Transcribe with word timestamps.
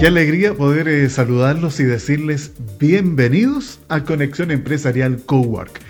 Qué 0.00 0.06
alegría 0.06 0.54
poder 0.54 0.86
eh, 0.86 1.10
saludarlos 1.10 1.80
y 1.80 1.84
decirles 1.84 2.52
bienvenidos 2.78 3.80
a 3.88 4.04
Conexión 4.04 4.52
Empresarial 4.52 5.20
Cowork, 5.26 5.80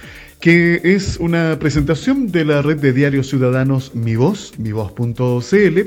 que 0.41 0.81
es 0.83 1.19
una 1.19 1.59
presentación 1.59 2.33
de 2.33 2.47
la 2.47 2.63
red 2.63 2.79
de 2.79 2.95
diarios 2.95 3.29
ciudadanos 3.29 3.95
Mi 3.95 4.17
Voz, 4.17 4.55
mivoz.cl 4.59 5.79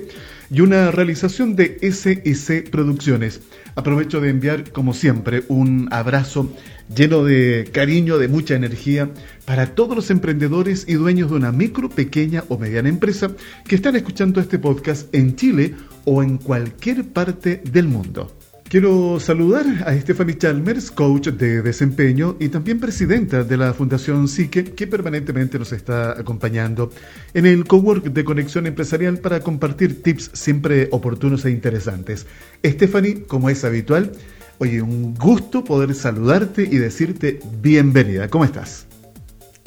y 0.51 0.61
una 0.61 0.91
realización 0.91 1.55
de 1.55 1.79
SIC 1.81 2.69
Producciones. 2.69 3.41
Aprovecho 3.75 4.19
de 4.19 4.29
enviar, 4.29 4.71
como 4.71 4.93
siempre, 4.93 5.43
un 5.47 5.87
abrazo 5.91 6.51
lleno 6.93 7.23
de 7.23 7.69
cariño, 7.71 8.17
de 8.17 8.27
mucha 8.27 8.55
energía 8.55 9.09
para 9.45 9.75
todos 9.75 9.95
los 9.95 10.09
emprendedores 10.11 10.85
y 10.87 10.93
dueños 10.93 11.29
de 11.29 11.37
una 11.37 11.51
micro, 11.51 11.89
pequeña 11.89 12.43
o 12.49 12.57
mediana 12.57 12.89
empresa 12.89 13.31
que 13.65 13.75
están 13.75 13.95
escuchando 13.95 14.41
este 14.41 14.59
podcast 14.59 15.13
en 15.15 15.35
Chile 15.35 15.75
o 16.05 16.21
en 16.21 16.37
cualquier 16.37 17.05
parte 17.05 17.61
del 17.71 17.87
mundo. 17.87 18.40
Quiero 18.71 19.19
saludar 19.19 19.65
a 19.85 19.93
Stephanie 19.99 20.37
Chalmers, 20.37 20.91
coach 20.91 21.27
de 21.27 21.61
desempeño 21.61 22.37
y 22.39 22.47
también 22.47 22.79
presidenta 22.79 23.43
de 23.43 23.57
la 23.57 23.73
Fundación 23.73 24.29
Psique, 24.29 24.63
que 24.63 24.87
permanentemente 24.87 25.59
nos 25.59 25.73
está 25.73 26.17
acompañando 26.17 26.89
en 27.33 27.47
el 27.47 27.65
cowork 27.65 28.05
de 28.05 28.23
conexión 28.23 28.67
empresarial 28.67 29.17
para 29.17 29.41
compartir 29.41 30.01
tips 30.01 30.31
siempre 30.31 30.87
oportunos 30.91 31.43
e 31.43 31.51
interesantes. 31.51 32.25
Stephanie, 32.65 33.23
como 33.23 33.49
es 33.49 33.65
habitual, 33.65 34.13
oye, 34.59 34.81
un 34.81 35.15
gusto 35.15 35.65
poder 35.65 35.93
saludarte 35.93 36.63
y 36.63 36.77
decirte 36.77 37.41
bienvenida. 37.61 38.29
¿Cómo 38.29 38.45
estás? 38.45 38.87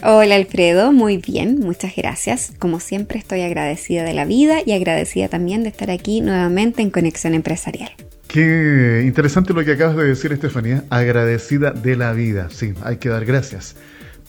Hola 0.07 0.35
Alfredo, 0.35 0.93
muy 0.93 1.17
bien, 1.17 1.61
muchas 1.61 1.97
gracias. 1.97 2.53
Como 2.59 2.79
siempre 2.79 3.19
estoy 3.19 3.41
agradecida 3.41 4.03
de 4.03 4.13
la 4.13 4.27
vida 4.27 4.59
y 4.67 4.73
agradecida 4.73 5.29
también 5.29 5.63
de 5.63 5.71
estar 5.71 5.91
aquí 5.91 6.21
nuevamente 6.21 6.83
en 6.83 6.91
Conexión 6.91 7.33
Empresarial. 7.33 7.91
Qué 8.29 9.03
interesante 9.07 9.55
lo 9.55 9.65
que 9.65 9.73
acabas 9.73 9.97
de 9.97 10.05
decir, 10.05 10.30
Estefanía. 10.30 10.85
Agradecida 10.91 11.71
de 11.71 11.96
la 11.96 12.13
vida. 12.13 12.51
Sí, 12.51 12.74
hay 12.83 12.99
que 12.99 13.09
dar 13.09 13.24
gracias 13.24 13.77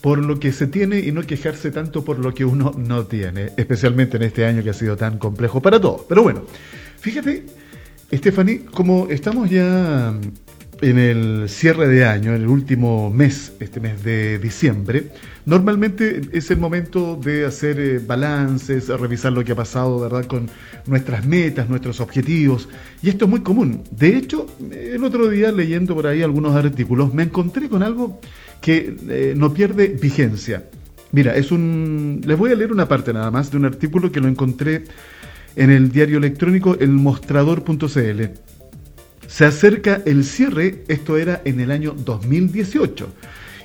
por 0.00 0.16
lo 0.16 0.40
que 0.40 0.50
se 0.52 0.66
tiene 0.66 1.00
y 1.00 1.12
no 1.12 1.22
quejarse 1.24 1.70
tanto 1.70 2.02
por 2.06 2.20
lo 2.20 2.32
que 2.32 2.46
uno 2.46 2.72
no 2.78 3.04
tiene, 3.04 3.50
especialmente 3.58 4.16
en 4.16 4.22
este 4.22 4.46
año 4.46 4.62
que 4.62 4.70
ha 4.70 4.74
sido 4.74 4.96
tan 4.96 5.18
complejo 5.18 5.60
para 5.60 5.78
todos. 5.78 6.06
Pero 6.08 6.22
bueno, 6.22 6.44
fíjate, 7.00 7.44
Stephanie, 8.10 8.64
como 8.64 9.08
estamos 9.10 9.50
ya 9.50 10.14
en 10.80 10.98
el 10.98 11.48
cierre 11.48 11.88
de 11.88 12.04
año, 12.04 12.34
en 12.34 12.42
el 12.42 12.48
último 12.48 13.10
mes, 13.10 13.52
este 13.60 13.80
mes 13.80 14.02
de 14.02 14.38
diciembre, 14.38 15.10
normalmente 15.44 16.20
es 16.32 16.50
el 16.50 16.58
momento 16.58 17.16
de 17.16 17.46
hacer 17.46 17.80
eh, 17.80 17.98
balances, 17.98 18.88
revisar 18.88 19.32
lo 19.32 19.44
que 19.44 19.52
ha 19.52 19.56
pasado, 19.56 20.00
¿verdad?, 20.00 20.26
con 20.26 20.48
nuestras 20.86 21.26
metas, 21.26 21.68
nuestros 21.68 22.00
objetivos, 22.00 22.68
y 23.02 23.08
esto 23.08 23.24
es 23.24 23.30
muy 23.30 23.40
común. 23.40 23.82
De 23.90 24.16
hecho, 24.16 24.46
el 24.70 25.02
otro 25.04 25.28
día 25.28 25.50
leyendo 25.52 25.94
por 25.94 26.06
ahí 26.06 26.22
algunos 26.22 26.54
artículos, 26.54 27.12
me 27.14 27.24
encontré 27.24 27.68
con 27.68 27.82
algo 27.82 28.20
que 28.60 28.96
eh, 29.08 29.34
no 29.36 29.52
pierde 29.52 29.88
vigencia. 29.88 30.64
Mira, 31.12 31.36
es 31.36 31.52
un 31.52 32.20
les 32.24 32.36
voy 32.36 32.50
a 32.50 32.54
leer 32.54 32.72
una 32.72 32.88
parte 32.88 33.12
nada 33.12 33.30
más 33.30 33.50
de 33.50 33.56
un 33.56 33.64
artículo 33.64 34.10
que 34.10 34.20
lo 34.20 34.28
encontré 34.28 34.84
en 35.54 35.70
el 35.70 35.90
diario 35.90 36.18
electrónico 36.18 36.76
elmostrador.cl 36.78 38.55
se 39.26 39.44
acerca 39.44 40.02
el 40.04 40.24
cierre, 40.24 40.84
esto 40.88 41.16
era 41.16 41.42
en 41.44 41.60
el 41.60 41.70
año 41.70 41.92
2018, 41.92 43.08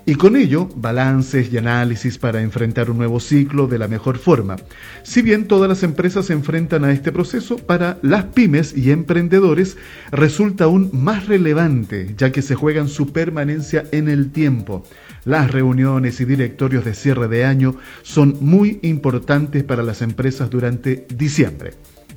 y 0.05 0.15
con 0.15 0.35
ello 0.35 0.67
balances 0.75 1.53
y 1.53 1.57
análisis 1.57 2.17
para 2.17 2.41
enfrentar 2.41 2.89
un 2.89 2.97
nuevo 2.97 3.19
ciclo 3.19 3.67
de 3.67 3.77
la 3.77 3.87
mejor 3.87 4.17
forma. 4.17 4.55
Si 5.03 5.21
bien 5.21 5.47
todas 5.47 5.69
las 5.69 5.83
empresas 5.83 6.25
se 6.25 6.33
enfrentan 6.33 6.83
a 6.83 6.91
este 6.91 7.11
proceso, 7.11 7.57
para 7.57 7.99
las 8.01 8.25
pymes 8.25 8.75
y 8.75 8.91
emprendedores 8.91 9.77
resulta 10.11 10.63
aún 10.63 10.89
más 10.91 11.27
relevante, 11.27 12.15
ya 12.17 12.31
que 12.31 12.41
se 12.41 12.55
juegan 12.55 12.87
su 12.87 13.11
permanencia 13.11 13.83
en 13.91 14.09
el 14.09 14.31
tiempo. 14.31 14.83
Las 15.23 15.51
reuniones 15.51 16.19
y 16.19 16.25
directorios 16.25 16.83
de 16.83 16.95
cierre 16.95 17.27
de 17.27 17.45
año 17.45 17.75
son 18.01 18.37
muy 18.39 18.79
importantes 18.81 19.63
para 19.63 19.83
las 19.83 20.01
empresas 20.01 20.49
durante 20.49 21.05
diciembre. 21.15 21.73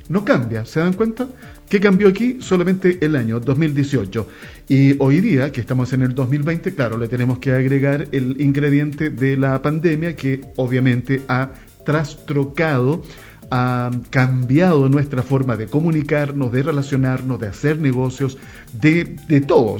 No 0.08 0.24
cambia, 0.24 0.66
¿se 0.66 0.80
dan 0.80 0.92
cuenta? 0.92 1.26
¿Qué 1.68 1.80
cambió 1.80 2.08
aquí? 2.08 2.36
Solamente 2.40 2.98
el 3.00 3.16
año 3.16 3.40
2018. 3.40 4.28
Y 4.68 4.96
hoy 4.98 5.20
día, 5.20 5.50
que 5.50 5.60
estamos 5.60 5.92
en 5.94 6.02
el 6.02 6.14
2020, 6.14 6.74
claro, 6.74 6.98
le 6.98 7.08
tenemos 7.08 7.38
que 7.38 7.52
agregar 7.52 8.08
el 8.12 8.40
ingrediente 8.40 9.08
de 9.08 9.36
la 9.38 9.62
pandemia 9.62 10.14
que 10.14 10.42
obviamente 10.56 11.22
ha 11.28 11.52
trastrocado 11.86 13.02
ha 13.50 13.90
cambiado 14.10 14.88
nuestra 14.88 15.22
forma 15.22 15.56
de 15.56 15.66
comunicarnos, 15.66 16.52
de 16.52 16.62
relacionarnos, 16.62 17.40
de 17.40 17.48
hacer 17.48 17.78
negocios, 17.78 18.38
de, 18.80 19.16
de 19.28 19.40
todo. 19.40 19.76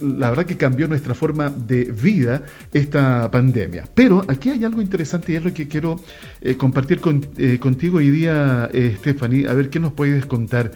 La 0.00 0.30
verdad 0.30 0.46
que 0.46 0.56
cambió 0.56 0.88
nuestra 0.88 1.14
forma 1.14 1.50
de 1.50 1.84
vida 1.84 2.42
esta 2.72 3.30
pandemia. 3.30 3.84
Pero 3.94 4.24
aquí 4.28 4.50
hay 4.50 4.64
algo 4.64 4.82
interesante 4.82 5.32
y 5.32 5.36
es 5.36 5.44
lo 5.44 5.52
que 5.52 5.68
quiero 5.68 6.00
eh, 6.40 6.56
compartir 6.56 7.00
eh, 7.36 7.58
contigo 7.58 7.98
hoy 7.98 8.10
día, 8.10 8.68
eh, 8.72 8.96
Stephanie, 8.98 9.48
a 9.48 9.54
ver 9.54 9.70
qué 9.70 9.80
nos 9.80 9.92
puedes 9.92 10.26
contar. 10.26 10.72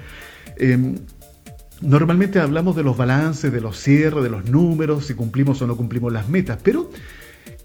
Em, 0.57 0.97
normalmente 1.81 2.41
hablamos 2.41 2.77
de 2.77 2.83
los 2.83 2.97
balances, 2.97 3.53
de 3.53 3.61
los 3.61 3.79
cierres, 3.79 4.23
de 4.23 4.31
los 4.31 4.49
números, 4.49 5.07
si 5.07 5.15
cumplimos 5.15 5.63
o 5.63 5.67
no 5.67 5.77
cumplimos 5.77 6.13
las 6.13 6.29
metas, 6.29 6.59
pero 6.63 6.91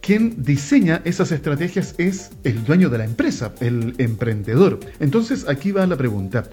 quien 0.03 0.43
diseña 0.43 1.01
esas 1.05 1.31
estrategias 1.31 1.95
es 1.97 2.31
el 2.43 2.65
dueño 2.65 2.89
de 2.89 2.97
la 2.97 3.05
empresa, 3.05 3.55
el 3.61 3.95
emprendedor. 3.99 4.81
Entonces 4.99 5.47
aquí 5.47 5.71
va 5.71 5.87
la 5.87 5.95
pregunta, 5.95 6.43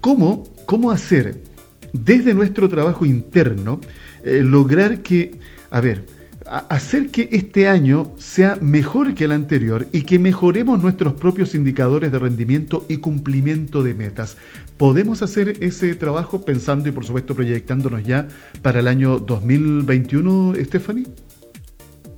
¿cómo, 0.00 0.44
cómo 0.64 0.90
hacer 0.90 1.42
desde 1.92 2.32
nuestro 2.32 2.66
trabajo 2.68 3.04
interno 3.04 3.78
eh, 4.24 4.40
lograr 4.42 5.02
que, 5.02 5.38
a 5.70 5.82
ver, 5.82 6.06
hacer 6.46 7.10
que 7.10 7.28
este 7.30 7.68
año 7.68 8.14
sea 8.18 8.56
mejor 8.62 9.14
que 9.14 9.24
el 9.24 9.32
anterior 9.32 9.86
y 9.92 10.02
que 10.02 10.18
mejoremos 10.18 10.82
nuestros 10.82 11.12
propios 11.12 11.54
indicadores 11.54 12.10
de 12.10 12.18
rendimiento 12.18 12.86
y 12.88 12.98
cumplimiento 12.98 13.82
de 13.82 13.92
metas. 13.92 14.38
¿Podemos 14.78 15.20
hacer 15.20 15.58
ese 15.60 15.94
trabajo 15.94 16.42
pensando 16.42 16.88
y 16.88 16.92
por 16.92 17.04
supuesto 17.04 17.34
proyectándonos 17.34 18.02
ya 18.02 18.28
para 18.62 18.80
el 18.80 18.88
año 18.88 19.18
2021, 19.18 20.54
Stephanie? 20.64 21.06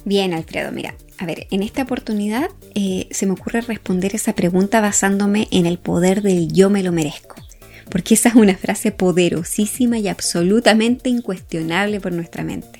Bien, 0.06 0.34
Alfredo, 0.34 0.70
mira, 0.70 0.94
a 1.18 1.26
ver, 1.26 1.48
en 1.50 1.64
esta 1.64 1.82
oportunidad 1.82 2.48
eh, 2.76 3.08
se 3.10 3.26
me 3.26 3.32
ocurre 3.32 3.60
responder 3.60 4.14
esa 4.14 4.36
pregunta 4.36 4.80
basándome 4.80 5.48
en 5.50 5.66
el 5.66 5.80
poder 5.80 6.22
del 6.22 6.52
yo 6.52 6.70
me 6.70 6.84
lo 6.84 6.92
merezco, 6.92 7.34
porque 7.90 8.14
esa 8.14 8.28
es 8.28 8.36
una 8.36 8.56
frase 8.56 8.92
poderosísima 8.92 9.98
y 9.98 10.06
absolutamente 10.06 11.08
incuestionable 11.08 11.98
por 11.98 12.12
nuestra 12.12 12.44
mente. 12.44 12.75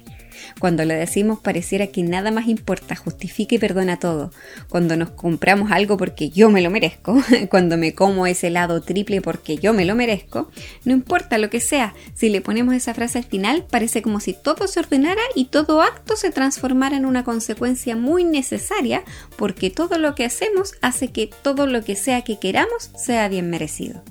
Cuando 0.58 0.84
lo 0.86 0.94
decimos 0.94 1.38
pareciera 1.40 1.88
que 1.88 2.02
nada 2.02 2.30
más 2.30 2.48
importa, 2.48 2.96
justifica 2.96 3.54
y 3.54 3.58
perdona 3.58 3.98
todo. 3.98 4.32
Cuando 4.68 4.96
nos 4.96 5.10
compramos 5.10 5.70
algo 5.70 5.98
porque 5.98 6.30
yo 6.30 6.50
me 6.50 6.62
lo 6.62 6.70
merezco, 6.70 7.22
cuando 7.50 7.76
me 7.76 7.94
como 7.94 8.26
ese 8.26 8.46
helado 8.46 8.80
triple 8.80 9.20
porque 9.20 9.58
yo 9.58 9.74
me 9.74 9.84
lo 9.84 9.94
merezco, 9.94 10.50
no 10.84 10.92
importa 10.92 11.36
lo 11.36 11.50
que 11.50 11.60
sea, 11.60 11.94
si 12.14 12.30
le 12.30 12.40
ponemos 12.40 12.74
esa 12.74 12.94
frase 12.94 13.18
al 13.18 13.24
final 13.24 13.66
parece 13.70 14.00
como 14.00 14.18
si 14.18 14.32
todo 14.32 14.66
se 14.66 14.80
ordenara 14.80 15.22
y 15.34 15.46
todo 15.46 15.82
acto 15.82 16.16
se 16.16 16.30
transformara 16.30 16.96
en 16.96 17.04
una 17.04 17.22
consecuencia 17.22 17.94
muy 17.94 18.24
necesaria 18.24 19.04
porque 19.36 19.70
todo 19.70 19.98
lo 19.98 20.14
que 20.14 20.24
hacemos 20.24 20.74
hace 20.80 21.08
que 21.08 21.30
todo 21.42 21.66
lo 21.66 21.84
que 21.84 21.96
sea 21.96 22.22
que 22.22 22.38
queramos 22.38 22.90
sea 22.96 23.28
bien 23.28 23.50
merecido. 23.50 24.02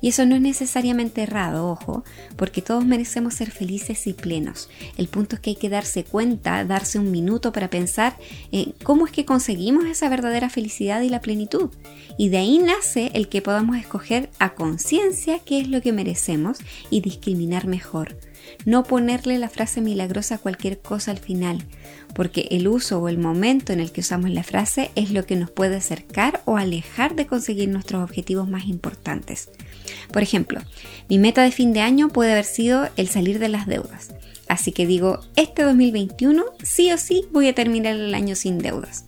Y 0.00 0.08
eso 0.08 0.24
no 0.26 0.34
es 0.34 0.40
necesariamente 0.40 1.22
errado, 1.22 1.68
ojo, 1.68 2.04
porque 2.36 2.62
todos 2.62 2.84
merecemos 2.84 3.34
ser 3.34 3.50
felices 3.50 4.06
y 4.06 4.12
plenos. 4.12 4.68
El 4.96 5.08
punto 5.08 5.36
es 5.36 5.40
que 5.40 5.50
hay 5.50 5.56
que 5.56 5.68
darse 5.68 6.04
cuenta, 6.04 6.64
darse 6.64 6.98
un 6.98 7.10
minuto 7.10 7.52
para 7.52 7.68
pensar 7.68 8.16
en 8.52 8.74
cómo 8.82 9.06
es 9.06 9.12
que 9.12 9.24
conseguimos 9.24 9.84
esa 9.86 10.08
verdadera 10.08 10.50
felicidad 10.50 11.02
y 11.02 11.08
la 11.08 11.20
plenitud. 11.20 11.70
Y 12.16 12.28
de 12.28 12.38
ahí 12.38 12.58
nace 12.58 13.10
el 13.14 13.28
que 13.28 13.42
podamos 13.42 13.76
escoger 13.76 14.30
a 14.38 14.54
conciencia 14.54 15.38
qué 15.38 15.60
es 15.60 15.68
lo 15.68 15.80
que 15.80 15.92
merecemos 15.92 16.58
y 16.90 17.00
discriminar 17.00 17.66
mejor. 17.66 18.16
No 18.64 18.84
ponerle 18.84 19.38
la 19.38 19.48
frase 19.48 19.80
milagrosa 19.80 20.36
a 20.36 20.38
cualquier 20.38 20.80
cosa 20.80 21.10
al 21.10 21.18
final, 21.18 21.64
porque 22.14 22.48
el 22.50 22.68
uso 22.68 23.00
o 23.00 23.08
el 23.08 23.18
momento 23.18 23.72
en 23.72 23.80
el 23.80 23.92
que 23.92 24.00
usamos 24.00 24.30
la 24.30 24.42
frase 24.42 24.90
es 24.94 25.10
lo 25.10 25.24
que 25.24 25.36
nos 25.36 25.50
puede 25.50 25.76
acercar 25.76 26.42
o 26.44 26.56
alejar 26.56 27.14
de 27.14 27.26
conseguir 27.26 27.68
nuestros 27.68 28.02
objetivos 28.02 28.48
más 28.48 28.66
importantes. 28.66 29.50
Por 30.12 30.22
ejemplo, 30.22 30.60
mi 31.08 31.18
meta 31.18 31.42
de 31.42 31.52
fin 31.52 31.72
de 31.72 31.80
año 31.80 32.08
puede 32.08 32.32
haber 32.32 32.44
sido 32.44 32.88
el 32.96 33.08
salir 33.08 33.38
de 33.38 33.48
las 33.48 33.66
deudas. 33.66 34.14
Así 34.48 34.72
que 34.72 34.86
digo, 34.86 35.20
este 35.36 35.62
2021 35.62 36.44
sí 36.62 36.90
o 36.92 36.98
sí 36.98 37.24
voy 37.30 37.48
a 37.48 37.54
terminar 37.54 37.94
el 37.94 38.14
año 38.14 38.34
sin 38.34 38.58
deudas. 38.58 39.04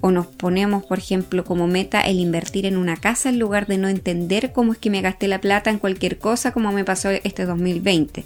O 0.00 0.10
nos 0.10 0.26
ponemos, 0.26 0.84
por 0.84 0.98
ejemplo, 0.98 1.44
como 1.44 1.66
meta 1.66 2.02
el 2.02 2.20
invertir 2.20 2.66
en 2.66 2.76
una 2.76 2.96
casa 2.96 3.28
en 3.28 3.38
lugar 3.38 3.66
de 3.66 3.78
no 3.78 3.88
entender 3.88 4.52
cómo 4.52 4.72
es 4.72 4.78
que 4.78 4.90
me 4.90 5.00
gasté 5.00 5.26
la 5.26 5.40
plata 5.40 5.70
en 5.70 5.78
cualquier 5.78 6.18
cosa 6.18 6.52
como 6.52 6.70
me 6.70 6.84
pasó 6.84 7.10
este 7.10 7.46
2020. 7.46 8.24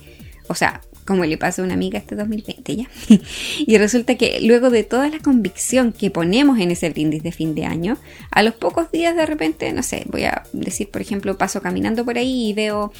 O 0.49 0.55
sea, 0.55 0.83
como 1.05 1.25
le 1.25 1.37
pasó 1.39 1.63
a 1.63 1.65
una 1.65 1.75
amiga 1.75 1.99
este 1.99 2.15
2020 2.15 2.77
ya. 2.77 2.89
y 3.59 3.79
resulta 3.79 4.15
que 4.17 4.41
luego 4.41 4.71
de 4.71 4.85
toda 4.85 5.09
la 5.09 5.19
convicción 5.19 5.93
que 5.93 6.11
ponemos 6.11 6.59
en 6.59 6.71
ese 6.71 6.91
brindis 6.91 7.23
de 7.23 7.33
fin 7.33 7.55
de 7.55 7.65
año, 7.65 7.99
a 8.31 8.43
los 8.43 8.55
pocos 8.55 8.91
días 8.91 9.17
de 9.17 9.27
repente, 9.27 9.73
no 9.73 9.83
sé, 9.83 10.05
voy 10.07 10.25
a 10.25 10.45
decir, 10.53 10.91
por 10.91 11.03
ejemplo, 11.03 11.37
paso 11.39 11.61
caminando 11.61 12.05
por 12.05 12.19
ahí 12.19 12.51
y 12.51 12.53
veo 12.53 12.93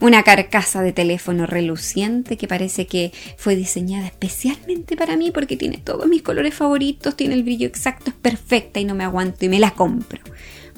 una 0.00 0.22
carcasa 0.22 0.82
de 0.82 0.92
teléfono 0.92 1.46
reluciente 1.46 2.36
que 2.36 2.48
parece 2.48 2.86
que 2.86 3.12
fue 3.36 3.56
diseñada 3.56 4.06
especialmente 4.06 4.96
para 4.96 5.16
mí 5.16 5.30
porque 5.30 5.56
tiene 5.56 5.78
todos 5.78 6.06
mis 6.06 6.22
colores 6.22 6.54
favoritos, 6.54 7.16
tiene 7.16 7.34
el 7.34 7.42
brillo 7.42 7.66
exacto, 7.66 8.10
es 8.10 8.16
perfecta 8.16 8.80
y 8.80 8.84
no 8.84 8.94
me 8.94 9.04
aguanto 9.04 9.44
y 9.44 9.48
me 9.48 9.58
la 9.58 9.72
compro 9.72 10.20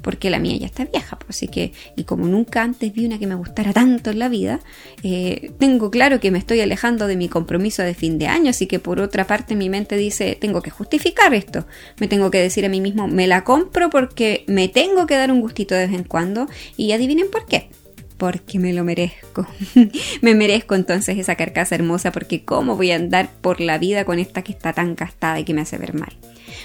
porque 0.02 0.30
la 0.30 0.38
mía 0.38 0.56
ya 0.56 0.66
está 0.66 0.84
vieja, 0.84 1.18
pues, 1.18 1.36
así 1.36 1.48
que, 1.48 1.72
y 1.96 2.04
como 2.04 2.26
nunca 2.26 2.62
antes 2.62 2.92
vi 2.92 3.06
una 3.06 3.18
que 3.18 3.26
me 3.26 3.34
gustara 3.34 3.72
tanto 3.72 4.10
en 4.10 4.18
la 4.18 4.28
vida, 4.28 4.60
eh, 5.02 5.52
tengo 5.58 5.90
claro 5.90 6.20
que 6.20 6.30
me 6.30 6.38
estoy 6.38 6.60
alejando 6.60 7.06
de 7.06 7.16
mi 7.16 7.28
compromiso 7.28 7.82
de 7.82 7.94
fin 7.94 8.18
de 8.18 8.26
año, 8.26 8.50
así 8.50 8.66
que 8.66 8.78
por 8.78 9.00
otra 9.00 9.26
parte 9.26 9.54
mi 9.54 9.68
mente 9.68 9.96
dice, 9.96 10.36
tengo 10.40 10.62
que 10.62 10.70
justificar 10.70 11.34
esto, 11.34 11.66
me 12.00 12.08
tengo 12.08 12.30
que 12.30 12.40
decir 12.40 12.64
a 12.64 12.68
mí 12.68 12.80
mismo, 12.80 13.08
me 13.08 13.26
la 13.26 13.44
compro 13.44 13.90
porque 13.90 14.44
me 14.46 14.68
tengo 14.68 15.06
que 15.06 15.16
dar 15.16 15.30
un 15.32 15.40
gustito 15.40 15.74
de 15.74 15.86
vez 15.86 15.96
en 15.96 16.04
cuando, 16.04 16.46
y 16.76 16.92
adivinen 16.92 17.30
por 17.30 17.46
qué 17.46 17.68
porque 18.18 18.58
me 18.58 18.72
lo 18.72 18.84
merezco. 18.84 19.46
me 20.22 20.34
merezco 20.34 20.74
entonces 20.74 21.16
esa 21.16 21.36
carcasa 21.36 21.76
hermosa 21.76 22.12
porque 22.12 22.44
cómo 22.44 22.76
voy 22.76 22.90
a 22.90 22.96
andar 22.96 23.30
por 23.40 23.60
la 23.60 23.78
vida 23.78 24.04
con 24.04 24.18
esta 24.18 24.42
que 24.42 24.52
está 24.52 24.72
tan 24.72 24.94
gastada 24.94 25.40
y 25.40 25.44
que 25.44 25.54
me 25.54 25.62
hace 25.62 25.78
ver 25.78 25.94
mal. 25.94 26.14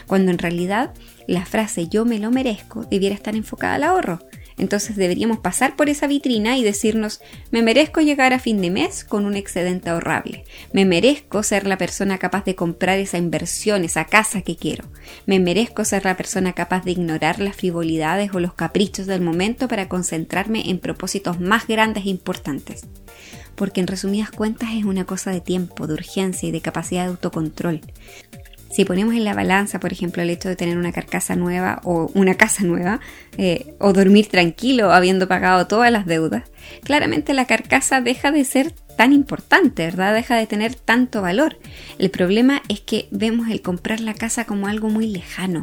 Cuando 0.08 0.32
en 0.32 0.38
realidad 0.38 0.94
la 1.28 1.46
frase 1.46 1.88
yo 1.88 2.06
me 2.06 2.20
lo 2.20 2.32
merezco 2.32 2.86
debiera 2.86 3.16
estar 3.16 3.36
enfocada 3.36 3.76
al 3.76 3.84
ahorro. 3.84 4.20
Entonces 4.58 4.96
deberíamos 4.96 5.40
pasar 5.40 5.76
por 5.76 5.90
esa 5.90 6.08
vitrina 6.08 6.58
y 6.58 6.64
decirnos, 6.64 7.22
me 7.52 7.62
merezco 7.62 8.02
llegar 8.02 8.34
a 8.34 8.40
fin 8.40 8.62
de 8.62 8.70
mes 8.70 9.04
con 9.04 9.26
un 9.26 9.36
excedente 9.36 9.90
ahorrable. 9.90 10.46
Me 10.72 10.86
merezco 10.86 11.44
ser 11.44 11.66
la 11.66 11.78
persona 11.78 12.18
capaz 12.18 12.46
de 12.46 12.56
comprar 12.56 13.00
esa 13.00 13.18
inversión, 13.18 13.84
esa 13.84 14.06
casa 14.06 14.42
que 14.42 14.56
quiero. 14.56 14.86
Me 15.26 15.40
merezco 15.40 15.86
ser 15.86 16.06
la 16.06 16.18
persona 16.18 16.54
capaz 16.54 16.84
de 16.84 16.92
ignorar 16.92 17.40
las 17.40 17.56
frivolidades 17.56 18.34
o 18.34 18.40
los 18.40 18.54
caprichos 18.54 19.08
del 19.08 19.22
momento 19.22 19.68
para 19.68 19.90
concentrarme 19.90 20.70
en 20.70 20.80
propósitos 20.80 21.40
más 21.40 21.68
grandes 21.68 22.06
e 22.06 22.10
importantes. 22.10 22.86
Porque 23.56 23.82
en 23.82 23.88
resumidas 23.88 24.32
cuentas 24.32 24.70
es 24.74 24.86
una 24.86 25.06
cosa 25.06 25.32
de 25.32 25.42
tiempo, 25.42 25.88
de 25.88 25.94
urgencia 25.94 26.50
y 26.50 26.52
de 26.52 26.62
capacidad 26.62 27.04
de 27.04 27.10
autocontrol. 27.10 27.82
Si 28.74 28.86
ponemos 28.86 29.14
en 29.14 29.24
la 29.24 29.36
balanza, 29.36 29.80
por 29.80 29.94
ejemplo, 29.94 30.24
el 30.24 30.32
hecho 30.32 30.50
de 30.50 30.56
tener 30.56 30.80
una 30.80 30.92
carcasa 30.92 31.36
nueva 31.36 31.80
o 31.84 32.10
una 32.16 32.34
casa 32.34 32.64
nueva, 32.64 33.02
eh, 33.38 33.76
o 33.78 33.94
dormir 33.94 34.30
tranquilo 34.30 34.92
habiendo 34.92 35.28
pagado 35.28 35.68
todas 35.68 35.92
las 35.92 36.08
deudas, 36.08 36.50
claramente 36.84 37.36
la 37.36 37.46
carcasa 37.46 38.02
deja 38.02 38.32
de 38.32 38.44
ser 38.46 38.72
tan 38.98 39.14
importante, 39.14 39.86
¿verdad? 39.86 40.16
Deja 40.16 40.36
de 40.38 40.48
tener 40.48 40.74
tanto 40.74 41.22
valor. 41.22 41.60
El 42.00 42.10
problema 42.10 42.64
es 42.68 42.80
que 42.82 43.08
vemos 43.12 43.48
el 43.50 43.62
comprar 43.62 44.00
la 44.00 44.16
casa 44.16 44.46
como 44.46 44.68
algo 44.68 44.90
muy 44.90 45.06
lejano, 45.06 45.62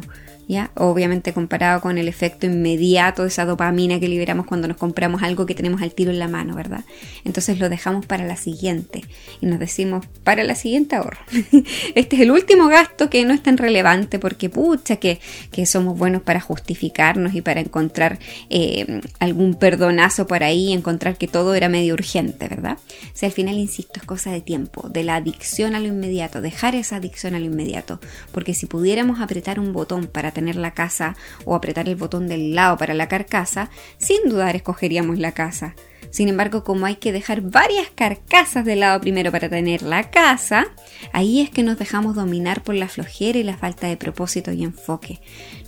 Obviamente 0.75 1.33
comparado 1.33 1.79
con 1.81 1.97
el 1.97 2.07
efecto 2.07 2.45
inmediato 2.45 3.21
de 3.21 3.29
esa 3.29 3.45
dopamina 3.45 3.99
que 3.99 4.09
liberamos 4.09 4.45
cuando 4.45 4.67
nos 4.67 4.77
compramos 4.77 5.23
algo 5.23 5.45
que 5.45 5.55
tenemos 5.55 5.81
al 5.81 5.93
tiro 5.93 6.11
en 6.11 6.19
la 6.19 6.27
mano, 6.27 6.55
¿verdad? 6.55 6.83
Entonces 7.23 7.59
lo 7.59 7.69
dejamos 7.69 8.05
para 8.05 8.25
la 8.25 8.35
siguiente 8.35 9.03
y 9.39 9.45
nos 9.45 9.59
decimos, 9.59 10.05
para 10.23 10.43
la 10.43 10.55
siguiente 10.55 10.95
ahorro. 10.95 11.19
este 11.95 12.15
es 12.15 12.21
el 12.21 12.31
último 12.31 12.67
gasto 12.67 13.09
que 13.09 13.23
no 13.23 13.33
es 13.33 13.41
tan 13.41 13.57
relevante 13.57 14.19
porque 14.19 14.49
pucha 14.49 14.97
que, 14.97 15.19
somos 15.65 15.97
buenos 15.97 16.23
para 16.23 16.41
justificarnos 16.41 17.35
y 17.35 17.41
para 17.41 17.61
encontrar 17.61 18.17
eh, 18.49 19.01
algún 19.19 19.53
perdonazo 19.53 20.25
por 20.25 20.43
ahí, 20.43 20.73
encontrar 20.73 21.17
que 21.17 21.27
todo 21.27 21.53
era 21.53 21.69
medio 21.69 21.93
urgente, 21.93 22.47
¿verdad? 22.47 22.77
O 22.79 23.11
sea, 23.13 23.27
al 23.27 23.33
final, 23.33 23.55
insisto, 23.59 23.99
es 23.99 24.05
cosa 24.05 24.31
de 24.31 24.41
tiempo, 24.41 24.89
de 24.89 25.03
la 25.03 25.17
adicción 25.17 25.75
a 25.75 25.79
lo 25.79 25.87
inmediato, 25.87 26.41
dejar 26.41 26.75
esa 26.75 26.95
adicción 26.95 27.35
a 27.35 27.39
lo 27.39 27.45
inmediato, 27.45 27.99
porque 28.31 28.55
si 28.55 28.65
pudiéramos 28.65 29.21
apretar 29.21 29.59
un 29.59 29.71
botón 29.71 30.07
para 30.07 30.31
tener 30.31 30.40
tener 30.41 30.55
la 30.55 30.73
casa 30.73 31.15
o 31.45 31.55
apretar 31.55 31.87
el 31.87 31.95
botón 31.95 32.27
del 32.27 32.55
lado 32.55 32.77
para 32.77 32.93
la 32.95 33.07
carcasa, 33.07 33.69
sin 33.97 34.27
dudar 34.27 34.55
escogeríamos 34.55 35.19
la 35.19 35.33
casa. 35.33 35.75
Sin 36.09 36.27
embargo, 36.27 36.63
como 36.63 36.85
hay 36.85 36.97
que 36.97 37.13
dejar 37.13 37.41
varias 37.41 37.89
carcasas 37.95 38.65
de 38.65 38.75
lado 38.75 38.99
primero 38.99 39.31
para 39.31 39.47
tener 39.47 39.81
la 39.81 40.09
casa, 40.09 40.65
ahí 41.13 41.39
es 41.39 41.49
que 41.49 41.63
nos 41.63 41.79
dejamos 41.79 42.15
dominar 42.15 42.63
por 42.63 42.75
la 42.75 42.89
flojera 42.89 43.39
y 43.39 43.43
la 43.43 43.55
falta 43.55 43.87
de 43.87 43.95
propósito 43.95 44.51
y 44.51 44.63
enfoque. 44.63 45.21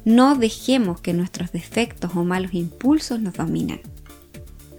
No 0.04 0.36
dejemos 0.36 1.00
que 1.00 1.14
nuestros 1.14 1.54
defectos 1.54 2.12
o 2.16 2.26
malos 2.26 2.54
impulsos 2.54 3.22
nos 3.22 3.36
dominen. 3.36 3.82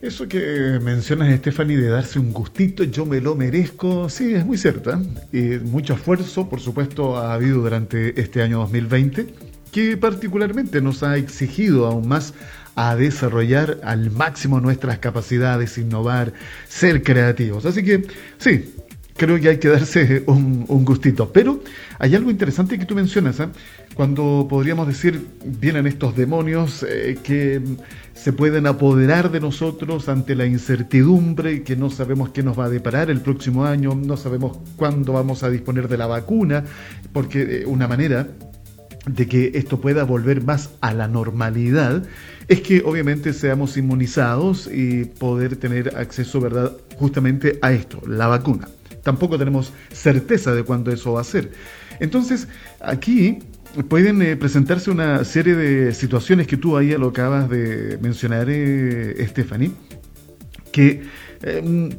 Eso 0.03 0.29
que 0.29 0.79
mencionas, 0.83 1.35
Stephanie, 1.39 1.79
de 1.79 1.89
darse 1.89 2.19
un 2.19 2.31
gustito, 2.31 2.85
yo 2.85 3.07
me 3.07 3.23
lo 3.23 3.35
merezco, 3.35 4.11
sí, 4.11 4.35
es 4.35 4.45
muy 4.45 4.59
cierto. 4.59 4.93
¿eh? 5.33 5.61
Mucho 5.65 5.95
esfuerzo, 5.95 6.47
por 6.47 6.61
supuesto, 6.61 7.17
ha 7.17 7.33
habido 7.33 7.63
durante 7.63 8.21
este 8.21 8.43
año 8.43 8.59
2020 8.59 9.54
que 9.75 9.97
particularmente 9.97 10.81
nos 10.81 11.03
ha 11.03 11.17
exigido 11.17 11.87
aún 11.87 12.07
más 12.07 12.33
a 12.77 12.95
desarrollar 12.95 13.81
al 13.83 14.13
máximo 14.13 14.61
nuestras 14.61 15.01
capacidades, 15.01 15.79
innovar, 15.79 16.33
ser 16.69 17.03
creativos. 17.03 17.67
Así 17.67 17.83
que 17.83 18.07
sí, 18.39 18.73
creo 19.17 19.41
que 19.41 19.49
hay 19.49 19.59
que 19.59 19.67
darse 19.67 20.23
un, 20.29 20.85
gustito. 20.85 21.33
Pero 21.33 21.61
hay 21.99 22.15
algo 22.15 22.31
interesante 22.31 22.79
que 22.79 22.85
tú 22.85 22.95
mencionas, 22.95 23.41
¿eh? 23.41 23.49
cuando 23.97 24.47
podríamos 24.49 24.87
decir, 24.87 25.27
vienen 25.45 25.89
estos 25.89 26.15
demonios 26.15 26.87
eh, 26.89 27.19
que 27.25 27.61
se 28.13 28.33
pueden 28.33 28.69
apoderar 28.69 29.33
de 29.33 29.41
nosotros 29.41 30.09
ante 30.09 30.37
la 30.37 30.47
incertidumbre, 30.47 31.65
que 31.65 31.75
no 31.75 31.91
sabemos 31.91 32.29
qué 32.29 32.45
nos 32.45 32.57
va 32.57 32.67
a 32.67 32.71
deparar 32.71 33.11
el 33.11 33.21
próximo 33.21 33.65
año, 33.65 33.97
no 33.97 34.17
sabemos 34.17 34.57
cuándo 34.77 35.15
vamos 35.15 35.43
a 35.43 35.51
disponer 35.51 35.89
de 35.89 35.99
la 35.99 36.07
vacuna, 36.07 36.63
porque 37.13 37.45
de 37.45 37.67
una 37.67 37.89
manera 37.89 38.29
de 39.07 39.27
que 39.27 39.53
esto 39.55 39.81
pueda 39.81 40.05
volver 40.05 40.43
más 40.43 40.71
a 40.81 40.93
la 40.95 41.09
normalidad, 41.09 42.05
es 42.49 42.61
que 42.61 42.83
obviamente 42.85 43.33
seamos 43.33 43.77
inmunizados 43.77 44.69
y 44.73 45.05
poder 45.05 45.57
tener 45.57 45.97
acceso, 45.97 46.41
¿verdad?, 46.41 46.73
justamente 46.97 47.59
a 47.63 47.73
esto, 47.73 48.01
la 48.07 48.27
vacuna. 48.27 48.69
Tampoco 49.03 49.39
tenemos 49.39 49.73
certeza 49.93 50.55
de 50.55 50.63
cuándo 50.63 50.91
eso 50.91 51.13
va 51.13 51.21
a 51.21 51.25
ser. 51.25 51.53
Entonces, 52.01 52.49
aquí 52.81 53.39
pueden 53.89 54.23
eh, 54.23 54.37
presentarse 54.37 54.91
una 54.91 55.25
serie 55.25 55.55
de 55.55 55.93
situaciones 55.93 56.47
que 56.47 56.57
tú 56.57 56.77
ahí 56.77 56.91
lo 56.91 57.09
acabas 57.09 57.51
de 57.51 57.99
mencionar, 58.01 58.47
eh, 58.49 59.27
Stephanie, 59.29 59.73
que 60.73 61.03
em, 61.43 61.91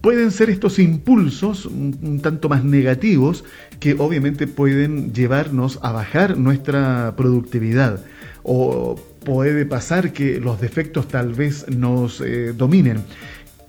pueden 0.00 0.30
ser 0.30 0.50
estos 0.50 0.78
impulsos 0.78 1.66
un, 1.66 2.20
tanto 2.22 2.48
más 2.48 2.64
negativos 2.64 3.44
que 3.80 3.94
obviamente 3.98 4.46
pueden 4.46 5.12
llevarnos 5.12 5.78
a 5.82 5.92
bajar 5.92 6.36
nuestra 6.36 7.14
productividad 7.16 8.00
o 8.42 8.96
puede 9.24 9.66
pasar 9.66 10.12
que 10.12 10.40
los 10.40 10.60
defectos 10.60 11.08
tal 11.08 11.32
vez 11.32 11.66
nos 11.68 12.20
eh, 12.20 12.52
dominen. 12.52 13.04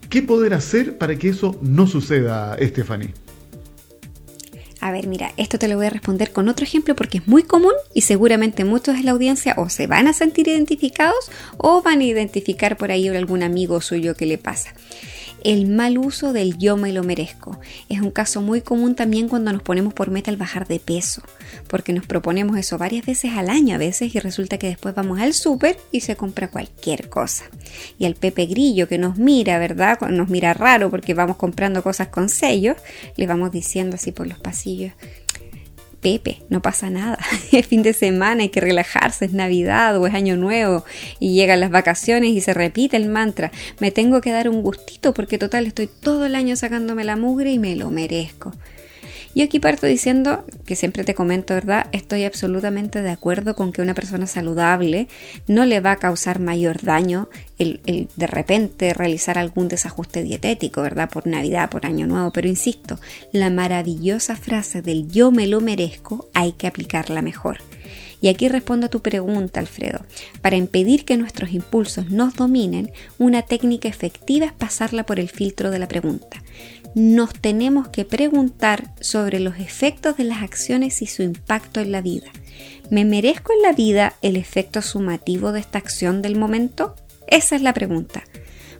¿Qué 0.09 0.21
poder 0.21 0.53
hacer 0.53 0.97
para 0.97 1.15
que 1.17 1.29
eso 1.29 1.57
no 1.61 1.87
suceda, 1.87 2.55
Stephanie? 2.61 3.13
A 4.79 4.91
ver, 4.91 5.07
mira, 5.07 5.33
esto 5.37 5.57
te 5.57 5.67
lo 5.67 5.75
voy 5.75 5.87
a 5.87 5.89
responder 5.89 6.31
con 6.31 6.47
otro 6.47 6.63
ejemplo 6.63 6.95
porque 6.95 7.17
es 7.17 7.27
muy 7.27 7.43
común 7.43 7.73
y 7.93 8.01
seguramente 8.01 8.63
muchos 8.63 8.95
de 8.95 9.03
la 9.03 9.11
audiencia 9.11 9.55
o 9.57 9.69
se 9.69 9.87
van 9.87 10.07
a 10.07 10.13
sentir 10.13 10.47
identificados 10.47 11.31
o 11.57 11.81
van 11.81 12.01
a 12.01 12.03
identificar 12.03 12.77
por 12.77 12.91
ahí 12.91 13.07
algún 13.07 13.41
amigo 13.41 13.81
suyo 13.81 14.15
que 14.15 14.27
le 14.27 14.37
pasa 14.37 14.73
el 15.43 15.67
mal 15.67 15.97
uso 15.97 16.33
del 16.33 16.57
yo 16.57 16.77
me 16.77 16.91
lo 16.91 17.03
merezco. 17.03 17.59
Es 17.89 18.01
un 18.01 18.11
caso 18.11 18.41
muy 18.41 18.61
común 18.61 18.95
también 18.95 19.29
cuando 19.29 19.51
nos 19.51 19.61
ponemos 19.61 19.93
por 19.93 20.11
meta 20.11 20.31
el 20.31 20.37
bajar 20.37 20.67
de 20.67 20.79
peso, 20.79 21.21
porque 21.67 21.93
nos 21.93 22.05
proponemos 22.05 22.57
eso 22.57 22.77
varias 22.77 23.05
veces 23.05 23.31
al 23.35 23.49
año 23.49 23.75
a 23.75 23.77
veces 23.77 24.15
y 24.15 24.19
resulta 24.19 24.57
que 24.57 24.67
después 24.67 24.95
vamos 24.95 25.19
al 25.19 25.33
súper 25.33 25.77
y 25.91 26.01
se 26.01 26.15
compra 26.15 26.49
cualquier 26.49 27.09
cosa. 27.09 27.45
Y 27.97 28.05
al 28.05 28.15
Pepe 28.15 28.45
Grillo 28.45 28.87
que 28.87 28.97
nos 28.97 29.17
mira, 29.17 29.59
¿verdad? 29.59 29.99
Nos 30.09 30.29
mira 30.29 30.53
raro 30.53 30.89
porque 30.89 31.13
vamos 31.13 31.37
comprando 31.37 31.83
cosas 31.83 32.07
con 32.07 32.29
sellos, 32.29 32.77
le 33.15 33.27
vamos 33.27 33.51
diciendo 33.51 33.95
así 33.95 34.11
por 34.11 34.27
los 34.27 34.39
pasillos, 34.39 34.93
Pepe, 36.07 36.41
no 36.47 36.61
pasa 36.61 36.89
nada. 36.89 37.17
Es 37.51 37.67
fin 37.67 37.83
de 37.83 37.91
semana, 37.91 38.43
hay 38.43 38.49
que 38.49 38.61
relajarse, 38.61 39.25
es 39.25 39.33
Navidad 39.33 39.97
o 39.97 40.07
es 40.07 40.13
Año 40.13 40.37
Nuevo 40.37 40.85
y 41.19 41.33
llegan 41.33 41.59
las 41.59 41.69
vacaciones 41.69 42.29
y 42.29 42.39
se 42.39 42.53
repite 42.53 42.95
el 42.95 43.09
mantra. 43.09 43.51
Me 43.79 43.91
tengo 43.91 44.21
que 44.21 44.31
dar 44.31 44.47
un 44.47 44.61
gustito 44.61 45.13
porque 45.13 45.37
total 45.37 45.67
estoy 45.67 45.87
todo 45.87 46.25
el 46.25 46.35
año 46.35 46.55
sacándome 46.55 47.03
la 47.03 47.17
mugre 47.17 47.51
y 47.51 47.59
me 47.59 47.75
lo 47.75 47.89
merezco. 47.89 48.53
Y 49.37 49.43
aquí 49.43 49.59
parto 49.59 49.85
diciendo, 49.85 50.45
que 50.65 50.75
siempre 50.75 51.03
te 51.03 51.13
comento, 51.13 51.53
¿verdad? 51.53 51.85
Estoy 51.91 52.23
absolutamente 52.23 53.03
de 53.03 53.11
acuerdo 53.11 53.55
con 53.55 53.71
que 53.71 53.83
una 53.83 53.93
persona 53.93 54.25
saludable 54.25 55.09
no 55.45 55.63
le 55.67 55.79
va 55.79 55.91
a 55.91 55.97
causar 55.97 56.39
mayor 56.39 56.81
daño 56.81 57.29
el, 57.59 57.79
el, 57.85 58.09
de 58.15 58.25
repente 58.25 58.95
realizar 58.95 59.37
algún 59.37 59.67
desajuste 59.67 60.23
dietético, 60.23 60.81
¿verdad? 60.81 61.11
Por 61.11 61.27
Navidad, 61.27 61.69
por 61.69 61.85
Año 61.85 62.07
Nuevo. 62.07 62.31
Pero 62.31 62.47
insisto, 62.47 62.99
la 63.31 63.51
maravillosa 63.51 64.35
frase 64.35 64.81
del 64.81 65.07
yo 65.07 65.29
me 65.29 65.45
lo 65.45 65.61
merezco 65.61 66.31
hay 66.33 66.53
que 66.53 66.65
aplicarla 66.65 67.21
mejor. 67.21 67.59
Y 68.19 68.29
aquí 68.29 68.49
respondo 68.49 68.87
a 68.87 68.89
tu 68.89 69.01
pregunta, 69.01 69.59
Alfredo. 69.59 69.99
Para 70.41 70.55
impedir 70.55 71.05
que 71.05 71.17
nuestros 71.17 71.51
impulsos 71.51 72.09
nos 72.09 72.33
dominen, 72.35 72.91
una 73.19 73.43
técnica 73.43 73.87
efectiva 73.87 74.47
es 74.47 74.53
pasarla 74.53 75.05
por 75.05 75.19
el 75.19 75.29
filtro 75.29 75.69
de 75.69 75.79
la 75.79 75.87
pregunta. 75.87 76.41
Nos 76.97 77.31
tenemos 77.31 77.89
que 77.89 78.05
preguntar 78.05 78.91
sobre 79.01 79.39
los 79.39 79.59
efectos 79.59 80.17
de 80.17 80.23
las 80.23 80.41
acciones 80.41 81.03
y 81.03 81.05
su 81.05 81.21
impacto 81.21 81.79
en 81.79 81.91
la 81.91 82.01
vida. 82.01 82.31
¿Me 82.89 83.05
merezco 83.05 83.53
en 83.53 83.61
la 83.61 83.71
vida 83.71 84.15
el 84.23 84.35
efecto 84.35 84.81
sumativo 84.81 85.51
de 85.51 85.59
esta 85.59 85.77
acción 85.77 86.23
del 86.23 86.35
momento? 86.37 86.95
Esa 87.27 87.55
es 87.55 87.61
la 87.61 87.73
pregunta 87.73 88.23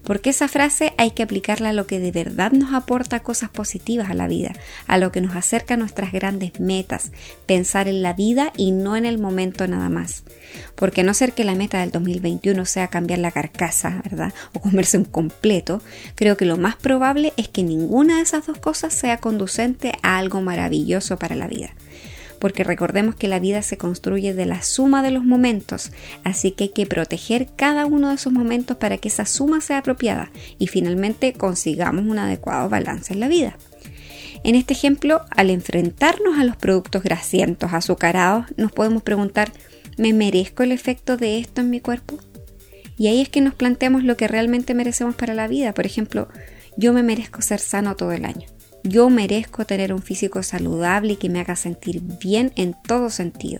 porque 0.07 0.29
esa 0.29 0.47
frase 0.47 0.93
hay 0.95 1.11
que 1.11 1.21
aplicarla 1.21 1.71
a 1.71 1.73
lo 1.73 1.85
que 1.85 1.99
de 1.99 2.13
verdad 2.13 2.53
nos 2.53 2.73
aporta 2.73 3.19
cosas 3.19 3.49
positivas 3.49 4.09
a 4.09 4.13
la 4.13 4.29
vida, 4.29 4.53
a 4.87 4.97
lo 4.97 5.11
que 5.11 5.19
nos 5.19 5.35
acerca 5.35 5.73
a 5.73 5.77
nuestras 5.77 6.13
grandes 6.13 6.61
metas, 6.61 7.11
pensar 7.45 7.89
en 7.89 8.01
la 8.01 8.13
vida 8.13 8.53
y 8.55 8.71
no 8.71 8.95
en 8.95 9.05
el 9.05 9.17
momento 9.17 9.67
nada 9.67 9.89
más. 9.89 10.23
Porque 10.75 11.01
a 11.01 11.03
no 11.03 11.13
ser 11.13 11.33
que 11.33 11.43
la 11.43 11.55
meta 11.55 11.81
del 11.81 11.91
2021 11.91 12.65
sea 12.65 12.87
cambiar 12.87 13.19
la 13.19 13.31
carcasa, 13.31 14.01
¿verdad? 14.05 14.33
O 14.53 14.61
comerse 14.61 14.97
un 14.97 15.03
completo, 15.03 15.81
creo 16.15 16.37
que 16.37 16.45
lo 16.45 16.55
más 16.55 16.77
probable 16.77 17.33
es 17.35 17.49
que 17.49 17.63
ninguna 17.63 18.15
de 18.15 18.21
esas 18.21 18.47
dos 18.47 18.59
cosas 18.59 18.93
sea 18.93 19.17
conducente 19.17 19.91
a 20.03 20.19
algo 20.19 20.39
maravilloso 20.39 21.19
para 21.19 21.35
la 21.35 21.47
vida 21.47 21.71
porque 22.39 22.63
recordemos 22.63 23.15
que 23.15 23.27
la 23.27 23.39
vida 23.39 23.61
se 23.61 23.77
construye 23.77 24.33
de 24.33 24.45
la 24.45 24.61
suma 24.61 25.03
de 25.03 25.11
los 25.11 25.23
momentos, 25.23 25.91
así 26.23 26.51
que 26.51 26.65
hay 26.65 26.69
que 26.69 26.85
proteger 26.85 27.47
cada 27.55 27.85
uno 27.85 28.09
de 28.09 28.15
esos 28.15 28.33
momentos 28.33 28.77
para 28.77 28.97
que 28.97 29.07
esa 29.07 29.25
suma 29.25 29.61
sea 29.61 29.79
apropiada 29.79 30.31
y 30.57 30.67
finalmente 30.67 31.33
consigamos 31.33 32.05
un 32.05 32.19
adecuado 32.19 32.69
balance 32.69 33.13
en 33.13 33.19
la 33.19 33.27
vida. 33.27 33.57
En 34.43 34.55
este 34.55 34.73
ejemplo, 34.73 35.21
al 35.31 35.49
enfrentarnos 35.49 36.37
a 36.39 36.43
los 36.43 36.55
productos 36.55 37.03
grasientos, 37.03 37.73
azucarados, 37.73 38.45
nos 38.55 38.71
podemos 38.71 39.03
preguntar, 39.03 39.51
¿me 39.97 40.13
merezco 40.13 40.63
el 40.63 40.71
efecto 40.71 41.17
de 41.17 41.39
esto 41.39 41.61
en 41.61 41.69
mi 41.69 41.79
cuerpo? 41.79 42.19
Y 42.97 43.07
ahí 43.07 43.21
es 43.21 43.29
que 43.29 43.41
nos 43.41 43.53
planteamos 43.53 44.03
lo 44.03 44.17
que 44.17 44.27
realmente 44.27 44.73
merecemos 44.73 45.15
para 45.15 45.33
la 45.33 45.47
vida. 45.47 45.73
Por 45.73 45.85
ejemplo, 45.85 46.27
yo 46.77 46.93
me 46.93 47.03
merezco 47.03 47.41
ser 47.41 47.59
sano 47.59 47.95
todo 47.95 48.11
el 48.11 48.25
año. 48.25 48.47
Yo 48.87 49.09
merezco 49.09 49.65
tener 49.65 49.91
un 49.91 50.01
físico 50.01 50.43
saludable 50.43 51.13
y 51.13 51.15
que 51.17 51.29
me 51.29 51.41
haga 51.41 51.57
sentir 51.57 52.01
bien 52.01 52.53
en 52.55 52.73
todo 52.73 53.09
sentido. 53.09 53.59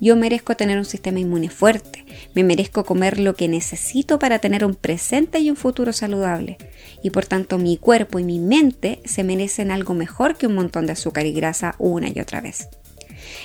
Yo 0.00 0.14
merezco 0.14 0.56
tener 0.56 0.78
un 0.78 0.84
sistema 0.84 1.18
inmune 1.18 1.48
fuerte. 1.48 2.04
Me 2.34 2.44
merezco 2.44 2.84
comer 2.84 3.18
lo 3.18 3.34
que 3.34 3.48
necesito 3.48 4.20
para 4.20 4.38
tener 4.38 4.64
un 4.64 4.76
presente 4.76 5.40
y 5.40 5.50
un 5.50 5.56
futuro 5.56 5.92
saludable. 5.92 6.58
Y 7.02 7.10
por 7.10 7.26
tanto 7.26 7.58
mi 7.58 7.76
cuerpo 7.76 8.20
y 8.20 8.24
mi 8.24 8.38
mente 8.38 9.00
se 9.04 9.24
merecen 9.24 9.72
algo 9.72 9.94
mejor 9.94 10.36
que 10.36 10.46
un 10.46 10.54
montón 10.54 10.86
de 10.86 10.92
azúcar 10.92 11.26
y 11.26 11.32
grasa 11.32 11.74
una 11.78 12.08
y 12.08 12.20
otra 12.20 12.40
vez. 12.40 12.68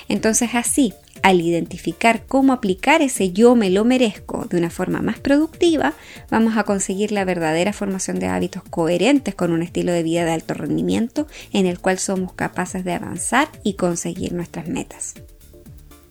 Entonces 0.08 0.50
así, 0.54 0.94
al 1.22 1.40
identificar 1.40 2.24
cómo 2.26 2.52
aplicar 2.52 3.02
ese 3.02 3.32
yo 3.32 3.54
me 3.54 3.70
lo 3.70 3.84
merezco 3.84 4.46
de 4.46 4.56
una 4.56 4.70
forma 4.70 5.00
más 5.00 5.18
productiva, 5.18 5.94
vamos 6.30 6.56
a 6.56 6.64
conseguir 6.64 7.12
la 7.12 7.24
verdadera 7.24 7.72
formación 7.72 8.18
de 8.18 8.28
hábitos 8.28 8.62
coherentes 8.62 9.34
con 9.34 9.52
un 9.52 9.62
estilo 9.62 9.92
de 9.92 10.02
vida 10.02 10.24
de 10.24 10.32
alto 10.32 10.54
rendimiento 10.54 11.26
en 11.52 11.66
el 11.66 11.78
cual 11.78 11.98
somos 11.98 12.32
capaces 12.32 12.84
de 12.84 12.94
avanzar 12.94 13.48
y 13.62 13.74
conseguir 13.74 14.32
nuestras 14.32 14.68
metas. 14.68 15.14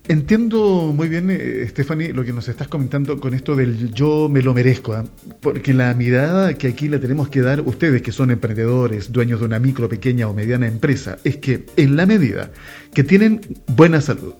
Entiendo 0.09 0.93
muy 0.95 1.09
bien, 1.09 1.29
eh, 1.29 1.65
Stephanie, 1.67 2.13
lo 2.13 2.23
que 2.23 2.31
nos 2.31 2.47
estás 2.47 2.69
comentando 2.69 3.19
con 3.19 3.33
esto 3.33 3.57
del 3.57 3.93
yo 3.93 4.29
me 4.29 4.41
lo 4.41 4.53
merezco, 4.53 4.93
¿ah? 4.93 5.03
porque 5.41 5.73
la 5.73 5.93
mirada 5.93 6.53
que 6.53 6.69
aquí 6.69 6.87
le 6.87 6.97
tenemos 6.99 7.27
que 7.27 7.41
dar 7.41 7.59
ustedes 7.59 8.01
que 8.01 8.13
son 8.13 8.31
emprendedores, 8.31 9.11
dueños 9.11 9.41
de 9.41 9.47
una 9.47 9.59
micro, 9.59 9.89
pequeña 9.89 10.29
o 10.29 10.33
mediana 10.33 10.65
empresa, 10.65 11.17
es 11.25 11.35
que 11.37 11.65
en 11.75 11.97
la 11.97 12.05
medida 12.05 12.51
que 12.93 13.03
tienen 13.03 13.41
buena 13.75 13.99
salud, 13.99 14.33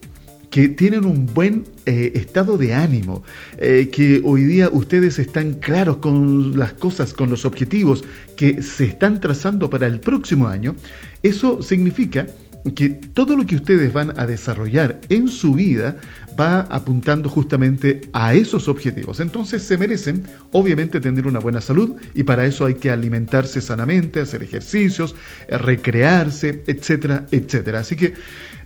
que 0.50 0.70
tienen 0.70 1.04
un 1.04 1.26
buen 1.26 1.66
eh, 1.86 2.14
estado 2.16 2.58
de 2.58 2.74
ánimo, 2.74 3.24
eh, 3.58 3.90
que 3.92 4.22
hoy 4.24 4.46
día 4.46 4.70
ustedes 4.72 5.20
están 5.20 5.56
claros 5.56 5.98
con 5.98 6.58
las 6.58 6.72
cosas, 6.74 7.14
con 7.14 7.30
los 7.30 7.44
objetivos 7.44 8.06
que 8.38 8.62
se 8.62 8.86
están 8.86 9.20
trazando 9.20 9.70
para 9.70 9.86
el 9.88 10.00
próximo 10.00 10.48
año, 10.48 10.78
eso 11.24 11.62
significa 11.62 12.26
que 12.74 12.90
todo 12.90 13.36
lo 13.36 13.46
que 13.46 13.56
ustedes 13.56 13.94
van 13.94 14.18
a 14.20 14.26
desarrollar 14.26 15.00
en 15.10 15.28
su 15.28 15.54
vida 15.54 15.98
va 16.40 16.62
apuntando 16.62 17.30
justamente 17.30 18.02
a 18.14 18.34
esos 18.34 18.68
objetivos. 18.68 19.20
Entonces 19.20 19.64
se 19.64 19.78
merecen, 19.78 20.24
obviamente, 20.52 21.00
tener 21.00 21.26
una 21.26 21.40
buena 21.40 21.62
salud 21.62 21.96
y 22.14 22.24
para 22.24 22.46
eso 22.46 22.66
hay 22.66 22.76
que 22.76 22.92
alimentarse 22.92 23.60
sanamente, 23.60 24.20
hacer 24.20 24.44
ejercicios, 24.44 25.16
recrearse, 25.50 26.64
etcétera, 26.68 27.26
etcétera. 27.32 27.80
Así 27.80 27.96
que 27.96 28.14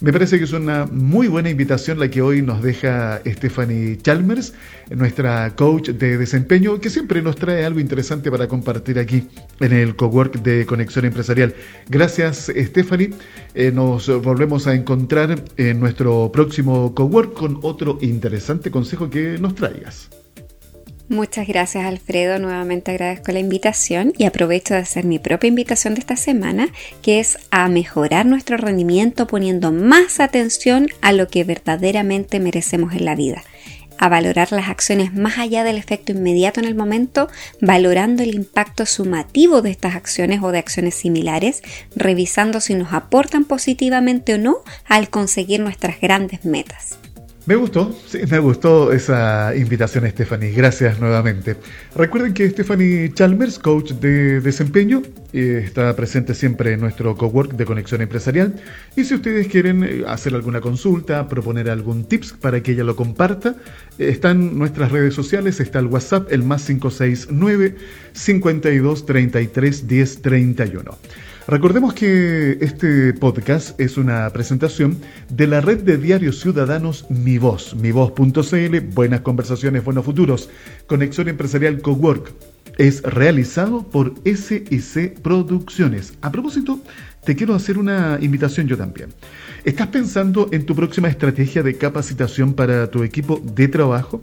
me 0.02 0.12
parece 0.12 0.40
que 0.40 0.46
es 0.46 0.54
una 0.54 0.88
muy 0.88 1.28
buena 1.28 1.50
invitación 1.50 2.00
la 2.00 2.10
que 2.10 2.22
hoy 2.24 2.42
nos 2.42 2.64
deja 2.64 3.22
Stephanie 3.26 3.98
Chalmers, 3.98 4.54
nuestra 4.90 5.56
coach 5.56 5.90
de 5.90 6.18
desempeño, 6.18 6.80
que 6.80 6.90
siempre 6.90 7.22
nos 7.22 7.36
trae 7.36 7.64
algo 7.66 7.80
interesante 7.80 8.32
para 8.32 8.48
compartir 8.48 8.98
aquí 8.98 9.28
en 9.60 9.74
el 9.74 9.96
Cowork 9.96 10.42
de 10.42 10.66
Conexión 10.66 11.06
Empresarial. 11.06 11.54
Gracias, 11.88 12.52
Stephanie. 12.56 13.12
Eh, 13.54 13.72
nos 13.72 14.08
volvemos 14.24 14.66
a 14.66 14.74
encontrar 14.74 15.44
en 15.58 15.80
nuestro 15.80 16.32
próximo 16.32 16.96
Cowork 16.96 17.34
con 17.34 17.60
otro 17.62 18.00
interesante 18.02 18.72
consejo 18.72 19.10
que 19.10 19.38
nos 19.40 19.54
traigas. 19.54 20.21
Muchas 21.12 21.46
gracias 21.46 21.84
Alfredo, 21.84 22.40
nuevamente 22.40 22.92
agradezco 22.92 23.34
la 23.34 23.40
invitación 23.40 24.14
y 24.18 24.24
aprovecho 24.24 24.76
de 24.76 24.80
hacer 24.80 25.04
mi 25.04 25.20
propia 25.20 25.50
invitación 25.50 25.94
de 25.94 26.00
esta 26.00 26.16
semana, 26.16 26.70
que 27.02 27.20
es 27.20 27.38
a 27.52 27.68
mejorar 27.68 28.26
nuestro 28.26 28.56
rendimiento 28.56 29.28
poniendo 29.28 29.74
más 29.74 30.22
atención 30.22 30.88
a 31.02 31.12
lo 31.12 31.28
que 31.28 31.44
verdaderamente 31.44 32.40
merecemos 32.40 32.94
en 32.94 33.04
la 33.04 33.16
vida, 33.16 33.44
a 33.98 34.08
valorar 34.08 34.54
las 34.54 34.70
acciones 34.70 35.14
más 35.14 35.38
allá 35.38 35.66
del 35.66 35.76
efecto 35.76 36.14
inmediato 36.14 36.62
en 36.62 36.66
el 36.66 36.76
momento, 36.76 37.28
valorando 37.60 38.24
el 38.24 38.34
impacto 38.34 38.86
sumativo 38.86 39.62
de 39.62 39.72
estas 39.72 39.96
acciones 39.96 40.42
o 40.42 40.54
de 40.54 40.60
acciones 40.60 40.96
similares, 40.96 41.62
revisando 41.94 42.62
si 42.62 42.74
nos 42.74 42.94
aportan 42.94 43.44
positivamente 43.44 44.36
o 44.36 44.38
no 44.38 44.60
al 44.86 45.10
conseguir 45.10 45.60
nuestras 45.60 46.00
grandes 46.00 46.46
metas. 46.46 47.00
Me 47.48 47.56
gustó, 47.56 47.92
sí, 48.06 48.20
me 48.30 48.38
gustó 48.38 48.92
esa 48.92 49.56
invitación, 49.56 50.08
Stephanie. 50.08 50.52
Gracias 50.52 51.00
nuevamente. 51.00 51.56
Recuerden 51.96 52.36
que 52.36 52.48
Stephanie 52.48 53.12
Chalmers, 53.16 53.58
coach 53.58 53.94
de 53.94 54.40
desempeño, 54.42 55.02
eh, 55.34 55.64
está 55.66 55.96
presente 55.96 56.36
siempre 56.36 56.74
en 56.74 56.82
nuestro 56.82 57.18
cowork 57.18 57.54
de 57.54 57.66
conexión 57.66 58.02
empresarial. 58.02 58.62
Y 58.96 59.06
si 59.06 59.16
ustedes 59.16 59.48
quieren 59.48 59.84
eh, 59.84 60.04
hacer 60.08 60.36
alguna 60.36 60.62
consulta, 60.62 61.28
proponer 61.28 61.68
algún 61.72 62.04
tips 62.04 62.34
para 62.34 62.62
que 62.62 62.74
ella 62.74 62.84
lo 62.84 62.96
comparta, 62.96 63.56
están 63.98 64.60
nuestras 64.60 64.92
redes 64.92 65.16
sociales, 65.16 65.60
está 65.60 65.80
el 65.80 65.88
WhatsApp, 65.88 66.32
el 66.32 66.44
más 66.44 66.68
569 66.68 67.76
52 68.14 69.06
33 69.08 69.88
10 69.88 70.22
31. 70.22 70.98
Recordemos 71.48 71.96
que 71.96 72.60
este 72.62 73.14
podcast 73.14 73.80
es 73.80 73.98
una 73.98 74.30
presentación 74.30 74.98
de 75.30 75.48
la 75.48 75.60
red 75.60 75.80
de 75.80 75.98
diarios 75.98 76.40
ciudadanos 76.40 77.08
Mi 77.10 77.40
Voz, 77.40 77.76
mivoz.cl, 77.76 78.80
Buenas 78.94 79.22
Conversaciones, 79.22 79.84
Buenos 79.84 80.06
Futuros, 80.06 80.50
Conexión 80.86 81.30
Empresarial 81.30 81.82
Cowork. 81.82 82.32
Es 82.78 83.02
realizado 83.02 83.84
por 83.84 84.14
SIC 84.24 85.20
Producciones. 85.22 86.14
A 86.22 86.32
propósito, 86.32 86.80
te 87.26 87.36
quiero 87.36 87.56
hacer 87.56 87.80
una 87.80 88.20
invitación 88.22 88.68
yo 88.68 88.78
también. 88.78 89.10
¿Estás 89.64 89.88
pensando 89.88 90.50
en 90.52 90.66
tu 90.66 90.76
próxima 90.76 91.08
estrategia 91.08 91.62
de 91.64 91.78
capacitación 91.78 92.54
para 92.54 92.90
tu 92.90 93.04
equipo 93.04 93.40
de 93.44 93.68
trabajo? 93.68 94.22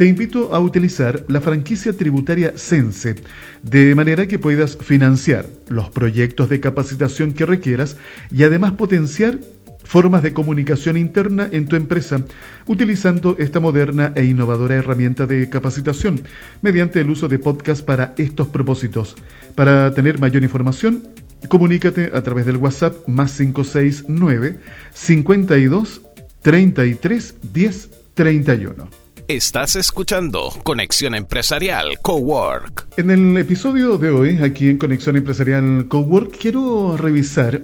te 0.00 0.06
invito 0.06 0.54
a 0.54 0.60
utilizar 0.60 1.26
la 1.28 1.42
franquicia 1.42 1.92
tributaria 1.92 2.54
Sense, 2.56 3.16
de 3.62 3.94
manera 3.94 4.26
que 4.26 4.38
puedas 4.38 4.78
financiar 4.78 5.44
los 5.68 5.90
proyectos 5.90 6.48
de 6.48 6.58
capacitación 6.58 7.34
que 7.34 7.44
requieras 7.44 7.98
y 8.30 8.44
además 8.44 8.72
potenciar 8.72 9.38
formas 9.84 10.22
de 10.22 10.32
comunicación 10.32 10.96
interna 10.96 11.50
en 11.52 11.66
tu 11.66 11.76
empresa, 11.76 12.24
utilizando 12.66 13.36
esta 13.38 13.60
moderna 13.60 14.14
e 14.14 14.24
innovadora 14.24 14.76
herramienta 14.76 15.26
de 15.26 15.50
capacitación 15.50 16.22
mediante 16.62 17.02
el 17.02 17.10
uso 17.10 17.28
de 17.28 17.38
podcast 17.38 17.84
para 17.84 18.14
estos 18.16 18.48
propósitos. 18.48 19.16
Para 19.54 19.92
tener 19.92 20.18
mayor 20.18 20.42
información, 20.42 21.02
comunícate 21.48 22.10
a 22.14 22.22
través 22.22 22.46
del 22.46 22.56
WhatsApp 22.56 23.06
más 23.06 23.36
569 23.36 24.58
52 24.92 26.02
33 26.42 27.34
10 27.52 27.90
31. 28.14 28.88
Estás 29.28 29.76
escuchando 29.76 30.52
Conexión 30.64 31.14
Empresarial 31.14 32.00
Cowork. 32.02 32.88
En 32.96 33.10
el 33.10 33.36
episodio 33.38 33.96
de 33.96 34.10
hoy, 34.10 34.42
aquí 34.42 34.68
en 34.68 34.78
Conexión 34.78 35.16
Empresarial 35.16 35.86
Cowork, 35.88 36.36
quiero 36.36 36.96
revisar 36.96 37.62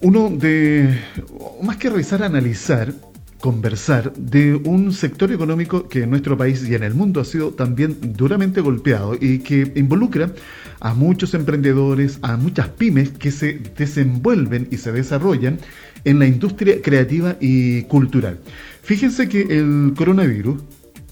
uno 0.00 0.30
de, 0.30 1.00
más 1.62 1.78
que 1.78 1.90
revisar, 1.90 2.22
analizar, 2.22 2.92
conversar 3.40 4.12
de 4.14 4.54
un 4.54 4.92
sector 4.92 5.30
económico 5.32 5.88
que 5.88 6.02
en 6.02 6.10
nuestro 6.10 6.36
país 6.36 6.68
y 6.68 6.74
en 6.74 6.82
el 6.82 6.94
mundo 6.94 7.20
ha 7.20 7.24
sido 7.24 7.50
también 7.50 7.96
duramente 8.16 8.60
golpeado 8.60 9.16
y 9.18 9.38
que 9.40 9.72
involucra 9.76 10.32
a 10.80 10.94
muchos 10.94 11.34
emprendedores, 11.34 12.18
a 12.22 12.36
muchas 12.36 12.68
pymes 12.68 13.10
que 13.10 13.30
se 13.30 13.60
desenvuelven 13.76 14.68
y 14.70 14.76
se 14.78 14.92
desarrollan 14.92 15.58
en 16.04 16.18
la 16.18 16.26
industria 16.26 16.80
creativa 16.82 17.36
y 17.40 17.82
cultural. 17.82 18.38
Fíjense 18.82 19.28
que 19.28 19.42
el 19.42 19.94
coronavirus 19.96 20.60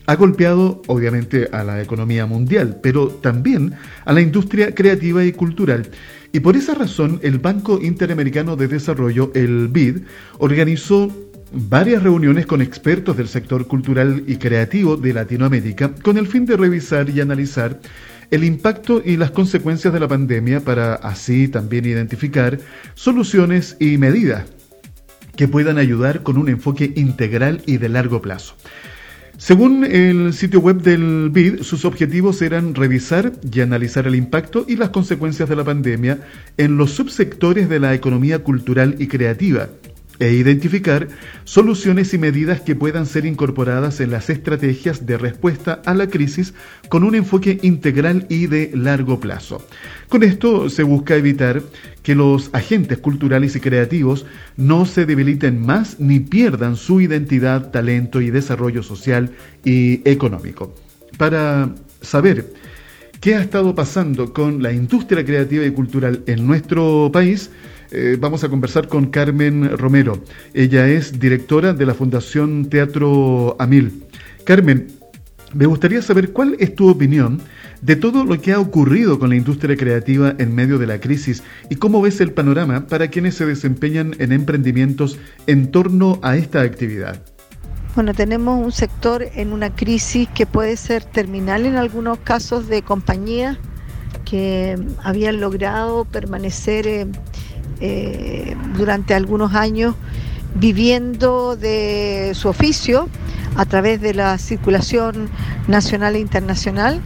ha 0.06 0.14
golpeado 0.14 0.82
obviamente 0.86 1.48
a 1.52 1.64
la 1.64 1.82
economía 1.82 2.26
mundial, 2.26 2.78
pero 2.82 3.08
también 3.08 3.74
a 4.04 4.12
la 4.12 4.20
industria 4.20 4.74
creativa 4.74 5.24
y 5.24 5.32
cultural. 5.32 5.90
Y 6.32 6.40
por 6.40 6.56
esa 6.56 6.74
razón 6.74 7.18
el 7.22 7.38
Banco 7.38 7.80
Interamericano 7.82 8.56
de 8.56 8.68
Desarrollo, 8.68 9.32
el 9.34 9.68
BID, 9.68 10.02
organizó 10.38 11.10
varias 11.52 12.02
reuniones 12.02 12.46
con 12.46 12.60
expertos 12.60 13.16
del 13.16 13.28
sector 13.28 13.66
cultural 13.66 14.24
y 14.26 14.36
creativo 14.36 14.96
de 14.96 15.12
Latinoamérica 15.12 15.94
con 16.02 16.18
el 16.18 16.26
fin 16.26 16.46
de 16.46 16.56
revisar 16.56 17.08
y 17.10 17.20
analizar 17.20 17.80
el 18.30 18.44
impacto 18.44 19.02
y 19.04 19.16
las 19.16 19.30
consecuencias 19.30 19.92
de 19.92 20.00
la 20.00 20.08
pandemia 20.08 20.60
para 20.60 20.94
así 20.94 21.48
también 21.48 21.86
identificar 21.86 22.58
soluciones 22.94 23.76
y 23.78 23.98
medidas 23.98 24.44
que 25.36 25.48
puedan 25.48 25.78
ayudar 25.78 26.22
con 26.22 26.38
un 26.38 26.48
enfoque 26.48 26.92
integral 26.96 27.62
y 27.66 27.76
de 27.76 27.88
largo 27.88 28.20
plazo. 28.22 28.54
Según 29.38 29.84
el 29.84 30.32
sitio 30.32 30.60
web 30.60 30.80
del 30.80 31.28
BID, 31.30 31.60
sus 31.60 31.84
objetivos 31.84 32.40
eran 32.40 32.74
revisar 32.74 33.32
y 33.52 33.60
analizar 33.60 34.06
el 34.06 34.14
impacto 34.14 34.64
y 34.66 34.76
las 34.76 34.88
consecuencias 34.88 35.46
de 35.50 35.56
la 35.56 35.64
pandemia 35.64 36.20
en 36.56 36.78
los 36.78 36.92
subsectores 36.92 37.68
de 37.68 37.78
la 37.78 37.92
economía 37.92 38.38
cultural 38.38 38.96
y 38.98 39.08
creativa, 39.08 39.68
e 40.18 40.32
identificar 40.32 41.08
soluciones 41.44 42.14
y 42.14 42.18
medidas 42.18 42.60
que 42.60 42.74
puedan 42.74 43.06
ser 43.06 43.26
incorporadas 43.26 44.00
en 44.00 44.10
las 44.10 44.30
estrategias 44.30 45.06
de 45.06 45.18
respuesta 45.18 45.80
a 45.84 45.94
la 45.94 46.08
crisis 46.08 46.54
con 46.88 47.04
un 47.04 47.14
enfoque 47.14 47.58
integral 47.62 48.26
y 48.28 48.46
de 48.46 48.70
largo 48.74 49.20
plazo. 49.20 49.66
Con 50.08 50.22
esto 50.22 50.70
se 50.70 50.82
busca 50.82 51.16
evitar 51.16 51.62
que 52.02 52.14
los 52.14 52.50
agentes 52.52 52.98
culturales 52.98 53.56
y 53.56 53.60
creativos 53.60 54.26
no 54.56 54.86
se 54.86 55.06
debiliten 55.06 55.60
más 55.60 55.98
ni 55.98 56.20
pierdan 56.20 56.76
su 56.76 57.00
identidad, 57.00 57.70
talento 57.70 58.20
y 58.20 58.30
desarrollo 58.30 58.82
social 58.82 59.30
y 59.64 60.08
económico. 60.08 60.74
Para 61.18 61.74
saber 62.00 62.52
qué 63.26 63.34
ha 63.34 63.40
estado 63.40 63.74
pasando 63.74 64.32
con 64.32 64.62
la 64.62 64.72
industria 64.72 65.24
creativa 65.24 65.64
y 65.64 65.72
cultural 65.72 66.22
en 66.28 66.46
nuestro 66.46 67.10
país, 67.12 67.50
eh, 67.90 68.16
vamos 68.20 68.44
a 68.44 68.48
conversar 68.48 68.86
con 68.86 69.06
Carmen 69.06 69.76
Romero. 69.76 70.22
Ella 70.54 70.86
es 70.86 71.18
directora 71.18 71.72
de 71.72 71.86
la 71.86 71.94
Fundación 71.94 72.66
Teatro 72.66 73.56
Amil. 73.58 74.04
Carmen, 74.44 74.92
me 75.54 75.66
gustaría 75.66 76.02
saber 76.02 76.30
cuál 76.30 76.54
es 76.60 76.76
tu 76.76 76.88
opinión 76.88 77.40
de 77.82 77.96
todo 77.96 78.24
lo 78.24 78.40
que 78.40 78.52
ha 78.52 78.60
ocurrido 78.60 79.18
con 79.18 79.30
la 79.30 79.36
industria 79.36 79.76
creativa 79.76 80.36
en 80.38 80.54
medio 80.54 80.78
de 80.78 80.86
la 80.86 81.00
crisis 81.00 81.42
y 81.68 81.74
cómo 81.74 82.00
ves 82.00 82.20
el 82.20 82.30
panorama 82.30 82.86
para 82.86 83.08
quienes 83.08 83.34
se 83.34 83.44
desempeñan 83.44 84.14
en 84.20 84.30
emprendimientos 84.30 85.18
en 85.48 85.72
torno 85.72 86.20
a 86.22 86.36
esta 86.36 86.60
actividad. 86.60 87.20
Bueno, 87.96 88.12
tenemos 88.12 88.62
un 88.62 88.72
sector 88.72 89.26
en 89.36 89.54
una 89.54 89.74
crisis 89.74 90.28
que 90.28 90.44
puede 90.44 90.76
ser 90.76 91.02
terminal 91.02 91.64
en 91.64 91.76
algunos 91.76 92.18
casos 92.18 92.68
de 92.68 92.82
compañías 92.82 93.56
que 94.26 94.78
habían 95.02 95.40
logrado 95.40 96.04
permanecer 96.04 96.86
eh, 96.86 97.06
eh, 97.80 98.54
durante 98.76 99.14
algunos 99.14 99.54
años 99.54 99.94
viviendo 100.56 101.56
de 101.56 102.32
su 102.34 102.50
oficio 102.50 103.08
a 103.56 103.64
través 103.64 104.02
de 104.02 104.12
la 104.12 104.36
circulación 104.36 105.30
nacional 105.66 106.16
e 106.16 106.20
internacional. 106.20 107.00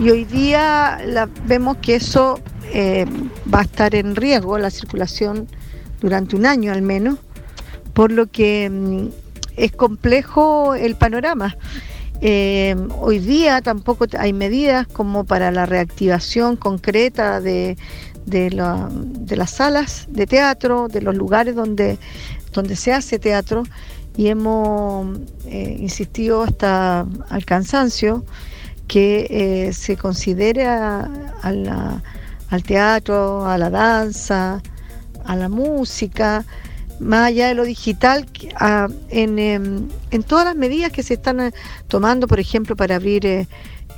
Y 0.00 0.10
hoy 0.10 0.24
día 0.24 0.98
vemos 1.46 1.76
que 1.76 1.94
eso 1.94 2.40
eh, 2.72 3.06
va 3.54 3.60
a 3.60 3.62
estar 3.62 3.94
en 3.94 4.16
riesgo, 4.16 4.58
la 4.58 4.70
circulación 4.70 5.46
durante 6.00 6.34
un 6.34 6.44
año 6.44 6.72
al 6.72 6.82
menos, 6.82 7.18
por 7.92 8.10
lo 8.10 8.26
que 8.26 8.68
mm, 8.68 9.27
es 9.58 9.72
complejo 9.72 10.74
el 10.74 10.96
panorama. 10.96 11.56
Eh, 12.20 12.74
hoy 12.98 13.20
día 13.20 13.60
tampoco 13.60 14.06
hay 14.18 14.32
medidas 14.32 14.86
como 14.88 15.24
para 15.24 15.52
la 15.52 15.66
reactivación 15.66 16.56
concreta 16.56 17.40
de, 17.40 17.76
de, 18.26 18.50
las 18.50 19.50
salas 19.50 20.06
de 20.08 20.26
teatro, 20.26 20.88
de 20.88 21.00
los 21.00 21.14
lugares 21.14 21.54
donde, 21.54 21.98
donde 22.52 22.74
se 22.74 22.92
hace 22.92 23.18
teatro 23.18 23.62
y 24.16 24.28
hemos 24.28 25.18
eh, 25.46 25.76
insistido 25.78 26.42
hasta 26.42 27.06
al 27.28 27.44
cansancio 27.44 28.24
que 28.88 29.26
eh, 29.30 29.72
se 29.72 29.96
considere 29.96 30.66
al 30.66 32.62
teatro, 32.66 33.46
a 33.46 33.58
la 33.58 33.70
danza, 33.70 34.60
a 35.24 35.36
la 35.36 35.48
música, 35.48 36.44
más 37.00 37.26
allá 37.28 37.48
de 37.48 37.54
lo 37.54 37.64
digital, 37.64 38.26
en, 39.10 39.38
em, 39.38 39.88
en, 40.10 40.22
todas 40.22 40.44
las 40.44 40.56
medidas 40.56 40.92
que 40.92 41.02
se 41.02 41.14
están 41.14 41.40
eh, 41.40 41.52
tomando, 41.88 42.26
por 42.26 42.40
ejemplo, 42.40 42.76
para 42.76 42.96
abrir 42.96 43.46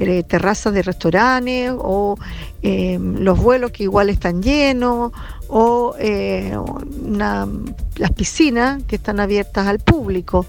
eh, 0.03 0.23
terrazas 0.23 0.73
de 0.73 0.81
restaurantes 0.81 1.75
o 1.77 2.17
eh, 2.63 2.99
los 2.99 3.39
vuelos 3.39 3.71
que 3.71 3.83
igual 3.83 4.09
están 4.09 4.43
llenos 4.43 5.13
o 5.47 5.95
eh, 5.99 6.57
las 7.07 8.11
piscinas 8.13 8.83
que 8.85 8.97
están 8.97 9.21
abiertas 9.21 9.67
al 9.67 9.79
público. 9.79 10.47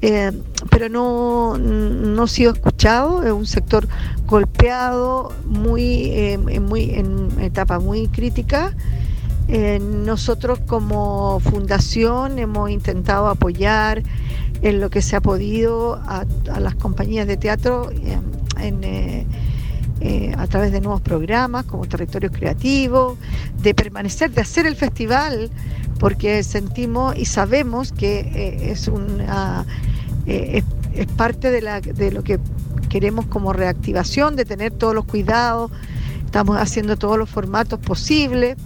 pero 0.00 0.88
no, 0.88 1.58
no 1.58 2.22
ha 2.22 2.28
sido 2.28 2.52
escuchado, 2.52 3.24
es 3.24 3.32
un 3.32 3.46
sector 3.46 3.86
golpeado, 4.26 5.34
muy, 5.44 6.38
muy, 6.58 6.94
en 6.94 7.28
etapa 7.42 7.78
muy 7.80 8.08
crítica. 8.08 8.74
Nosotros 9.48 10.60
como 10.66 11.40
fundación 11.40 12.38
hemos 12.38 12.70
intentado 12.70 13.28
apoyar 13.28 14.02
en 14.62 14.80
lo 14.80 14.90
que 14.90 15.02
se 15.02 15.16
ha 15.16 15.20
podido 15.20 16.00
a, 16.04 16.24
las 16.60 16.74
compañías 16.74 17.26
de 17.26 17.36
teatro 17.36 17.90
eh, 17.90 19.24
eh, 20.00 20.34
a 20.36 20.46
través 20.46 20.72
de 20.72 20.80
nuevos 20.80 21.00
programas 21.00 21.64
como 21.64 21.86
Territorio 21.86 22.30
Creativo, 22.30 23.16
de 23.62 23.74
permanecer, 23.74 24.30
de 24.30 24.42
hacer 24.42 24.66
el 24.66 24.76
festival, 24.76 25.50
porque 25.98 26.42
sentimos 26.42 27.16
y 27.16 27.24
sabemos 27.24 27.92
que 27.92 28.20
eh, 28.20 28.70
es, 28.70 28.88
una, 28.88 29.64
es, 30.26 30.64
parte 31.16 31.50
de, 31.50 31.62
la, 31.62 31.80
de 31.80 32.12
lo 32.12 32.22
que 32.22 32.38
queremos 32.88 33.26
como 33.26 33.52
reactivación, 33.52 34.36
de 34.36 34.44
tener 34.44 34.72
todos 34.72 34.94
los 34.94 35.04
cuidados, 35.04 35.70
estamos 36.24 36.56
haciendo 36.58 36.96
todos 36.96 37.18
los 37.18 37.28
formatos 37.28 37.80
posibles. 37.80 38.56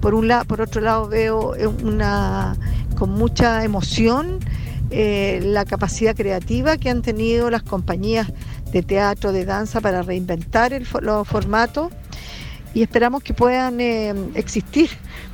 Por, 0.00 0.14
un 0.14 0.28
lado, 0.28 0.44
por 0.44 0.60
otro 0.60 0.80
lado 0.80 1.08
veo 1.08 1.54
una, 1.82 2.56
con 2.96 3.10
mucha 3.10 3.64
emoción 3.64 4.40
la 4.90 5.64
capacidad 5.64 6.14
creativa 6.14 6.76
que 6.76 6.90
han 6.90 7.02
tenido 7.02 7.50
las 7.50 7.62
compañías 7.62 8.32
de 8.72 8.82
teatro, 8.82 9.32
de 9.32 9.44
danza, 9.44 9.80
para 9.80 10.02
reinventar 10.02 10.72
los 11.02 11.26
formatos 11.26 11.90
y 12.76 12.82
esperamos 12.82 13.22
que 13.22 13.32
puedan 13.32 13.80
eh, 13.80 14.14
existir 14.34 14.90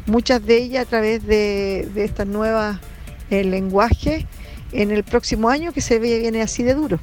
muchas 0.06 0.46
de 0.46 0.58
ellas 0.58 0.86
a 0.86 0.88
través 0.88 1.26
de, 1.26 1.90
estas 1.96 2.28
nuevas 2.28 2.78
eh, 3.30 3.42
lenguajes 3.42 4.26
en 4.70 4.92
el 4.92 5.02
próximo 5.02 5.48
año 5.48 5.72
que 5.72 5.80
se 5.80 5.98
viene 5.98 6.40
así 6.40 6.62
de 6.62 6.74
duro. 6.74 7.00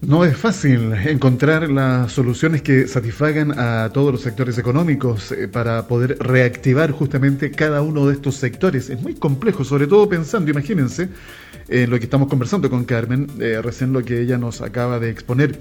No 0.00 0.24
es 0.24 0.36
fácil 0.36 0.92
encontrar 0.92 1.68
las 1.68 2.12
soluciones 2.12 2.62
que 2.62 2.86
satisfagan 2.86 3.58
a 3.58 3.90
todos 3.92 4.12
los 4.12 4.20
sectores 4.20 4.56
económicos 4.56 5.32
eh, 5.32 5.48
para 5.48 5.88
poder 5.88 6.16
reactivar 6.20 6.92
justamente 6.92 7.50
cada 7.50 7.82
uno 7.82 8.06
de 8.06 8.14
estos 8.14 8.36
sectores. 8.36 8.90
Es 8.90 9.02
muy 9.02 9.14
complejo, 9.14 9.64
sobre 9.64 9.88
todo 9.88 10.08
pensando, 10.08 10.52
imagínense, 10.52 11.08
en 11.68 11.90
lo 11.90 11.98
que 11.98 12.04
estamos 12.04 12.28
conversando 12.28 12.70
con 12.70 12.84
Carmen, 12.84 13.26
eh, 13.40 13.60
recién 13.60 13.92
lo 13.92 14.04
que 14.04 14.20
ella 14.20 14.38
nos 14.38 14.62
acaba 14.62 15.00
de 15.00 15.10
exponer. 15.10 15.60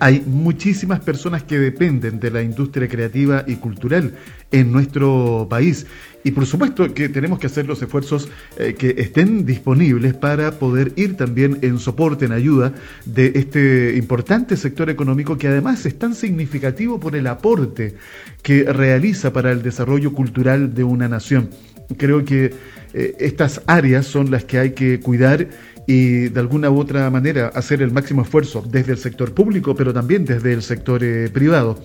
Hay 0.00 0.22
muchísimas 0.26 1.00
personas 1.00 1.42
que 1.42 1.58
dependen 1.58 2.20
de 2.20 2.30
la 2.30 2.42
industria 2.42 2.88
creativa 2.88 3.44
y 3.46 3.56
cultural 3.56 4.14
en 4.50 4.72
nuestro 4.72 5.46
país. 5.50 5.86
Y 6.24 6.30
por 6.30 6.46
supuesto 6.46 6.92
que 6.94 7.10
tenemos 7.10 7.38
que 7.38 7.46
hacer 7.46 7.66
los 7.66 7.82
esfuerzos 7.82 8.30
eh, 8.58 8.74
que 8.78 8.94
estén 8.96 9.44
disponibles 9.44 10.14
para 10.14 10.52
poder 10.52 10.94
ir 10.96 11.18
también 11.18 11.58
en 11.60 11.78
soporte, 11.78 12.24
en 12.24 12.32
ayuda 12.32 12.72
de 13.04 13.32
este 13.34 13.94
importante 13.96 14.56
sector 14.56 14.88
económico 14.88 15.36
que 15.36 15.48
además 15.48 15.84
es 15.84 15.98
tan 15.98 16.14
significativo 16.14 16.98
por 16.98 17.14
el 17.14 17.26
aporte 17.26 17.94
que 18.42 18.64
realiza 18.64 19.34
para 19.34 19.52
el 19.52 19.62
desarrollo 19.62 20.14
cultural 20.14 20.74
de 20.74 20.82
una 20.82 21.08
nación. 21.08 21.50
Creo 21.98 22.24
que 22.24 22.54
eh, 22.94 23.16
estas 23.18 23.60
áreas 23.66 24.06
son 24.06 24.30
las 24.30 24.44
que 24.44 24.58
hay 24.58 24.70
que 24.70 25.00
cuidar 25.00 25.48
y 25.90 26.28
de 26.28 26.38
alguna 26.38 26.70
u 26.70 26.78
otra 26.78 27.10
manera 27.10 27.48
hacer 27.48 27.82
el 27.82 27.90
máximo 27.90 28.22
esfuerzo 28.22 28.62
desde 28.64 28.92
el 28.92 28.98
sector 28.98 29.34
público, 29.34 29.74
pero 29.74 29.92
también 29.92 30.24
desde 30.24 30.52
el 30.52 30.62
sector 30.62 31.02
eh, 31.02 31.28
privado. 31.30 31.82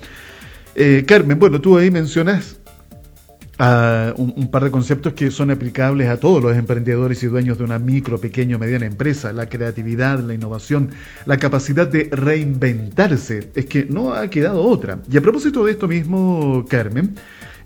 Eh, 0.76 1.06
Carmen, 1.08 1.40
bueno, 1.40 1.60
tú 1.60 1.76
ahí 1.76 1.90
mencionas 1.90 2.58
ah, 3.58 4.14
un, 4.16 4.52
par 4.52 4.66
de 4.66 4.70
conceptos 4.70 5.14
que 5.14 5.32
son 5.32 5.50
aplicables 5.50 6.08
a 6.08 6.20
todos 6.20 6.44
los 6.44 6.56
emprendedores 6.56 7.24
y 7.24 7.26
dueños 7.26 7.58
de 7.58 7.64
una 7.64 7.80
micro, 7.80 8.20
pequeña 8.20 8.58
o 8.58 8.60
mediana 8.60 8.86
empresa, 8.86 9.34
la 9.34 9.50
creatividad, 9.50 10.20
la 10.20 10.36
innovación, 10.36 10.92
la 11.26 11.38
capacidad 11.38 11.88
de 11.88 12.08
reinventarse. 12.12 13.50
Es 13.56 13.66
que 13.66 13.86
no 13.86 14.14
ha 14.14 14.30
quedado 14.30 14.62
otra. 14.62 15.00
Y 15.12 15.18
a 15.18 15.22
propósito 15.22 15.66
de 15.66 15.72
esto 15.72 15.88
mismo, 15.88 16.64
Carmen, 16.70 17.16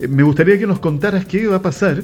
me 0.07 0.23
gustaría 0.23 0.57
que 0.57 0.67
nos 0.67 0.79
contaras 0.79 1.25
qué 1.25 1.47
va 1.47 1.57
a 1.57 1.61
pasar 1.61 2.01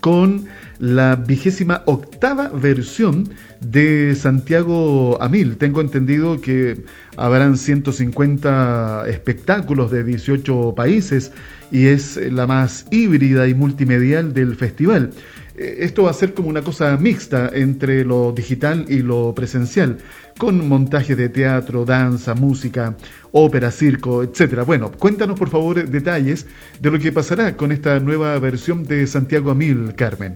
con 0.00 0.46
la 0.78 1.16
vigésima 1.16 1.82
octava 1.86 2.48
versión 2.48 3.30
de 3.60 4.14
Santiago 4.14 5.20
a 5.22 5.28
Mil. 5.28 5.56
Tengo 5.56 5.80
entendido 5.80 6.40
que 6.40 6.84
habrán 7.16 7.56
150 7.56 9.04
espectáculos 9.08 9.90
de 9.90 10.04
18 10.04 10.74
países 10.76 11.32
y 11.70 11.86
es 11.86 12.16
la 12.30 12.46
más 12.46 12.86
híbrida 12.90 13.48
y 13.48 13.54
multimedial 13.54 14.34
del 14.34 14.56
festival. 14.56 15.10
Eh, 15.56 15.78
esto 15.80 16.04
va 16.04 16.10
a 16.10 16.14
ser 16.14 16.34
como 16.34 16.48
una 16.48 16.62
cosa 16.62 16.96
mixta 16.96 17.50
entre 17.52 18.04
lo 18.04 18.32
digital 18.32 18.84
y 18.88 18.98
lo 18.98 19.34
presencial, 19.34 19.98
con 20.38 20.68
montajes 20.68 21.16
de 21.16 21.28
teatro, 21.28 21.84
danza, 21.84 22.34
música, 22.34 22.94
ópera, 23.32 23.70
circo, 23.70 24.22
etc. 24.22 24.64
Bueno, 24.66 24.92
cuéntanos 24.92 25.38
por 25.38 25.48
favor 25.48 25.88
detalles 25.88 26.46
de 26.80 26.90
lo 26.90 26.98
que 26.98 27.10
pasará 27.10 27.56
con 27.56 27.72
esta 27.72 27.98
nueva 28.00 28.38
versión 28.38 28.84
de 28.84 29.06
Santiago 29.06 29.50
a 29.50 29.54
Mil, 29.54 29.94
Carmen. 29.94 30.34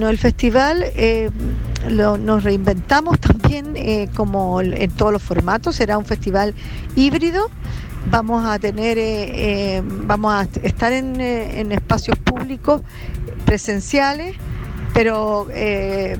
No, 0.00 0.08
el 0.08 0.18
festival 0.18 0.84
eh, 0.96 1.30
nos 1.88 2.42
reinventamos 2.42 3.20
también 3.20 3.76
eh, 3.76 4.08
como 4.16 4.60
en 4.60 4.90
todos 4.90 5.12
los 5.12 5.22
formatos, 5.22 5.76
será 5.76 5.96
un 5.96 6.04
festival 6.04 6.54
híbrido. 6.96 7.50
Vamos 8.10 8.44
a 8.44 8.58
tener, 8.58 9.82
vamos 10.06 10.34
a 10.34 10.42
estar 10.62 10.92
en 10.92 11.72
espacios 11.72 12.18
públicos 12.18 12.82
presenciales, 13.44 14.36
pero 14.92 15.48
eh, 15.50 16.18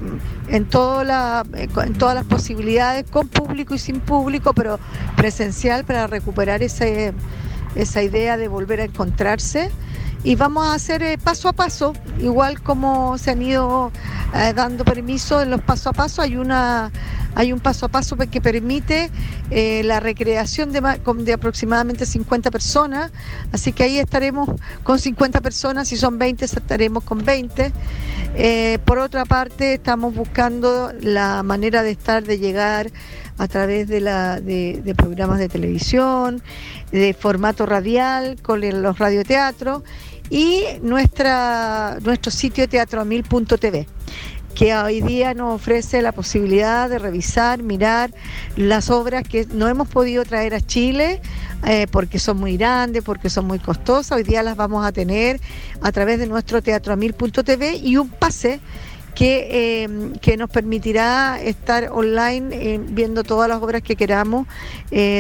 en, 0.48 0.64
toda 0.66 1.44
en 1.54 1.94
todas 1.94 2.14
las 2.14 2.24
posibilidades, 2.24 3.04
con 3.10 3.28
público 3.28 3.74
y 3.74 3.78
sin 3.78 4.00
público, 4.00 4.52
pero 4.52 4.78
presencial 5.16 5.84
para 5.84 6.06
recuperar 6.06 6.62
ese, 6.62 7.12
esa 7.74 8.02
idea 8.02 8.36
de 8.36 8.48
volver 8.48 8.80
a 8.80 8.84
encontrarse. 8.84 9.70
Y 10.24 10.36
vamos 10.36 10.66
a 10.66 10.72
hacer 10.72 11.02
eh, 11.02 11.18
paso 11.18 11.48
a 11.48 11.52
paso, 11.52 11.92
igual 12.18 12.62
como 12.62 13.18
se 13.18 13.32
han 13.32 13.42
ido 13.42 13.92
eh, 14.34 14.52
dando 14.54 14.84
permiso 14.84 15.42
en 15.42 15.50
los 15.50 15.60
paso 15.60 15.90
a 15.90 15.92
paso, 15.92 16.22
hay 16.22 16.36
una 16.36 16.90
hay 17.34 17.52
un 17.52 17.60
paso 17.60 17.86
a 17.86 17.88
paso 17.88 18.16
que 18.16 18.40
permite 18.40 19.10
eh, 19.50 19.82
la 19.84 20.00
recreación 20.00 20.72
de, 20.72 20.80
de, 20.80 21.32
aproximadamente 21.32 22.06
50 22.06 22.50
personas, 22.50 23.10
así 23.52 23.72
que 23.72 23.84
ahí 23.84 23.98
estaremos 23.98 24.48
con 24.82 24.98
50 24.98 25.40
personas, 25.40 25.88
si 25.88 25.96
son 25.96 26.18
20 26.18 26.44
estaremos 26.44 27.02
con 27.04 27.24
20. 27.24 27.72
Eh, 28.36 28.78
por 28.84 28.98
otra 28.98 29.24
parte, 29.24 29.74
estamos 29.74 30.14
buscando 30.14 30.92
la 31.00 31.42
manera 31.42 31.82
de 31.82 31.90
estar, 31.90 32.24
de 32.24 32.38
llegar 32.38 32.90
a 33.36 33.48
través 33.48 33.88
de, 33.88 34.00
la, 34.00 34.40
de, 34.40 34.94
programas 34.96 35.38
de 35.40 35.48
televisión, 35.48 36.40
de 36.92 37.14
formato 37.14 37.66
radial, 37.66 38.36
con 38.42 38.60
los 38.60 38.98
radioteatros 38.98 39.82
y 40.30 40.64
nuestra, 40.82 41.98
nuestro 42.02 42.30
sitio 42.30 42.68
teatroamil.tv 42.68 43.86
que 44.54 44.74
hoy 44.74 45.00
día 45.00 45.34
nos 45.34 45.56
ofrece 45.56 46.00
la 46.00 46.12
posibilidad 46.12 46.88
de 46.88 46.98
revisar, 46.98 47.62
mirar 47.62 48.14
las 48.56 48.88
obras 48.88 49.24
que 49.26 49.46
no 49.52 49.68
hemos 49.68 49.88
podido 49.88 50.24
traer 50.24 50.54
a 50.54 50.60
Chile 50.60 51.20
eh, 51.66 51.86
porque 51.90 52.18
son 52.18 52.38
muy 52.38 52.56
grandes, 52.56 53.02
porque 53.02 53.30
son 53.30 53.46
muy 53.46 53.58
costosas. 53.58 54.12
Hoy 54.12 54.22
día 54.22 54.42
las 54.42 54.56
vamos 54.56 54.86
a 54.86 54.92
tener 54.92 55.40
a 55.82 55.90
través 55.92 56.18
de 56.18 56.26
nuestro 56.26 56.62
teatroamil.tv 56.62 57.76
y 57.76 57.96
un 57.96 58.08
pase 58.08 58.60
que, 59.14 59.84
eh, 59.84 59.88
que, 60.20 60.36
nos 60.36 60.50
permitirá 60.50 61.40
estar 61.40 61.88
online 61.92 62.48
eh, 62.52 62.80
viendo 62.82 63.22
todas 63.22 63.48
las 63.48 63.62
obras 63.62 63.82
que 63.82 63.96
queramos 63.96 64.46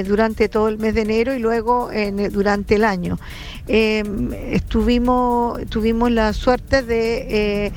durante 0.06 0.48
todo 0.48 0.68
el 0.68 0.78
mes 0.78 0.94
de 0.94 1.02
enero 1.02 1.34
y 1.34 1.38
luego 1.38 1.90
durante 2.30 2.76
el 2.76 2.84
año. 2.84 3.18
Estuvimos, 3.66 5.60
tuvimos 5.68 6.10
la 6.10 6.32
suerte 6.32 6.82
de 6.82 7.72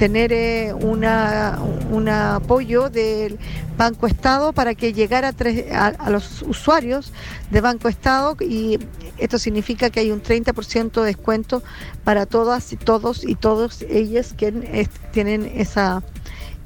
tener 0.00 0.32
eh, 0.32 0.72
una, 0.72 1.58
un 1.90 2.08
apoyo 2.08 2.88
del 2.88 3.38
Banco 3.76 4.06
Estado 4.06 4.54
para 4.54 4.74
que 4.74 4.94
llegara 4.94 5.34
a, 5.74 6.08
los 6.08 6.40
usuarios 6.40 7.12
de 7.50 7.60
Banco 7.60 7.86
Estado 7.86 8.34
y 8.40 8.78
esto 9.18 9.38
significa 9.38 9.90
que 9.90 10.00
hay 10.00 10.10
un 10.10 10.22
30% 10.22 11.02
de 11.02 11.04
descuento 11.04 11.62
para 12.02 12.24
todas 12.24 12.72
y 12.72 12.78
todos 12.78 13.24
y 13.24 13.34
todos 13.34 13.82
ellas 13.90 14.32
que 14.32 14.88
tienen 15.12 15.44
esa, 15.54 16.02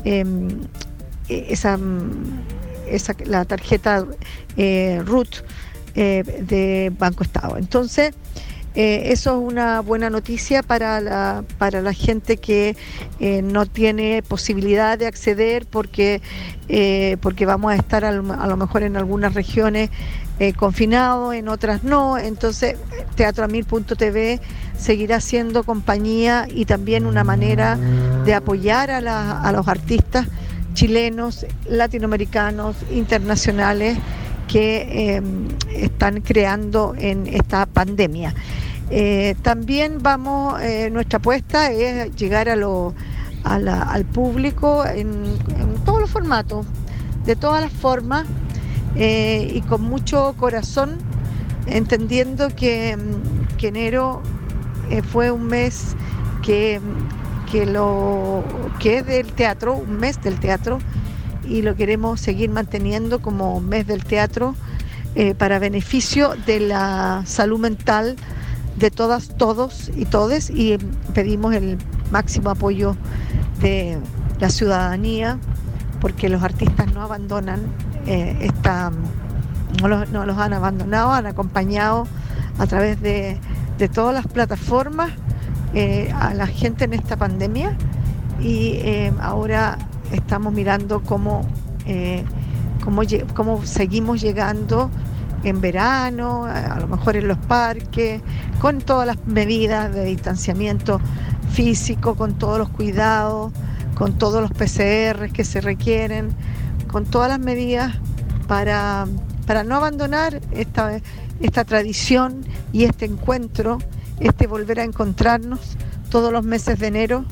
em, 0.05 0.61
esa, 1.29 1.77
esa, 2.87 3.17
la 3.27 3.45
tarjeta 3.47 4.07
eh, 4.57 5.03
RUT 5.05 5.43
eh, 5.97 6.23
de 6.23 6.93
Banco 6.97 7.25
Estado. 7.25 7.59
Entonces, 7.59 8.15
eh, 8.75 9.13
eso 9.13 9.39
es 9.39 9.53
una 9.53 9.81
buena 9.81 10.11
noticia 10.11 10.65
para 10.65 11.01
la, 11.01 11.45
para 11.59 11.81
la 11.81 11.93
gente 11.93 12.39
que 12.39 12.77
eh, 13.21 13.41
no 13.41 13.67
tiene 13.67 14.23
posibilidad 14.23 14.99
de 14.99 15.07
acceder 15.07 15.65
porque, 15.67 16.21
eh, 16.69 17.17
porque 17.21 17.47
vamos 17.47 17.73
a 17.73 17.77
estar 17.77 18.05
a 18.05 18.11
lo, 18.11 18.57
mejor 18.57 18.83
en 18.83 18.97
algunas 18.97 19.35
regiones 19.35 19.91
confinados, 20.57 21.33
en 21.35 21.47
otras 21.47 21.85
no. 21.85 22.19
Entonces, 22.19 22.75
teatroamil.tv 23.15 24.41
seguirá 24.77 25.21
siendo 25.21 25.63
compañía 25.63 26.49
y 26.53 26.65
también 26.65 27.07
una 27.07 27.23
manera 27.23 27.79
de 28.25 28.35
apoyar 28.35 28.91
a, 28.91 29.41
a 29.43 29.53
los 29.53 29.69
artistas 29.69 30.27
chilenos, 30.75 31.47
latinoamericanos, 31.69 32.75
internacionales 32.91 33.97
que 34.49 35.23
están 35.73 36.21
creando 36.21 36.95
en 36.97 37.27
esta 37.27 37.67
pandemia. 37.67 38.35
Eh, 38.91 39.35
también 39.43 39.99
vamos, 40.03 40.61
eh, 40.61 40.91
nuestra 40.91 41.17
apuesta 41.19 41.71
es 41.71 42.15
llegar 42.17 42.49
a 42.49 42.55
al 43.45 44.05
público 44.07 44.85
en, 44.87 45.39
todos 45.85 46.01
los 46.01 46.11
formatos, 46.11 46.67
de 47.25 47.37
todas 47.37 47.63
las 47.63 47.73
formas 47.73 48.27
eh, 48.97 49.51
y 49.55 49.61
con 49.63 49.83
mucho 49.83 50.35
corazón, 50.39 50.99
entendiendo 51.67 52.49
que, 52.49 52.97
que 53.59 53.69
enero 53.69 54.23
fue 55.11 55.31
un 55.31 55.47
mes 55.47 55.97
que, 56.43 56.81
que, 57.51 57.67
lo, 57.67 58.45
que 58.79 58.99
es 58.99 59.07
del 59.07 59.33
teatro, 59.33 59.75
un 59.75 59.99
mes 59.99 60.23
del 60.23 60.39
teatro, 60.39 60.79
y 61.49 61.63
lo 61.63 61.77
queremos 61.77 62.21
seguir 62.21 62.51
manteniendo 62.51 63.21
como 63.21 63.61
mes 63.61 63.87
del 63.87 64.05
teatro 64.05 64.55
para 65.39 65.61
beneficio 65.61 66.35
de 66.45 66.59
la 66.59 67.23
salud 67.25 67.61
mental 67.61 68.17
de 68.77 68.91
todas, 68.91 69.29
todos 69.37 69.93
y 69.95 70.07
todes 70.07 70.51
y 70.51 70.77
pedimos 71.15 71.55
el 71.55 71.79
máximo 72.11 72.51
apoyo 72.51 72.97
de 73.61 73.99
la 74.41 74.49
ciudadanía 74.49 75.39
porque 76.01 76.29
los 76.29 76.43
artistas 76.43 76.93
no 76.93 77.01
abandonan 77.01 77.61
eh, 78.07 78.37
esta, 78.43 78.93
no 79.81 79.89
los, 79.89 80.39
han 80.39 80.53
abandonado, 80.53 81.13
han 81.13 81.27
acompañado 81.27 82.07
a 82.59 82.67
través 82.67 83.01
de, 83.01 83.41
todas 83.95 84.15
las 84.15 84.27
plataformas 84.27 85.11
eh, 85.73 86.13
a 86.15 86.35
la 86.35 86.47
gente 86.47 86.85
en 86.85 86.93
esta 86.93 87.17
pandemia. 87.17 87.77
Y 88.39 88.81
eh, 88.83 89.13
ahora 89.21 89.79
estamos 90.13 90.53
mirando 90.53 91.03
cómo, 91.03 91.47
cómo, 92.83 93.03
cómo 93.35 93.65
seguimos 93.67 94.21
llegando 94.21 94.91
en 95.45 95.61
verano, 95.61 96.47
a 96.47 96.79
lo 96.81 96.89
mejor 96.89 97.17
en 97.17 97.29
los 97.29 97.39
parques, 97.39 98.23
con 98.61 98.81
todas 98.81 99.07
las 99.07 99.27
medidas 99.27 99.95
de 99.95 100.05
distanciamiento 100.05 101.01
físico, 101.53 102.15
con 102.15 102.35
todos 102.35 102.59
los 102.59 102.69
cuidados, 102.71 103.53
con 103.95 104.19
todos 104.19 104.41
los 104.41 104.51
PCR 104.51 105.31
que 105.33 105.45
se 105.45 105.61
requieren, 105.61 106.31
con 106.91 107.05
todas 107.05 107.29
las 107.29 107.39
medidas 107.39 107.95
para, 108.49 109.07
para 109.47 109.65
no 109.65 109.77
abandonar 109.77 110.41
esta, 110.51 111.01
esta 111.41 111.65
tradición 111.65 112.45
y 112.73 112.85
este 112.85 113.05
encuentro, 113.05 113.79
este 114.21 114.47
volver 114.47 114.81
a 114.81 114.85
encontrarnos 114.85 115.77
todos 116.11 116.33
los 116.33 116.45
meses 116.45 116.79
de 116.79 116.87
enero 116.87 117.25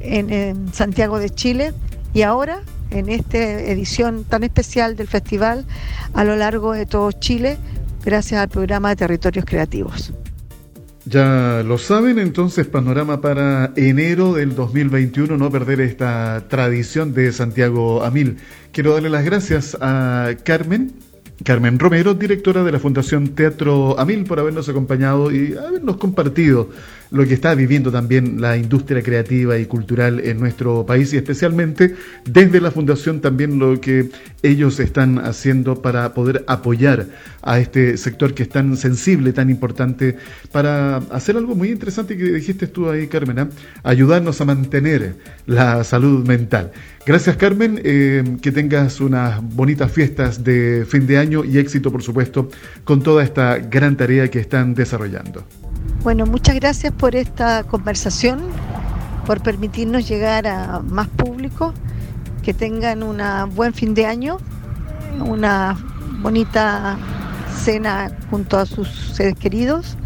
en, 0.00 0.30
en 0.30 0.72
Santiago 0.72 1.18
de 1.18 1.30
Chile 1.30 1.72
y 2.16 2.22
ahora 2.22 2.62
en 2.90 3.10
esta 3.10 3.36
edición 3.36 4.24
tan 4.24 4.42
especial 4.42 4.96
del 4.96 5.06
festival 5.06 5.66
a 6.14 6.24
lo 6.24 6.34
largo 6.34 6.72
de 6.72 6.86
todo 6.86 7.12
Chile, 7.12 7.58
gracias 8.06 8.40
al 8.40 8.48
programa 8.48 8.88
de 8.88 8.96
Territorios 8.96 9.44
Creativos. 9.44 10.14
Ya 11.04 11.62
lo 11.62 11.76
saben, 11.76 12.18
entonces 12.18 12.66
panorama 12.68 13.20
para 13.20 13.74
enero 13.76 14.32
del 14.32 14.54
2021, 14.54 15.36
no 15.36 15.50
perder 15.50 15.82
esta 15.82 16.48
tradición 16.48 17.12
de 17.12 17.32
Santiago 17.32 18.02
Amil. 18.02 18.38
Quiero 18.72 18.94
darle 18.94 19.10
las 19.10 19.22
gracias 19.26 19.76
a 19.82 20.30
Carmen, 20.42 20.94
Carmen 21.44 21.78
Romero, 21.78 22.14
directora 22.14 22.64
de 22.64 22.72
la 22.72 22.78
Fundación 22.78 23.28
Teatro 23.34 24.00
Amil, 24.00 24.24
por 24.24 24.40
habernos 24.40 24.70
acompañado 24.70 25.30
y 25.30 25.54
habernos 25.54 25.98
compartido 25.98 26.70
lo 27.16 27.26
que 27.26 27.34
está 27.34 27.54
viviendo 27.54 27.90
también 27.90 28.40
la 28.40 28.56
industria 28.56 29.02
creativa 29.02 29.58
y 29.58 29.66
cultural 29.66 30.20
en 30.20 30.38
nuestro 30.38 30.86
país 30.86 31.12
y 31.12 31.16
especialmente 31.16 31.94
desde 32.24 32.60
la 32.60 32.70
fundación 32.70 33.20
también 33.20 33.58
lo 33.58 33.80
que 33.80 34.10
ellos 34.42 34.78
están 34.80 35.18
haciendo 35.18 35.82
para 35.82 36.14
poder 36.14 36.44
apoyar 36.46 37.06
a 37.42 37.58
este 37.58 37.96
sector 37.96 38.34
que 38.34 38.44
es 38.44 38.48
tan 38.48 38.76
sensible, 38.76 39.32
tan 39.32 39.50
importante, 39.50 40.16
para 40.52 40.98
hacer 41.10 41.36
algo 41.36 41.54
muy 41.54 41.70
interesante 41.70 42.16
que 42.16 42.24
dijiste 42.24 42.66
tú 42.66 42.90
ahí, 42.90 43.06
Carmen, 43.06 43.38
¿eh? 43.38 43.46
ayudarnos 43.82 44.40
a 44.40 44.44
mantener 44.44 45.14
la 45.46 45.84
salud 45.84 46.26
mental. 46.26 46.72
Gracias 47.06 47.36
Carmen, 47.36 47.80
eh, 47.84 48.24
que 48.42 48.50
tengas 48.50 49.00
unas 49.00 49.40
bonitas 49.42 49.92
fiestas 49.92 50.42
de 50.42 50.84
fin 50.88 51.06
de 51.06 51.18
año 51.18 51.44
y 51.44 51.58
éxito 51.58 51.92
por 51.92 52.02
supuesto 52.02 52.48
con 52.84 53.02
toda 53.02 53.22
esta 53.22 53.58
gran 53.58 53.96
tarea 53.96 54.28
que 54.28 54.40
están 54.40 54.74
desarrollando. 54.74 55.44
Bueno, 56.02 56.26
muchas 56.26 56.54
gracias 56.56 56.92
por 56.92 57.16
esta 57.16 57.64
conversación, 57.64 58.40
por 59.26 59.42
permitirnos 59.42 60.08
llegar 60.08 60.46
a 60.46 60.80
más 60.80 61.08
público, 61.08 61.74
que 62.42 62.54
tengan 62.54 63.02
un 63.02 63.20
buen 63.54 63.74
fin 63.74 63.94
de 63.94 64.06
año, 64.06 64.38
una 65.18 65.76
bonita 66.20 66.96
cena 67.56 68.10
junto 68.30 68.58
a 68.58 68.66
sus 68.66 68.88
seres 69.14 69.34
queridos 69.34 69.96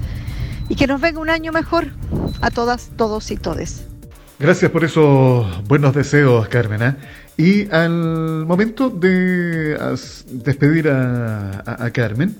y 0.68 0.76
que 0.76 0.86
nos 0.86 1.00
venga 1.00 1.20
un 1.20 1.30
año 1.30 1.52
mejor 1.52 1.88
a 2.40 2.50
todas, 2.50 2.90
todos 2.96 3.30
y 3.30 3.36
todes. 3.36 3.86
Gracias 4.38 4.70
por 4.70 4.84
esos 4.84 5.62
buenos 5.68 5.94
deseos, 5.94 6.48
Carmen. 6.48 6.82
¿eh? 6.82 6.94
Y 7.36 7.70
al 7.70 8.46
momento 8.46 8.88
de 8.88 9.76
despedir 10.28 10.88
a, 10.88 11.90
Carmen, 11.92 12.36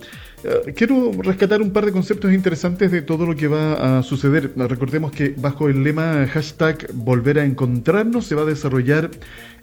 quiero 0.75 1.13
rescatar 1.23 1.61
un 1.63 1.73
par 1.73 1.87
de 1.87 1.93
conceptos 1.93 2.33
interesantes 2.33 2.91
de 2.91 3.03
todo 3.03 3.27
lo 3.27 3.37
que 3.37 3.49
va 3.49 3.99
a 3.99 4.03
suceder. 4.03 4.53
Recordemos 4.57 5.13
que 5.13 5.35
bajo 5.37 5.69
el 5.69 5.83
lema 5.83 6.27
hashtag 6.27 6.87
volver 6.95 7.39
a 7.39 7.45
encontrarnos 7.45 8.27
se 8.27 8.35
va 8.35 8.43
a 8.43 8.47
desarrollar 8.47 9.11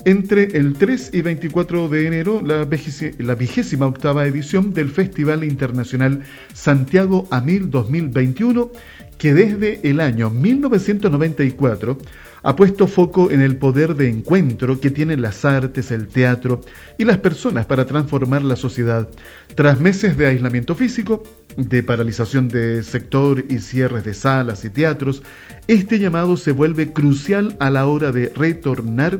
entre 0.05 0.57
el 0.57 0.73
3 0.73 1.11
y 1.13 1.21
24 1.21 1.89
de 1.89 2.07
enero 2.07 2.41
la, 2.43 2.65
vigésima 2.65 3.87
octava 3.87 4.25
edición 4.25 4.73
del 4.73 4.89
Festival 4.89 5.43
Internacional 5.43 6.23
Santiago 6.53 7.27
Amil 7.31 7.69
2021 7.69 8.71
que 9.17 9.33
desde 9.33 9.79
el 9.83 9.99
año 9.99 10.29
1994 10.29 11.97
ha 12.47 12.55
puesto 12.55 12.87
foco 12.87 13.29
en 13.29 13.41
el 13.41 13.57
poder 13.57 13.93
de 13.95 14.07
encuentro 14.07 14.79
que 14.79 14.89
tienen 14.89 15.21
las 15.21 15.43
artes, 15.43 15.91
el 15.91 16.07
teatro 16.07 16.61
y 16.97 17.03
las 17.03 17.17
personas 17.17 17.65
para 17.65 17.85
transformar 17.85 18.41
la 18.41 18.55
sociedad. 18.55 19.09
Tras 19.55 19.81
meses 19.81 20.15
de 20.15 20.27
aislamiento 20.27 20.73
físico, 20.73 21.23
de 21.57 21.83
paralización 21.83 22.47
de 22.47 22.83
sector 22.83 23.43
y 23.49 23.59
cierres 23.59 24.05
de 24.05 24.13
salas 24.13 24.63
y 24.63 24.69
teatros, 24.69 25.23
este 25.67 25.99
llamado 25.99 26.37
se 26.37 26.53
vuelve 26.53 26.93
crucial 26.93 27.57
a 27.59 27.69
la 27.69 27.85
hora 27.85 28.13
de 28.13 28.31
retornar 28.33 29.19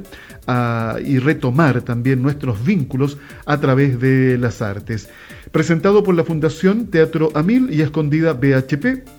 y 1.04 1.20
retomar 1.20 1.82
también 1.82 2.22
nuestros 2.22 2.64
vínculos 2.64 3.18
a 3.46 3.60
través 3.60 4.00
de 4.00 4.38
las 4.38 4.62
artes. 4.62 5.10
Presentado 5.52 6.02
por 6.02 6.16
la 6.16 6.24
Fundación 6.24 6.88
Teatro 6.88 7.32
Amil 7.34 7.74
y 7.74 7.82
Escondida 7.82 8.32
BHP, 8.32 9.17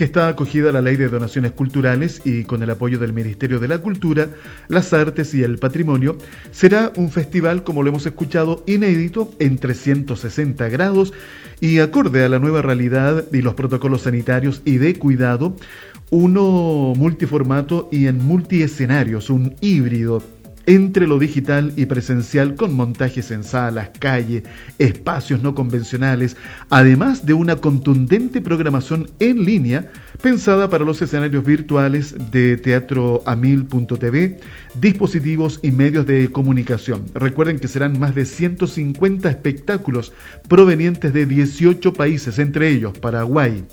que 0.00 0.06
está 0.06 0.28
acogida 0.28 0.70
a 0.70 0.72
la 0.72 0.80
Ley 0.80 0.96
de 0.96 1.10
Donaciones 1.10 1.52
Culturales 1.52 2.22
y 2.24 2.44
con 2.44 2.62
el 2.62 2.70
apoyo 2.70 2.98
del 2.98 3.12
Ministerio 3.12 3.60
de 3.60 3.68
la 3.68 3.80
Cultura, 3.80 4.30
las 4.68 4.94
Artes 4.94 5.34
y 5.34 5.42
el 5.42 5.58
Patrimonio, 5.58 6.16
será 6.52 6.90
un 6.96 7.10
festival, 7.10 7.64
como 7.64 7.82
lo 7.82 7.90
hemos 7.90 8.06
escuchado, 8.06 8.64
inédito 8.66 9.30
en 9.38 9.58
360 9.58 10.70
grados 10.70 11.12
y 11.60 11.80
acorde 11.80 12.24
a 12.24 12.30
la 12.30 12.38
nueva 12.38 12.62
realidad 12.62 13.26
y 13.30 13.42
los 13.42 13.52
protocolos 13.52 14.00
sanitarios 14.00 14.62
y 14.64 14.78
de 14.78 14.94
cuidado, 14.94 15.54
uno 16.08 16.94
multiformato 16.96 17.90
y 17.92 18.06
en 18.06 18.24
multiescenarios, 18.24 19.28
un 19.28 19.54
híbrido 19.60 20.22
entre 20.70 21.08
lo 21.08 21.18
digital 21.18 21.72
y 21.74 21.86
presencial 21.86 22.54
con 22.54 22.74
montajes 22.74 23.32
en 23.32 23.42
salas, 23.42 23.90
calle, 23.98 24.44
espacios 24.78 25.42
no 25.42 25.52
convencionales, 25.52 26.36
además 26.68 27.26
de 27.26 27.34
una 27.34 27.56
contundente 27.56 28.40
programación 28.40 29.10
en 29.18 29.44
línea 29.44 29.90
pensada 30.22 30.70
para 30.70 30.84
los 30.84 31.02
escenarios 31.02 31.44
virtuales 31.44 32.14
de 32.30 32.56
teatroamil.tv, 32.56 34.38
dispositivos 34.80 35.58
y 35.60 35.72
medios 35.72 36.06
de 36.06 36.30
comunicación. 36.30 37.04
Recuerden 37.14 37.58
que 37.58 37.66
serán 37.66 37.98
más 37.98 38.14
de 38.14 38.24
150 38.24 39.28
espectáculos 39.28 40.12
provenientes 40.46 41.12
de 41.12 41.26
18 41.26 41.92
países, 41.94 42.38
entre 42.38 42.68
ellos 42.68 42.96
Paraguay, 42.96 43.64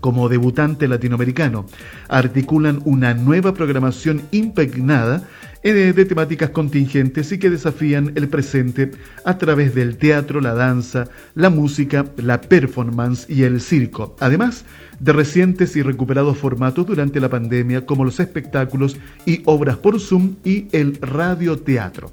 como 0.00 0.28
debutante 0.28 0.88
latinoamericano, 0.88 1.66
articulan 2.08 2.80
una 2.84 3.14
nueva 3.14 3.54
programación 3.54 4.22
impregnada 4.30 5.28
eh, 5.62 5.92
de 5.92 6.04
temáticas 6.04 6.50
contingentes 6.50 7.32
y 7.32 7.38
que 7.38 7.50
desafían 7.50 8.12
el 8.14 8.28
presente 8.28 8.92
a 9.24 9.38
través 9.38 9.74
del 9.74 9.96
teatro, 9.96 10.40
la 10.40 10.54
danza, 10.54 11.08
la 11.34 11.50
música, 11.50 12.06
la 12.16 12.40
performance 12.40 13.28
y 13.28 13.42
el 13.42 13.60
circo, 13.60 14.14
además 14.20 14.64
de 15.00 15.12
recientes 15.12 15.74
y 15.76 15.82
recuperados 15.82 16.38
formatos 16.38 16.86
durante 16.86 17.18
la 17.20 17.28
pandemia 17.28 17.84
como 17.86 18.04
los 18.04 18.20
espectáculos 18.20 18.96
y 19.26 19.42
obras 19.44 19.78
por 19.78 19.98
Zoom 20.00 20.36
y 20.44 20.68
el 20.72 20.96
radioteatro. 21.00 22.12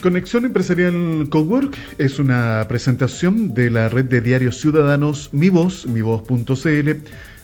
Conexión 0.00 0.44
Empresarial 0.44 1.26
Cowork 1.30 1.76
es 1.98 2.18
una 2.18 2.64
presentación 2.68 3.54
de 3.54 3.70
la 3.70 3.88
red 3.88 4.04
de 4.04 4.20
diarios 4.20 4.60
ciudadanos 4.60 5.30
Mi 5.32 5.48
Voz, 5.48 5.86
mivoz.cl. 5.86 6.90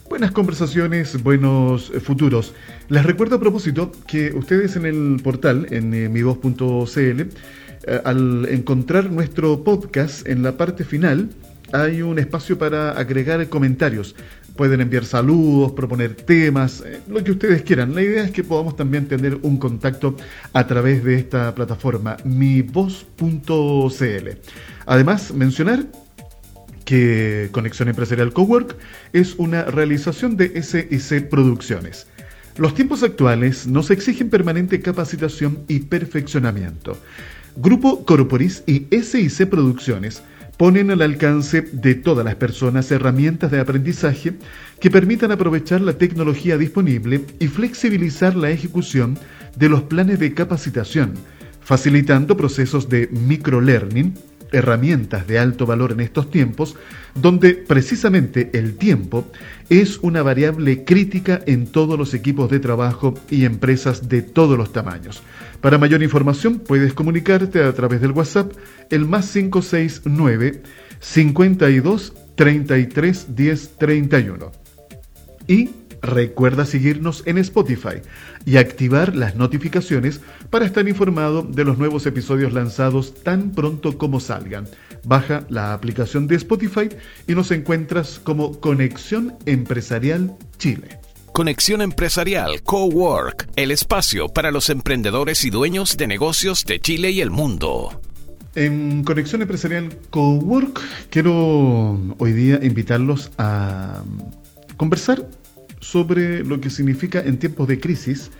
Buenas 0.08 0.32
conversaciones, 0.32 1.22
buenos 1.22 1.90
futuros. 2.04 2.52
Les 2.88 3.04
recuerdo 3.04 3.36
a 3.36 3.40
propósito 3.40 3.90
que 4.06 4.32
ustedes 4.34 4.76
en 4.76 4.84
el 4.84 5.20
portal, 5.22 5.66
en 5.70 5.94
eh, 5.94 6.08
mivoz.cl, 6.10 7.20
eh, 7.20 8.00
al 8.04 8.46
encontrar 8.50 9.10
nuestro 9.10 9.64
podcast 9.64 10.28
en 10.28 10.42
la 10.42 10.56
parte 10.58 10.84
final, 10.84 11.30
hay 11.72 12.02
un 12.02 12.18
espacio 12.18 12.58
para 12.58 12.92
agregar 12.92 13.48
comentarios. 13.48 14.14
Pueden 14.56 14.80
enviar 14.80 15.04
saludos, 15.04 15.72
proponer 15.72 16.14
temas, 16.14 16.82
eh, 16.84 17.00
lo 17.08 17.24
que 17.24 17.32
ustedes 17.32 17.62
quieran. 17.62 17.94
La 17.94 18.02
idea 18.02 18.24
es 18.24 18.30
que 18.30 18.44
podamos 18.44 18.76
también 18.76 19.08
tener 19.08 19.38
un 19.42 19.56
contacto 19.56 20.16
a 20.52 20.66
través 20.66 21.02
de 21.04 21.14
esta 21.14 21.54
plataforma, 21.54 22.16
mivoz.cl. 22.24 23.48
Además, 24.86 25.32
mencionar 25.32 25.86
que 26.84 27.48
Conexión 27.52 27.88
Empresarial 27.88 28.32
Cowork 28.32 28.76
es 29.12 29.34
una 29.38 29.64
realización 29.64 30.36
de 30.36 30.62
SIC 30.62 31.28
Producciones. 31.28 32.06
Los 32.56 32.74
tiempos 32.74 33.02
actuales 33.02 33.66
nos 33.66 33.90
exigen 33.90 34.28
permanente 34.28 34.82
capacitación 34.82 35.60
y 35.68 35.80
perfeccionamiento. 35.80 36.98
Grupo 37.56 38.04
Corporis 38.04 38.62
y 38.66 38.86
SIC 38.90 39.48
Producciones 39.48 40.22
ponen 40.56 40.90
al 40.90 41.02
alcance 41.02 41.62
de 41.62 41.94
todas 41.94 42.24
las 42.24 42.36
personas 42.36 42.90
herramientas 42.90 43.50
de 43.50 43.60
aprendizaje 43.60 44.34
que 44.80 44.90
permitan 44.90 45.32
aprovechar 45.32 45.80
la 45.80 45.94
tecnología 45.94 46.58
disponible 46.58 47.24
y 47.38 47.48
flexibilizar 47.48 48.36
la 48.36 48.50
ejecución 48.50 49.18
de 49.56 49.68
los 49.68 49.82
planes 49.82 50.18
de 50.18 50.34
capacitación, 50.34 51.14
facilitando 51.60 52.36
procesos 52.36 52.88
de 52.88 53.08
microlearning, 53.10 54.14
herramientas 54.52 55.26
de 55.26 55.38
alto 55.38 55.66
valor 55.66 55.92
en 55.92 56.00
estos 56.00 56.30
tiempos, 56.30 56.76
donde 57.14 57.54
precisamente 57.54 58.50
el 58.54 58.76
tiempo 58.76 59.26
es 59.68 59.98
una 59.98 60.22
variable 60.22 60.84
crítica 60.84 61.40
en 61.46 61.66
todos 61.66 61.98
los 61.98 62.14
equipos 62.14 62.50
de 62.50 62.60
trabajo 62.60 63.14
y 63.30 63.44
empresas 63.44 64.08
de 64.08 64.22
todos 64.22 64.56
los 64.56 64.72
tamaños. 64.72 65.22
Para 65.60 65.78
mayor 65.78 66.02
información 66.02 66.58
puedes 66.58 66.92
comunicarte 66.92 67.62
a 67.62 67.72
través 67.72 68.00
del 68.00 68.12
WhatsApp 68.12 68.52
el 68.90 69.06
más 69.06 69.30
569 69.32 70.62
52 71.00 72.12
33 72.34 73.34
10 73.34 73.70
31. 73.78 74.52
Y 75.46 75.70
recuerda 76.02 76.66
seguirnos 76.66 77.22
en 77.26 77.38
Spotify 77.38 78.02
y 78.44 78.56
activar 78.56 79.14
las 79.16 79.36
notificaciones 79.36 80.20
para 80.50 80.66
estar 80.66 80.86
informado 80.88 81.42
de 81.42 81.64
los 81.64 81.78
nuevos 81.78 82.06
episodios 82.06 82.52
lanzados 82.52 83.14
tan 83.22 83.52
pronto 83.52 83.98
como 83.98 84.20
salgan. 84.20 84.68
Baja 85.04 85.44
la 85.48 85.72
aplicación 85.72 86.26
de 86.26 86.36
Spotify 86.36 86.88
y 87.26 87.34
nos 87.34 87.50
encuentras 87.50 88.20
como 88.22 88.60
Conexión 88.60 89.34
Empresarial 89.46 90.36
Chile. 90.58 90.98
Conexión 91.32 91.80
Empresarial 91.80 92.62
Cowork, 92.62 93.48
el 93.56 93.70
espacio 93.70 94.28
para 94.28 94.50
los 94.50 94.68
emprendedores 94.68 95.44
y 95.44 95.50
dueños 95.50 95.96
de 95.96 96.06
negocios 96.06 96.64
de 96.66 96.78
Chile 96.78 97.10
y 97.10 97.22
el 97.22 97.30
mundo. 97.30 98.00
En 98.54 99.02
Conexión 99.02 99.40
Empresarial 99.40 99.96
Cowork 100.10 100.78
quiero 101.08 101.98
hoy 102.18 102.32
día 102.32 102.60
invitarlos 102.62 103.30
a 103.38 104.02
conversar 104.76 105.26
sobre 105.82 106.44
lo 106.44 106.60
que 106.60 106.70
significa 106.70 107.20
en 107.20 107.38
tiempos 107.38 107.68
de 107.68 107.78
crisis 107.78 108.30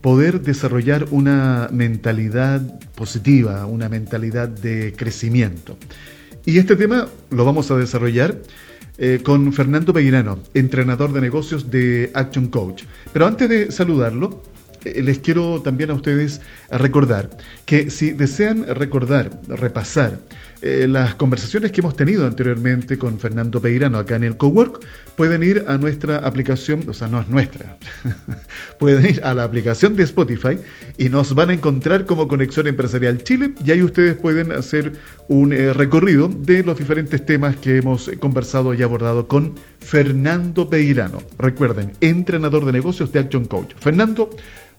poder 0.00 0.40
desarrollar 0.40 1.06
una 1.10 1.68
mentalidad 1.72 2.62
positiva, 2.94 3.66
una 3.66 3.88
mentalidad 3.88 4.48
de 4.48 4.94
crecimiento. 4.96 5.76
Y 6.46 6.58
este 6.58 6.76
tema 6.76 7.08
lo 7.30 7.44
vamos 7.44 7.70
a 7.70 7.76
desarrollar 7.76 8.40
eh, 8.96 9.20
con 9.22 9.52
Fernando 9.52 9.92
Peguirano, 9.92 10.38
entrenador 10.54 11.12
de 11.12 11.20
negocios 11.20 11.70
de 11.70 12.10
Action 12.14 12.48
Coach. 12.48 12.84
Pero 13.12 13.26
antes 13.26 13.48
de 13.48 13.72
saludarlo, 13.72 14.42
eh, 14.84 15.02
les 15.02 15.18
quiero 15.18 15.62
también 15.62 15.90
a 15.90 15.94
ustedes 15.94 16.40
recordar 16.70 17.30
que 17.64 17.90
si 17.90 18.12
desean 18.12 18.66
recordar, 18.66 19.40
repasar 19.48 20.20
eh, 20.66 20.88
las 20.88 21.14
conversaciones 21.14 21.72
que 21.72 21.82
hemos 21.82 21.94
tenido 21.94 22.26
anteriormente 22.26 22.96
con 22.96 23.18
Fernando 23.18 23.60
Peirano 23.60 23.98
acá 23.98 24.16
en 24.16 24.24
el 24.24 24.38
Cowork, 24.38 24.84
pueden 25.14 25.42
ir 25.42 25.64
a 25.68 25.76
nuestra 25.76 26.18
aplicación, 26.18 26.84
o 26.88 26.94
sea, 26.94 27.06
no 27.06 27.20
es 27.20 27.28
nuestra, 27.28 27.76
pueden 28.78 29.04
ir 29.04 29.20
a 29.22 29.34
la 29.34 29.44
aplicación 29.44 29.94
de 29.94 30.04
Spotify 30.04 30.58
y 30.96 31.10
nos 31.10 31.34
van 31.34 31.50
a 31.50 31.52
encontrar 31.52 32.06
como 32.06 32.28
Conexión 32.28 32.66
Empresarial 32.66 33.22
Chile 33.22 33.52
y 33.64 33.70
ahí 33.70 33.82
ustedes 33.82 34.16
pueden 34.16 34.52
hacer 34.52 34.94
un 35.28 35.52
eh, 35.52 35.74
recorrido 35.74 36.28
de 36.28 36.62
los 36.62 36.78
diferentes 36.78 37.26
temas 37.26 37.56
que 37.56 37.76
hemos 37.76 38.10
conversado 38.18 38.72
y 38.72 38.82
abordado 38.82 39.28
con 39.28 39.54
Fernando 39.80 40.70
Peirano. 40.70 41.22
Recuerden, 41.38 41.92
entrenador 42.00 42.64
de 42.64 42.72
negocios 42.72 43.12
de 43.12 43.20
Action 43.20 43.44
Coach. 43.44 43.74
Fernando, 43.78 44.30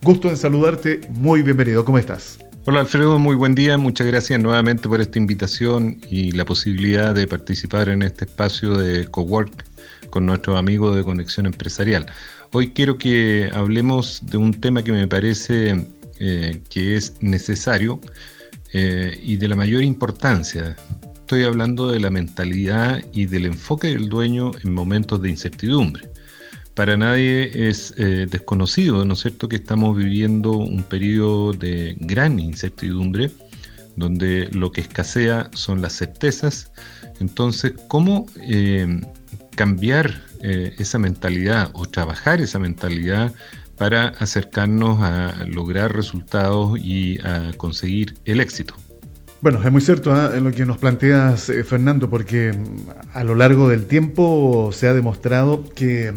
Gusto 0.02 0.30
en 0.30 0.38
saludarte, 0.38 1.02
muy 1.10 1.42
bienvenido, 1.42 1.84
¿cómo 1.84 1.98
estás? 1.98 2.38
Hola 2.68 2.80
Alfredo, 2.80 3.20
muy 3.20 3.36
buen 3.36 3.54
día, 3.54 3.78
muchas 3.78 4.08
gracias 4.08 4.40
nuevamente 4.40 4.90
por 4.90 5.00
esta 5.00 5.20
invitación 5.20 6.02
y 6.10 6.32
la 6.32 6.46
posibilidad 6.46 7.14
de 7.14 7.28
participar 7.28 7.90
en 7.90 8.02
este 8.02 8.26
espacio 8.26 8.76
de 8.76 9.06
cowork 9.06 9.64
con 10.10 10.26
nuestros 10.26 10.58
amigos 10.58 10.96
de 10.96 11.04
Conexión 11.04 11.46
Empresarial. 11.46 12.08
Hoy 12.54 12.72
quiero 12.72 12.98
que 12.98 13.52
hablemos 13.54 14.20
de 14.24 14.38
un 14.38 14.52
tema 14.52 14.84
que 14.84 14.92
me 14.92 15.08
parece 15.08 15.86
eh, 16.20 16.60
que 16.68 16.96
es 16.96 17.14
necesario 17.20 18.02
eh, 18.74 19.16
y 19.22 19.38
de 19.38 19.48
la 19.48 19.56
mayor 19.56 19.84
importancia. 19.84 20.76
Estoy 21.14 21.44
hablando 21.44 21.92
de 21.92 22.00
la 22.00 22.10
mentalidad 22.10 23.00
y 23.14 23.28
del 23.28 23.46
enfoque 23.46 23.90
del 23.90 24.10
dueño 24.10 24.54
en 24.64 24.74
momentos 24.74 25.22
de 25.22 25.30
incertidumbre 25.30 26.15
para 26.76 26.98
nadie 26.98 27.70
es 27.70 27.94
eh, 27.98 28.28
desconocido, 28.30 29.06
¿no 29.06 29.14
es 29.14 29.22
cierto?, 29.22 29.48
que 29.48 29.56
estamos 29.56 29.98
viviendo 29.98 30.52
un 30.52 30.84
periodo 30.84 31.54
de 31.54 31.96
gran 32.02 32.38
incertidumbre, 32.38 33.32
donde 33.96 34.50
lo 34.52 34.74
que 34.74 34.82
escasea 34.82 35.50
son 35.54 35.82
las 35.82 35.94
certezas. 35.94 36.72
Entonces, 37.22 37.74
¿cómo 37.88 38.28
eh, 38.42 39.02
cambiar 39.56 40.22
eh, 40.44 40.76
esa 40.78 41.00
mentalidad 41.00 41.70
o 41.74 41.86
trabajar 41.86 42.42
esa 42.42 42.60
mentalidad 42.60 43.34
para 43.78 44.10
acercarnos 44.20 45.02
a 45.02 45.46
lograr 45.48 45.96
resultados 45.96 46.78
y 46.78 47.20
a 47.20 47.54
conseguir 47.56 48.16
el 48.26 48.42
éxito? 48.42 48.76
Bueno, 49.40 49.64
es 49.64 49.72
muy 49.72 49.82
cierto 49.82 50.14
¿ah? 50.14 50.34
lo 50.42 50.52
que 50.52 50.66
nos 50.66 50.78
planteas, 50.78 51.52
Fernando, 51.66 52.10
porque 52.10 52.54
a 53.14 53.24
lo 53.24 53.36
largo 53.36 53.70
del 53.70 53.86
tiempo 53.86 54.72
se 54.74 54.88
ha 54.90 54.94
demostrado 54.94 55.64
que 55.70 56.14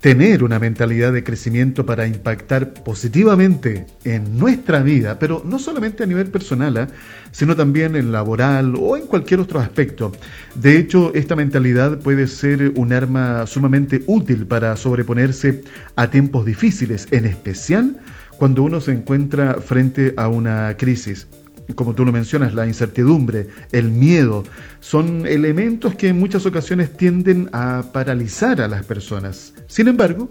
tener 0.00 0.44
una 0.44 0.58
mentalidad 0.58 1.12
de 1.12 1.24
crecimiento 1.24 1.84
para 1.84 2.06
impactar 2.06 2.72
positivamente 2.72 3.86
en 4.04 4.38
nuestra 4.38 4.80
vida, 4.82 5.18
pero 5.18 5.42
no 5.44 5.58
solamente 5.58 6.04
a 6.04 6.06
nivel 6.06 6.28
personal, 6.28 6.76
¿ah? 6.76 6.88
sino 7.32 7.56
también 7.56 7.96
en 7.96 8.12
laboral 8.12 8.74
o 8.78 8.96
en 8.96 9.06
cualquier 9.06 9.40
otro 9.40 9.58
aspecto. 9.58 10.12
De 10.54 10.78
hecho, 10.78 11.12
esta 11.14 11.34
mentalidad 11.34 11.98
puede 11.98 12.28
ser 12.28 12.72
un 12.76 12.92
arma 12.92 13.46
sumamente 13.46 14.04
útil 14.06 14.46
para 14.46 14.76
sobreponerse 14.76 15.64
a 15.96 16.10
tiempos 16.10 16.46
difíciles, 16.46 17.08
en 17.10 17.26
especial 17.26 17.98
cuando 18.38 18.62
uno 18.62 18.80
se 18.80 18.92
encuentra 18.92 19.54
frente 19.54 20.14
a 20.16 20.28
una 20.28 20.76
crisis 20.78 21.26
como 21.74 21.94
tú 21.94 22.04
lo 22.04 22.12
mencionas, 22.12 22.54
la 22.54 22.66
incertidumbre, 22.66 23.48
el 23.72 23.90
miedo, 23.90 24.44
son 24.80 25.26
elementos 25.26 25.94
que 25.94 26.08
en 26.08 26.18
muchas 26.18 26.46
ocasiones 26.46 26.96
tienden 26.96 27.48
a 27.52 27.84
paralizar 27.92 28.60
a 28.60 28.68
las 28.68 28.84
personas. 28.84 29.52
Sin 29.66 29.88
embargo, 29.88 30.28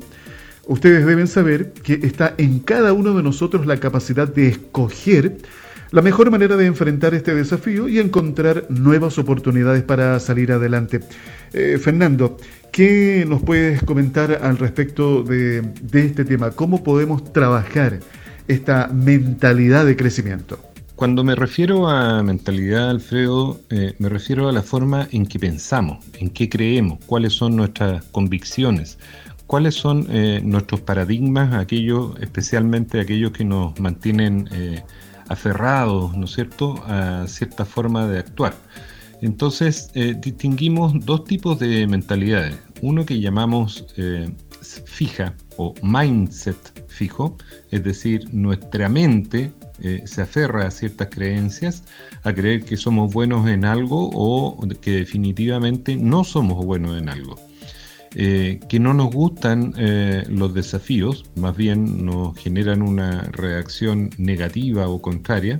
ustedes 0.65 1.05
deben 1.05 1.27
saber 1.27 1.73
que 1.73 1.99
está 2.03 2.33
en 2.37 2.59
cada 2.59 2.93
uno 2.93 3.15
de 3.15 3.23
nosotros 3.23 3.65
la 3.65 3.77
capacidad 3.77 4.27
de 4.27 4.47
escoger 4.47 5.37
la 5.91 6.01
mejor 6.01 6.29
manera 6.31 6.57
de 6.57 6.65
enfrentar 6.65 7.13
este 7.13 7.33
desafío 7.33 7.87
y 7.87 7.99
encontrar 7.99 8.65
nuevas 8.69 9.17
oportunidades 9.17 9.83
para 9.83 10.19
salir 10.19 10.51
adelante. 10.51 10.99
Eh, 11.53 11.77
Fernando, 11.81 12.37
¿qué 12.71 13.25
nos 13.27 13.41
puedes 13.41 13.81
comentar 13.83 14.39
al 14.41 14.57
respecto 14.57 15.23
de, 15.23 15.61
de 15.61 16.05
este 16.05 16.25
tema? 16.25 16.51
¿Cómo 16.51 16.83
podemos 16.83 17.31
trabajar 17.31 17.99
esta 18.49 18.87
mentalidad 18.87 19.85
de 19.85 19.95
crecimiento? 19.95 20.59
Cuando 20.97 21.23
me 21.23 21.35
refiero 21.35 21.87
a 21.87 22.23
mentalidad, 22.23 22.89
Alfredo, 22.89 23.61
eh, 23.69 23.93
me 23.99 24.09
refiero 24.09 24.49
a 24.49 24.51
la 24.51 24.63
forma 24.63 25.07
en 25.11 25.27
que 25.27 25.37
pensamos, 25.37 26.03
en 26.19 26.31
qué 26.31 26.49
creemos, 26.49 26.97
cuáles 27.05 27.33
son 27.33 27.55
nuestras 27.55 28.03
convicciones, 28.05 28.97
cuáles 29.45 29.75
son 29.75 30.07
eh, 30.09 30.41
nuestros 30.43 30.81
paradigmas, 30.81 31.53
aquellos, 31.53 32.19
especialmente 32.19 32.99
aquellos 32.99 33.31
que 33.31 33.45
nos 33.45 33.79
mantienen 33.79 34.49
eh, 34.51 34.81
aferrados, 35.29 36.17
¿no 36.17 36.25
es 36.25 36.31
cierto?, 36.31 36.83
a 36.87 37.27
cierta 37.27 37.63
forma 37.63 38.07
de 38.07 38.17
actuar. 38.17 38.55
Entonces, 39.21 39.91
distinguimos 39.93 40.93
dos 41.05 41.25
tipos 41.25 41.59
de 41.59 41.85
mentalidades. 41.85 42.57
Uno 42.81 43.05
que 43.05 43.19
llamamos 43.19 43.85
fija 44.85 45.35
o 45.57 45.75
mindset 45.83 46.87
fijo, 46.87 47.37
es 47.69 47.83
decir, 47.83 48.33
nuestra 48.33 48.89
mente 48.89 49.51
eh, 49.81 50.03
se 50.05 50.21
aferra 50.21 50.65
a 50.65 50.71
ciertas 50.71 51.09
creencias, 51.09 51.83
a 52.23 52.33
creer 52.33 52.63
que 52.65 52.77
somos 52.77 53.13
buenos 53.13 53.47
en 53.47 53.63
algo 53.63 54.09
o 54.11 54.59
que 54.81 54.91
definitivamente 54.91 55.95
no 55.95 56.23
somos 56.23 56.65
buenos 56.65 56.97
en 56.97 57.09
algo. 57.09 57.39
Eh, 58.15 58.59
que 58.67 58.79
no 58.79 58.93
nos 58.93 59.13
gustan 59.13 59.73
eh, 59.77 60.23
los 60.29 60.53
desafíos, 60.53 61.25
más 61.35 61.55
bien 61.55 62.05
nos 62.05 62.35
generan 62.37 62.81
una 62.81 63.23
reacción 63.31 64.09
negativa 64.17 64.87
o 64.87 65.01
contraria, 65.01 65.59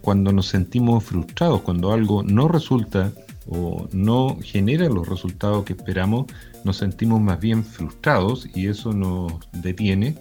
cuando 0.00 0.32
nos 0.32 0.46
sentimos 0.48 1.04
frustrados, 1.04 1.60
cuando 1.60 1.92
algo 1.92 2.24
no 2.24 2.48
resulta 2.48 3.12
o 3.46 3.88
no 3.92 4.36
genera 4.42 4.88
los 4.88 5.08
resultados 5.08 5.64
que 5.64 5.74
esperamos, 5.74 6.26
nos 6.64 6.78
sentimos 6.78 7.20
más 7.20 7.38
bien 7.38 7.62
frustrados 7.62 8.48
y 8.52 8.66
eso 8.66 8.92
nos 8.92 9.32
detiene 9.52 10.16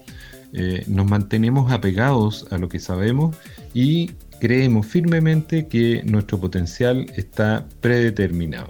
eh, 0.53 0.83
nos 0.87 1.05
mantenemos 1.05 1.71
apegados 1.71 2.45
a 2.51 2.57
lo 2.57 2.69
que 2.69 2.79
sabemos 2.79 3.35
y 3.73 4.11
creemos 4.39 4.85
firmemente 4.85 5.67
que 5.67 6.03
nuestro 6.03 6.39
potencial 6.39 7.05
está 7.15 7.67
predeterminado. 7.81 8.69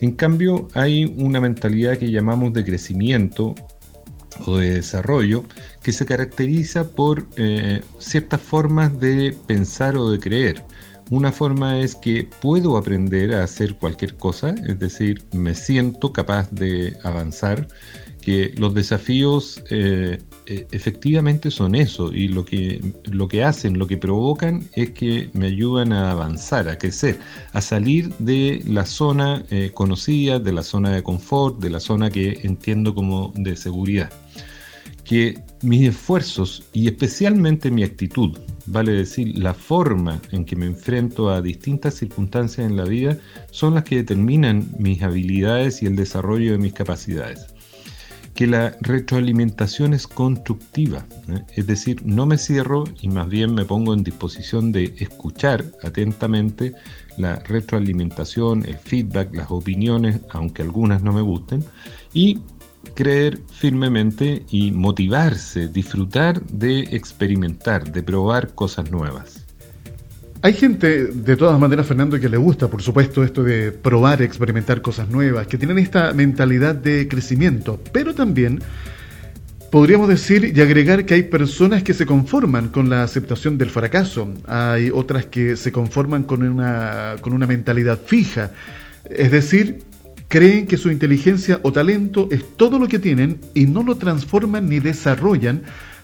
En 0.00 0.12
cambio, 0.12 0.68
hay 0.74 1.04
una 1.16 1.40
mentalidad 1.40 1.96
que 1.96 2.10
llamamos 2.10 2.52
de 2.52 2.64
crecimiento 2.64 3.54
o 4.46 4.56
de 4.56 4.74
desarrollo 4.74 5.44
que 5.82 5.92
se 5.92 6.06
caracteriza 6.06 6.88
por 6.88 7.26
eh, 7.36 7.82
ciertas 7.98 8.40
formas 8.40 8.98
de 8.98 9.36
pensar 9.46 9.96
o 9.96 10.10
de 10.10 10.18
creer. 10.18 10.64
Una 11.10 11.30
forma 11.30 11.78
es 11.78 11.94
que 11.94 12.28
puedo 12.40 12.76
aprender 12.76 13.34
a 13.34 13.44
hacer 13.44 13.76
cualquier 13.76 14.16
cosa, 14.16 14.54
es 14.66 14.78
decir, 14.78 15.22
me 15.32 15.54
siento 15.54 16.12
capaz 16.12 16.50
de 16.50 16.96
avanzar, 17.02 17.68
que 18.22 18.54
los 18.56 18.72
desafíos 18.72 19.62
eh, 19.68 20.18
eh, 20.46 20.66
efectivamente 20.70 21.50
son 21.50 21.74
eso 21.74 22.12
y 22.12 22.28
lo 22.28 22.44
que, 22.44 22.80
lo 23.10 23.28
que 23.28 23.44
hacen, 23.44 23.78
lo 23.78 23.86
que 23.86 23.98
provocan 23.98 24.62
es 24.74 24.90
que 24.92 25.28
me 25.34 25.48
ayudan 25.48 25.92
a 25.92 26.12
avanzar, 26.12 26.68
a 26.68 26.78
crecer, 26.78 27.18
a 27.52 27.60
salir 27.60 28.14
de 28.18 28.62
la 28.66 28.86
zona 28.86 29.44
eh, 29.50 29.72
conocida, 29.74 30.38
de 30.38 30.52
la 30.52 30.62
zona 30.62 30.90
de 30.90 31.02
confort, 31.02 31.60
de 31.60 31.70
la 31.70 31.80
zona 31.80 32.10
que 32.10 32.40
entiendo 32.44 32.94
como 32.94 33.32
de 33.34 33.56
seguridad. 33.56 34.10
Que 35.04 35.42
mis 35.62 35.88
esfuerzos 35.88 36.62
y 36.72 36.86
especialmente 36.86 37.72
mi 37.72 37.82
actitud, 37.82 38.38
vale 38.66 38.92
decir, 38.92 39.36
la 39.36 39.52
forma 39.52 40.22
en 40.30 40.44
que 40.44 40.54
me 40.54 40.66
enfrento 40.66 41.28
a 41.28 41.42
distintas 41.42 41.94
circunstancias 41.94 42.64
en 42.66 42.76
la 42.76 42.84
vida, 42.84 43.18
son 43.50 43.74
las 43.74 43.82
que 43.82 43.96
determinan 43.96 44.70
mis 44.78 45.02
habilidades 45.02 45.82
y 45.82 45.86
el 45.86 45.96
desarrollo 45.96 46.52
de 46.52 46.58
mis 46.58 46.72
capacidades 46.72 47.51
que 48.34 48.46
la 48.46 48.76
retroalimentación 48.80 49.92
es 49.92 50.06
constructiva, 50.06 51.04
¿eh? 51.28 51.42
es 51.54 51.66
decir, 51.66 52.00
no 52.04 52.24
me 52.26 52.38
cierro 52.38 52.84
y 53.00 53.08
más 53.08 53.28
bien 53.28 53.54
me 53.54 53.64
pongo 53.64 53.92
en 53.92 54.02
disposición 54.02 54.72
de 54.72 54.94
escuchar 54.98 55.64
atentamente 55.82 56.72
la 57.18 57.36
retroalimentación, 57.40 58.64
el 58.66 58.78
feedback, 58.78 59.34
las 59.34 59.50
opiniones, 59.50 60.20
aunque 60.30 60.62
algunas 60.62 61.02
no 61.02 61.12
me 61.12 61.20
gusten, 61.20 61.64
y 62.14 62.40
creer 62.94 63.38
firmemente 63.50 64.44
y 64.50 64.72
motivarse, 64.72 65.68
disfrutar 65.68 66.42
de 66.46 66.80
experimentar, 66.80 67.92
de 67.92 68.02
probar 68.02 68.54
cosas 68.54 68.90
nuevas. 68.90 69.41
Hay 70.44 70.54
gente, 70.54 71.06
de 71.06 71.36
todas 71.36 71.58
maneras, 71.58 71.86
Fernando, 71.86 72.18
que 72.18 72.28
le 72.28 72.36
gusta, 72.36 72.68
por 72.68 72.82
supuesto, 72.82 73.22
esto 73.22 73.44
de 73.44 73.70
probar, 73.70 74.22
experimentar 74.22 74.82
cosas 74.82 75.08
nuevas, 75.08 75.46
que 75.46 75.56
tienen 75.56 75.78
esta 75.78 76.12
mentalidad 76.12 76.74
de 76.74 77.06
crecimiento, 77.08 77.80
pero 77.92 78.14
también 78.14 78.60
Podríamos 79.72 80.06
decir 80.06 80.52
y 80.54 80.60
agregar 80.60 81.06
que 81.06 81.14
hay 81.14 81.22
personas 81.22 81.82
que 81.82 81.94
se 81.94 82.04
conforman 82.04 82.68
con 82.68 82.90
la 82.90 83.04
aceptación 83.04 83.56
del 83.56 83.70
fracaso, 83.70 84.28
hay 84.46 84.90
otras 84.90 85.24
que 85.24 85.56
se 85.56 85.72
conforman 85.72 86.24
con 86.24 86.42
una, 86.42 87.16
con 87.22 87.32
una 87.32 87.46
mentalidad 87.46 87.98
fija, 88.04 88.50
es 89.08 89.30
decir, 89.30 89.78
creen 90.28 90.66
que 90.66 90.76
su 90.76 90.90
inteligencia 90.90 91.58
o 91.62 91.72
talento 91.72 92.28
es 92.30 92.44
todo 92.58 92.78
lo 92.78 92.86
que 92.86 92.98
tienen 92.98 93.40
y 93.54 93.64
no 93.64 93.82
lo 93.82 93.96
transforman 93.96 94.68
ni 94.68 94.78
desarrollan 94.78 95.62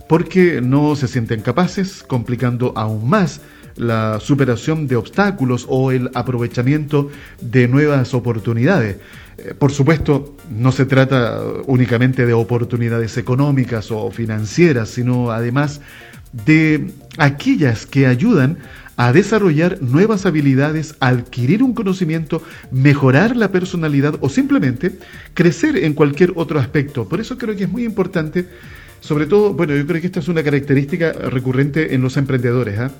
porque 0.09 0.63
no 0.63 0.97
se 0.97 1.07
sienten 1.07 1.43
capaces, 1.43 2.03
complicando 2.03 2.73
aún 2.75 3.07
más 3.07 3.43
la 3.79 4.21
superación 4.21 4.87
de 4.87 4.97
obstáculos 4.97 5.67
o 5.69 5.91
el 5.93 6.11
aprovechamiento 6.15 7.09
de 7.41 7.69
nuevas 7.69 8.13
oportunidades. 8.13 8.97
Eh, 9.39 9.55
por 9.55 9.73
supuesto, 9.73 10.37
no 10.51 10.73
se 10.73 10.85
trata 10.85 11.41
únicamente 11.67 12.27
de 12.27 12.33
oportunidades 12.33 13.17
económicas 13.17 13.91
o 13.91 14.11
financieras, 14.11 14.91
sino 14.91 15.31
además 15.31 15.81
de 16.33 16.91
aquellas 17.17 17.87
que 17.87 18.07
ayudan 18.07 18.59
a 18.97 19.13
desarrollar 19.13 19.81
nuevas 19.81 20.27
habilidades, 20.27 20.97
adquirir 20.99 21.63
un 21.63 21.73
conocimiento, 21.73 22.43
mejorar 22.73 23.37
la 23.37 23.53
personalidad 23.53 24.17
o 24.21 24.29
simplemente 24.29 24.99
crecer 25.35 25.77
en 25.77 25.95
cualquier 25.95 26.33
otro 26.35 26.59
aspecto. 26.59 27.09
Por 27.09 27.21
eso 27.21 27.39
creo 27.39 27.55
que 27.55 27.65
es 27.65 27.71
muy 27.71 27.85
importante, 27.85 28.47
sobre 28.99 29.27
todo, 29.27 29.55
bueno, 29.55 29.77
yo 29.77 29.87
creo 29.87 30.01
que 30.01 30.09
esta 30.09 30.19
es 30.19 30.27
una 30.27 30.43
característica 30.43 31.13
recurrente 31.13 31.95
en 31.95 32.03
los 32.03 32.17
emprendedores, 32.17 32.77
¿ah? 32.81 32.91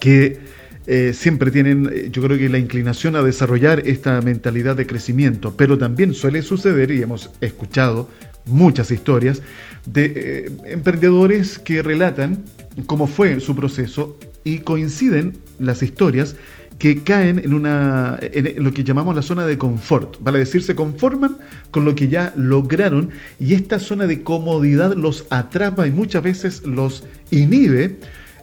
Que 0.00 0.38
eh, 0.86 1.12
siempre 1.14 1.50
tienen, 1.50 1.90
eh, 1.92 2.08
yo 2.12 2.22
creo 2.22 2.38
que 2.38 2.48
la 2.48 2.58
inclinación 2.58 3.16
a 3.16 3.22
desarrollar 3.22 3.82
esta 3.86 4.20
mentalidad 4.20 4.76
de 4.76 4.86
crecimiento, 4.86 5.56
pero 5.56 5.76
también 5.78 6.14
suele 6.14 6.42
suceder, 6.42 6.92
y 6.92 7.02
hemos 7.02 7.30
escuchado 7.40 8.08
muchas 8.44 8.92
historias, 8.92 9.42
de 9.84 10.12
eh, 10.14 10.52
emprendedores 10.66 11.58
que 11.58 11.82
relatan 11.82 12.44
cómo 12.86 13.08
fue 13.08 13.40
su 13.40 13.56
proceso 13.56 14.16
y 14.44 14.58
coinciden 14.58 15.36
las 15.58 15.82
historias 15.82 16.36
que 16.78 17.02
caen 17.02 17.38
en 17.38 17.54
una 17.54 18.18
en 18.20 18.62
lo 18.62 18.70
que 18.72 18.84
llamamos 18.84 19.16
la 19.16 19.22
zona 19.22 19.46
de 19.46 19.56
confort, 19.56 20.18
vale 20.20 20.40
decir, 20.40 20.62
se 20.62 20.74
conforman 20.74 21.38
con 21.70 21.86
lo 21.86 21.94
que 21.94 22.08
ya 22.08 22.34
lograron 22.36 23.10
y 23.40 23.54
esta 23.54 23.78
zona 23.78 24.06
de 24.06 24.22
comodidad 24.22 24.94
los 24.94 25.24
atrapa 25.30 25.86
y 25.86 25.90
muchas 25.90 26.22
veces 26.22 26.62
los 26.66 27.04
inhibe 27.30 27.96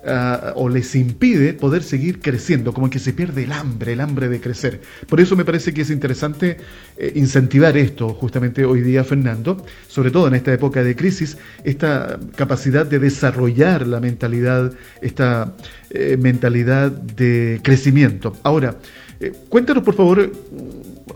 Ah, 0.06 0.52
o 0.58 0.68
les 0.68 0.96
impide 0.96 1.54
poder 1.54 1.82
seguir 1.82 2.20
creciendo, 2.20 2.74
como 2.74 2.90
que 2.90 3.00
se 3.00 3.14
pierde 3.14 3.46
el 3.46 3.54
hambre, 3.54 3.94
el 3.94 4.02
hambre 4.02 4.28
de 4.28 4.42
crecer. 4.42 4.82
Por 5.08 5.22
eso 5.22 5.38
me 5.38 5.46
parece 5.46 5.74
que 5.74 5.84
es 5.84 5.90
interesante 5.90 6.58
eh, 6.98 7.14
incentivar 7.16 7.78
esto 7.78 8.10
justamente 8.10 8.66
hoy 8.66 8.82
día, 8.82 9.06
Fernando, 9.06 9.66
sobre 9.88 10.12
todo 10.12 10.28
en 10.28 10.36
esta 10.36 10.52
época 10.52 10.84
de 10.84 10.98
crisis, 10.98 11.38
esta 11.64 12.20
capacidad 12.36 12.86
de 12.86 13.00
desarrollar 13.00 13.88
la 13.88 14.02
mentalidad, 14.02 14.74
esta 15.02 15.54
eh, 15.90 16.18
mentalidad 16.20 16.92
de 16.92 17.62
crecimiento. 17.64 18.36
Ahora, 18.44 18.76
eh, 19.22 19.32
cuéntanos 19.48 19.84
por 19.84 19.96
favor 19.96 20.30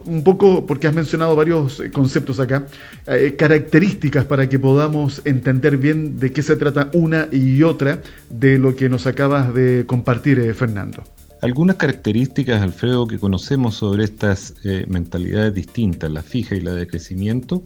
un 0.08 0.24
poco, 0.24 0.66
porque 0.66 0.88
has 0.88 0.94
mencionado 0.94 1.36
varios 1.36 1.80
eh, 1.80 1.92
conceptos 1.92 2.40
acá, 2.40 2.66
eh, 3.06 3.36
características 3.38 4.26
para 4.26 4.48
que 4.50 4.58
podamos 4.58 5.22
entender 5.26 5.78
bien 5.78 6.18
de 6.18 6.32
qué 6.32 6.42
se 6.42 6.56
trata 6.56 6.90
una 6.94 7.28
y 7.32 7.62
otra 7.64 8.02
de 8.30 8.58
lo 8.58 8.76
que 8.76 8.90
nos 8.90 9.06
acabas 9.06 9.54
de 9.54 9.86
compartir, 9.86 10.40
eh, 10.40 10.54
Fernando. 10.54 11.04
Algunas 11.42 11.76
características, 11.76 12.62
Alfredo, 12.62 13.08
que 13.08 13.20
conocemos 13.20 13.76
sobre 13.76 14.06
estas 14.06 14.56
mentalidades 14.88 15.54
distintas, 15.54 16.10
la 16.10 16.24
fija 16.24 16.56
y 16.56 16.62
la 16.62 16.74
de 16.74 16.88
crecimiento, 16.88 17.62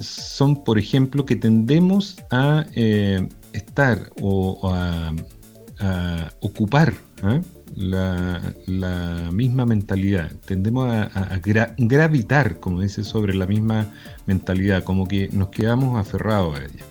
son, 0.00 0.62
por 0.62 0.78
ejemplo, 0.78 1.26
que 1.26 1.34
tendemos 1.34 2.18
a 2.30 2.64
estar 3.52 4.10
o 4.20 4.72
a, 4.72 5.12
a 5.80 6.30
ocupar 6.38 6.94
la, 7.76 9.30
misma 9.32 9.66
mentalidad, 9.66 10.30
tendemos 10.44 10.88
a, 10.90 11.40
gravitar, 11.78 12.60
como 12.60 12.80
dice, 12.80 13.04
sobre 13.04 13.34
la 13.34 13.46
misma 13.46 13.92
mentalidad, 14.26 14.84
como 14.84 15.08
que 15.08 15.28
nos 15.32 15.48
quedamos 15.48 15.98
aferrados 15.98 16.58
a 16.58 16.64
ella. 16.64 16.84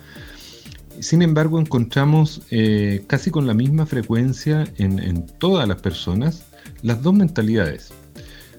Sin 1.00 1.22
embargo, 1.22 1.58
encontramos 1.58 2.42
eh, 2.50 3.04
casi 3.06 3.30
con 3.30 3.46
la 3.46 3.54
misma 3.54 3.86
frecuencia 3.86 4.64
en, 4.76 5.26
todas 5.38 5.66
las 5.66 5.80
personas 5.80 6.44
las 6.82 7.02
dos 7.02 7.14
mentalidades. 7.14 7.92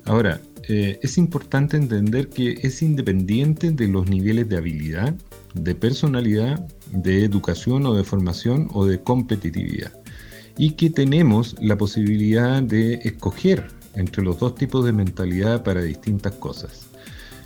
Ahora, 0.06 0.42
eh, 0.68 1.00
es 1.02 1.18
importante 1.18 1.78
entender 1.78 2.30
que 2.30 2.60
es 2.64 2.82
independiente 2.82 3.72
de 3.72 3.88
los 3.88 4.10
niveles 4.10 4.50
de 4.50 4.58
habilidad, 4.58 5.14
de 5.54 5.76
personalidad, 5.76 6.68
de 6.92 7.24
educación 7.24 7.86
o 7.86 7.94
de 7.94 8.04
formación 8.04 8.70
o 8.74 8.86
de 8.86 9.02
competitividad 9.02 10.03
y 10.58 10.72
que 10.72 10.90
tenemos 10.90 11.56
la 11.60 11.78
posibilidad 11.78 12.62
de 12.62 12.96
escoger 13.04 13.68
entre 13.96 14.24
los 14.24 14.40
dos 14.40 14.56
tipos 14.56 14.86
de 14.86 14.92
mentalidad 14.92 15.64
para 15.64 15.82
distintas 15.82 16.34
cosas 16.34 16.88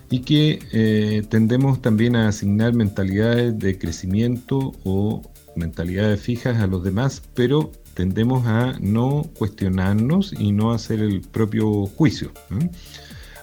y 0.10 0.20
que 0.20 0.60
eh, 0.72 1.24
tendemos 1.30 1.82
también 1.82 2.16
a 2.16 2.30
asignar 2.30 2.74
mentalidades 2.74 3.58
de 3.60 3.78
crecimiento 3.78 4.74
o 4.84 5.22
mentalidades 5.56 6.22
fijas 6.22 6.58
a 6.62 6.68
los 6.68 6.84
demás, 6.84 7.22
pero 7.34 7.72
tendemos 7.94 8.46
a 8.46 8.78
no 8.80 9.28
cuestionarnos 9.38 10.34
y 10.38 10.52
no 10.52 10.72
hacer 10.72 11.02
el 11.02 11.22
propio 11.22 11.88
juicio. 11.88 12.32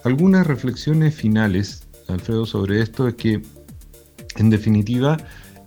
Algunas 0.03 0.47
reflexiones 0.47 1.13
finales, 1.13 1.83
Alfredo, 2.07 2.45
sobre 2.45 2.81
esto 2.81 3.07
es 3.07 3.15
que, 3.15 3.41
en 4.37 4.49
definitiva, 4.49 5.17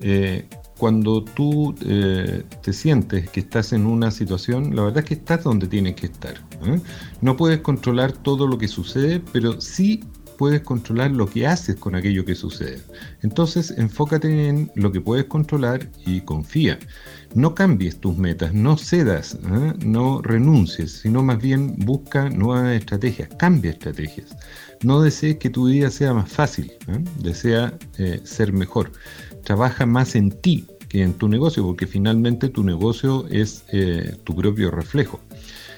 eh, 0.01 0.47
cuando 0.79 1.23
tú 1.25 1.75
eh, 1.85 2.45
te 2.63 2.73
sientes 2.73 3.29
que 3.31 3.41
estás 3.41 3.73
en 3.73 3.85
una 3.85 4.11
situación, 4.13 4.75
la 4.75 4.85
verdad 4.85 5.01
es 5.01 5.05
que 5.07 5.15
estás 5.15 5.43
donde 5.43 5.67
tienes 5.67 5.97
que 5.97 6.07
estar. 6.07 6.35
¿eh? 6.65 6.81
No 7.21 7.37
puedes 7.37 7.61
controlar 7.61 8.13
todo 8.13 8.47
lo 8.47 8.57
que 8.57 8.69
sucede, 8.69 9.21
pero 9.33 9.61
sí 9.61 10.05
puedes 10.39 10.61
controlar 10.61 11.11
lo 11.11 11.27
que 11.27 11.49
haces 11.49 11.75
con 11.75 11.97
aquello 11.97 12.25
que 12.25 12.37
sucede. 12.37 12.81
Entonces, 13.23 13.75
enfócate 13.77 14.49
en 14.49 14.71
lo 14.77 14.93
que 14.93 15.01
puedes 15.01 15.25
controlar 15.25 15.91
y 16.07 16.21
confía. 16.21 16.79
No 17.35 17.57
cambies 17.57 17.99
tus 17.99 18.17
metas, 18.17 18.55
no 18.55 18.79
cedas, 18.79 19.35
¿eh? 19.35 19.75
no 19.85 20.23
renuncies, 20.23 20.93
sino 20.93 21.25
más 21.25 21.43
bien 21.43 21.75
busca 21.79 22.31
nuevas 22.31 22.77
estrategias, 22.77 23.29
cambia 23.37 23.73
estrategias. 23.73 24.37
No 24.85 25.03
desees 25.03 25.39
que 25.39 25.51
tu 25.51 25.67
vida 25.67 25.91
sea 25.91 26.15
más 26.15 26.31
fácil, 26.31 26.73
desea 27.21 27.77
ser 28.23 28.53
mejor 28.53 28.93
trabaja 29.49 29.87
más 29.87 30.15
en 30.15 30.31
ti 30.31 30.67
que 30.91 31.03
en 31.03 31.15
tu 31.15 31.27
negocio, 31.27 31.65
porque 31.65 31.87
finalmente 31.87 32.51
tu 32.51 32.63
negocio 32.63 33.27
es 33.29 33.65
eh, 33.73 34.15
tu 34.25 34.37
propio 34.37 34.71
reflejo. 34.71 35.21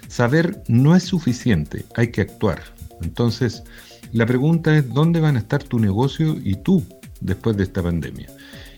Saber 0.09 0.61
no 0.67 0.97
es 0.97 1.05
suficiente, 1.05 1.85
hay 1.95 2.11
que 2.11 2.23
actuar. 2.23 2.61
Entonces, 3.01 3.63
la 4.11 4.27
pregunta 4.27 4.77
es, 4.77 4.93
¿dónde 4.93 5.21
van 5.21 5.37
a 5.37 5.39
estar 5.39 5.63
tu 5.63 5.79
negocio 5.79 6.37
y 6.43 6.57
tú 6.57 6.83
después 7.21 7.57
de 7.57 7.63
esta 7.63 7.81
pandemia? 7.81 8.27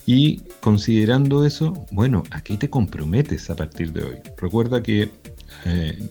Y 0.05 0.43
considerando 0.61 1.47
eso, 1.47 1.87
bueno, 1.91 2.23
aquí 2.31 2.59
te 2.59 2.69
comprometes 2.69 3.49
a 3.49 3.57
partir 3.57 3.95
de 3.95 4.05
hoy. 4.05 4.17
Recuerda 4.37 4.83
que 4.83 5.09
eh, 5.65 6.11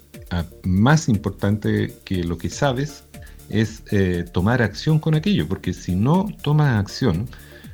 más 0.64 1.08
importante 1.08 1.94
que 2.04 2.24
lo 2.24 2.36
que 2.40 2.50
sabes 2.50 3.04
es 3.50 3.84
eh, 3.92 4.26
tomar 4.34 4.64
acción 4.64 4.98
con 4.98 5.14
aquello, 5.14 5.48
porque 5.48 5.72
si 5.72 5.94
no 5.94 6.26
tomas 6.42 6.80
acción, 6.80 7.28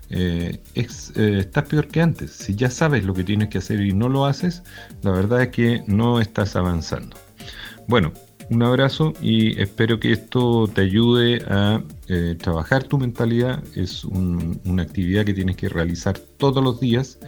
eh, 0.09 0.59
es, 0.73 1.11
eh, 1.15 1.39
estás 1.39 1.67
peor 1.67 1.87
que 1.87 2.01
antes. 2.01 2.31
Si 2.31 2.55
ya 2.55 2.69
sabes 2.69 3.05
lo 3.05 3.13
que 3.13 3.23
tienes 3.23 3.49
que 3.49 3.57
hacer 3.57 3.81
y 3.81 3.93
no 3.93 4.09
lo 4.09 4.25
haces, 4.25 4.63
la 5.01 5.11
verdad 5.11 5.41
es 5.43 5.49
que 5.49 5.83
no 5.87 6.19
estás 6.21 6.55
avanzando. 6.55 7.17
Bueno, 7.87 8.13
un 8.49 8.63
abrazo 8.63 9.13
y 9.21 9.59
espero 9.61 9.99
que 9.99 10.13
esto 10.13 10.69
te 10.73 10.81
ayude 10.81 11.43
a 11.47 11.81
eh, 12.07 12.35
trabajar 12.41 12.83
tu 12.83 12.97
mentalidad. 12.97 13.63
Es 13.75 14.05
una 14.05 14.83
actividad 14.83 15.25
que 15.25 15.33
tienes 15.33 15.57
que 15.57 15.69
realizar 15.69 16.17
todos 16.17 16.63
los 16.63 16.79
días 16.79 17.19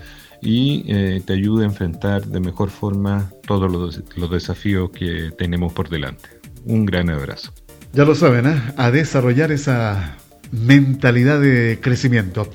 y 0.42 0.84
te 1.20 1.34
ayude 1.34 1.64
a 1.64 1.68
enfrentar 1.68 2.26
de 2.26 2.40
mejor 2.40 2.70
forma 2.70 3.30
todos 3.46 3.70
los, 3.70 4.02
los, 4.16 4.32
desafíos 4.32 4.90
que 4.92 5.32
tenemos 5.38 5.74
por 5.74 5.90
delante. 5.90 6.30
Un 6.64 6.86
gran 6.86 7.10
abrazo. 7.10 7.52
Ya 7.92 8.06
lo 8.06 8.16
saben, 8.16 8.46
a 8.48 8.92
desarrollar 8.92 9.52
esa 9.52 10.16
mentalidad 10.52 11.40
de 11.40 11.80
crecimiento. 11.82 12.50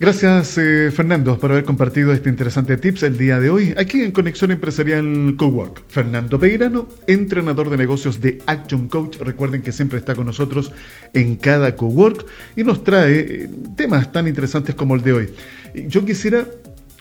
Gracias, 0.00 0.56
eh, 0.56 0.90
Fernando, 0.90 1.38
por 1.38 1.52
haber 1.52 1.64
compartido 1.64 2.10
este 2.14 2.30
interesante 2.30 2.78
tips 2.78 3.02
el 3.02 3.18
día 3.18 3.38
de 3.38 3.50
hoy 3.50 3.74
aquí 3.76 4.00
en 4.00 4.12
Conexión 4.12 4.50
Empresarial 4.50 5.34
Cowork. 5.36 5.82
Fernando 5.88 6.40
Peirano, 6.40 6.88
entrenador 7.06 7.68
de 7.68 7.76
negocios 7.76 8.18
de 8.18 8.38
Action 8.46 8.88
Coach. 8.88 9.18
Recuerden 9.18 9.60
que 9.60 9.72
siempre 9.72 9.98
está 9.98 10.14
con 10.14 10.24
nosotros 10.24 10.72
en 11.12 11.36
cada 11.36 11.76
Cowork 11.76 12.24
y 12.56 12.64
nos 12.64 12.82
trae 12.82 13.12
eh, 13.12 13.50
temas 13.76 14.10
tan 14.10 14.26
interesantes 14.26 14.74
como 14.74 14.94
el 14.94 15.02
de 15.02 15.12
hoy. 15.12 15.28
Yo 15.74 16.02
quisiera 16.06 16.46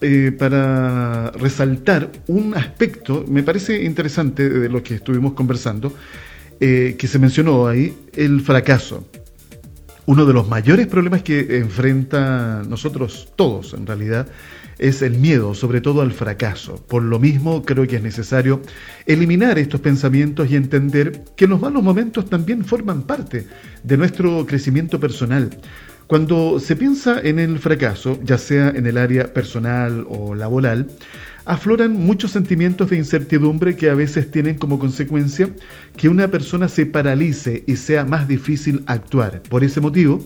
eh, 0.01 0.35
para 0.37 1.31
resaltar 1.31 2.11
un 2.27 2.53
aspecto, 2.53 3.23
me 3.29 3.43
parece 3.43 3.81
interesante 3.81 4.49
de 4.49 4.67
lo 4.67 4.83
que 4.83 4.95
estuvimos 4.95 5.31
conversando, 5.35 5.93
que 6.59 7.07
se 7.07 7.19
mencionó 7.19 7.69
ahí, 7.69 7.95
el 8.17 8.41
fracaso 8.41 9.07
Uno 10.09 10.25
de 10.25 10.33
los 10.33 10.49
mayores 10.49 10.87
problemas 10.87 11.21
que 11.21 11.59
enfrenta 11.59 12.63
nosotros 12.67 13.31
todos, 13.35 13.75
en 13.75 13.85
realidad, 13.85 14.25
es 14.79 15.03
el 15.03 15.19
miedo, 15.19 15.53
sobre 15.53 15.81
todo 15.81 16.01
al 16.01 16.13
fracaso. 16.13 16.83
Por 16.87 17.03
lo 17.03 17.19
mismo, 17.19 17.63
creo 17.63 17.85
que 17.85 17.97
es 17.97 18.01
necesario 18.01 18.59
eliminar 19.05 19.59
estos 19.59 19.81
pensamientos 19.81 20.49
y 20.49 20.55
entender 20.55 21.25
que 21.35 21.45
los 21.45 21.61
malos 21.61 21.83
momentos 21.83 22.27
también 22.27 22.65
forman 22.65 23.03
parte 23.03 23.45
de 23.83 23.97
nuestro 23.97 24.47
crecimiento 24.47 24.99
personal. 24.99 25.51
Cuando 26.07 26.59
se 26.59 26.75
piensa 26.75 27.21
en 27.21 27.37
el 27.37 27.59
fracaso, 27.59 28.17
ya 28.23 28.39
sea 28.39 28.69
en 28.69 28.87
el 28.87 28.97
área 28.97 29.31
personal 29.31 30.07
o 30.09 30.33
laboral, 30.33 30.87
afloran 31.49 31.93
muchos 31.93 32.29
sentimientos 32.29 32.91
de 32.91 32.97
incertidumbre 32.97 33.75
que 33.75 33.89
a 33.89 33.95
veces 33.95 34.29
tienen 34.29 34.59
como 34.59 34.77
consecuencia 34.77 35.49
que 35.97 36.07
una 36.07 36.27
persona 36.27 36.69
se 36.69 36.85
paralice 36.85 37.63
y 37.65 37.75
sea 37.75 38.05
más 38.05 38.27
difícil 38.27 38.83
actuar. 38.85 39.41
Por 39.49 39.63
ese 39.63 39.81
motivo, 39.81 40.23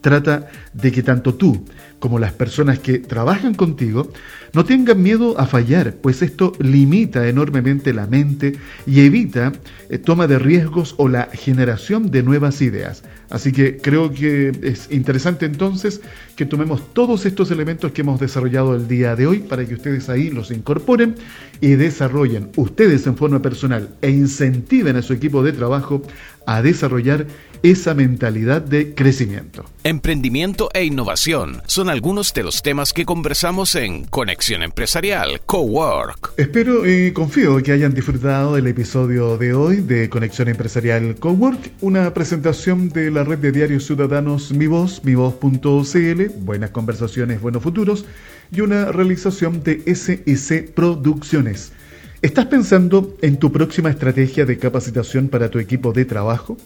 trata 0.00 0.48
de 0.72 0.92
que 0.92 1.02
tanto 1.02 1.34
tú 1.34 1.64
como 1.98 2.18
las 2.18 2.32
personas 2.32 2.78
que 2.78 2.98
trabajan 2.98 3.54
contigo 3.54 4.10
no 4.54 4.64
tengan 4.64 5.02
miedo 5.02 5.38
a 5.38 5.46
fallar, 5.46 5.94
pues 5.94 6.22
esto 6.22 6.52
limita 6.58 7.28
enormemente 7.28 7.92
la 7.92 8.06
mente 8.06 8.56
y 8.86 9.00
evita 9.00 9.52
eh, 9.90 9.98
toma 9.98 10.26
de 10.26 10.38
riesgos 10.38 10.94
o 10.98 11.08
la 11.08 11.28
generación 11.32 12.10
de 12.10 12.22
nuevas 12.22 12.62
ideas. 12.62 13.02
Así 13.30 13.52
que 13.52 13.76
creo 13.76 14.12
que 14.12 14.52
es 14.62 14.90
interesante 14.90 15.44
entonces 15.44 16.00
que 16.34 16.46
tomemos 16.46 16.94
todos 16.94 17.26
estos 17.26 17.50
elementos 17.50 17.92
que 17.92 18.00
hemos 18.00 18.20
desarrollado 18.20 18.74
el 18.74 18.88
día 18.88 19.16
de 19.16 19.26
hoy 19.26 19.40
para 19.40 19.66
que 19.66 19.74
ustedes 19.74 20.08
ahí 20.08 20.30
los 20.30 20.50
incorporen 20.50 21.16
y 21.60 21.70
desarrollen 21.70 22.50
ustedes 22.56 23.06
en 23.06 23.16
forma 23.16 23.42
personal 23.42 23.90
e 24.00 24.10
incentiven 24.10 24.96
a 24.96 25.02
su 25.02 25.12
equipo 25.12 25.42
de 25.42 25.52
trabajo 25.52 26.02
a 26.48 26.62
desarrollar 26.62 27.26
esa 27.62 27.92
mentalidad 27.92 28.62
de 28.62 28.94
crecimiento. 28.94 29.66
Emprendimiento 29.84 30.70
e 30.72 30.84
innovación 30.84 31.60
son 31.66 31.90
algunos 31.90 32.32
de 32.32 32.42
los 32.42 32.62
temas 32.62 32.94
que 32.94 33.04
conversamos 33.04 33.74
en 33.74 34.04
Conexión 34.04 34.62
Empresarial 34.62 35.42
Cowork. 35.44 36.32
Espero 36.38 36.88
y 36.88 37.12
confío 37.12 37.62
que 37.62 37.72
hayan 37.72 37.92
disfrutado 37.92 38.54
del 38.54 38.66
episodio 38.66 39.36
de 39.36 39.52
hoy 39.52 39.76
de 39.76 40.08
Conexión 40.08 40.48
Empresarial 40.48 41.16
Cowork, 41.16 41.72
una 41.82 42.14
presentación 42.14 42.88
de 42.88 43.10
la 43.10 43.24
red 43.24 43.38
de 43.38 43.52
diarios 43.52 43.84
ciudadanos 43.84 44.50
Mi 44.50 44.68
Voz, 44.68 45.04
mivoz.cl, 45.04 46.22
buenas 46.40 46.70
conversaciones, 46.70 47.42
buenos 47.42 47.62
futuros, 47.62 48.06
y 48.50 48.62
una 48.62 48.86
realización 48.86 49.62
de 49.62 49.82
SIC 49.94 50.72
Producciones. 50.72 51.72
¿Estás 52.20 52.46
pensando 52.46 53.16
en 53.22 53.36
tu 53.36 53.52
próxima 53.52 53.90
estrategia 53.90 54.44
de 54.44 54.58
capacitación 54.58 55.28
para 55.28 55.50
tu 55.50 55.60
equipo 55.60 55.92
de 55.92 56.04
trabajo? 56.04 56.56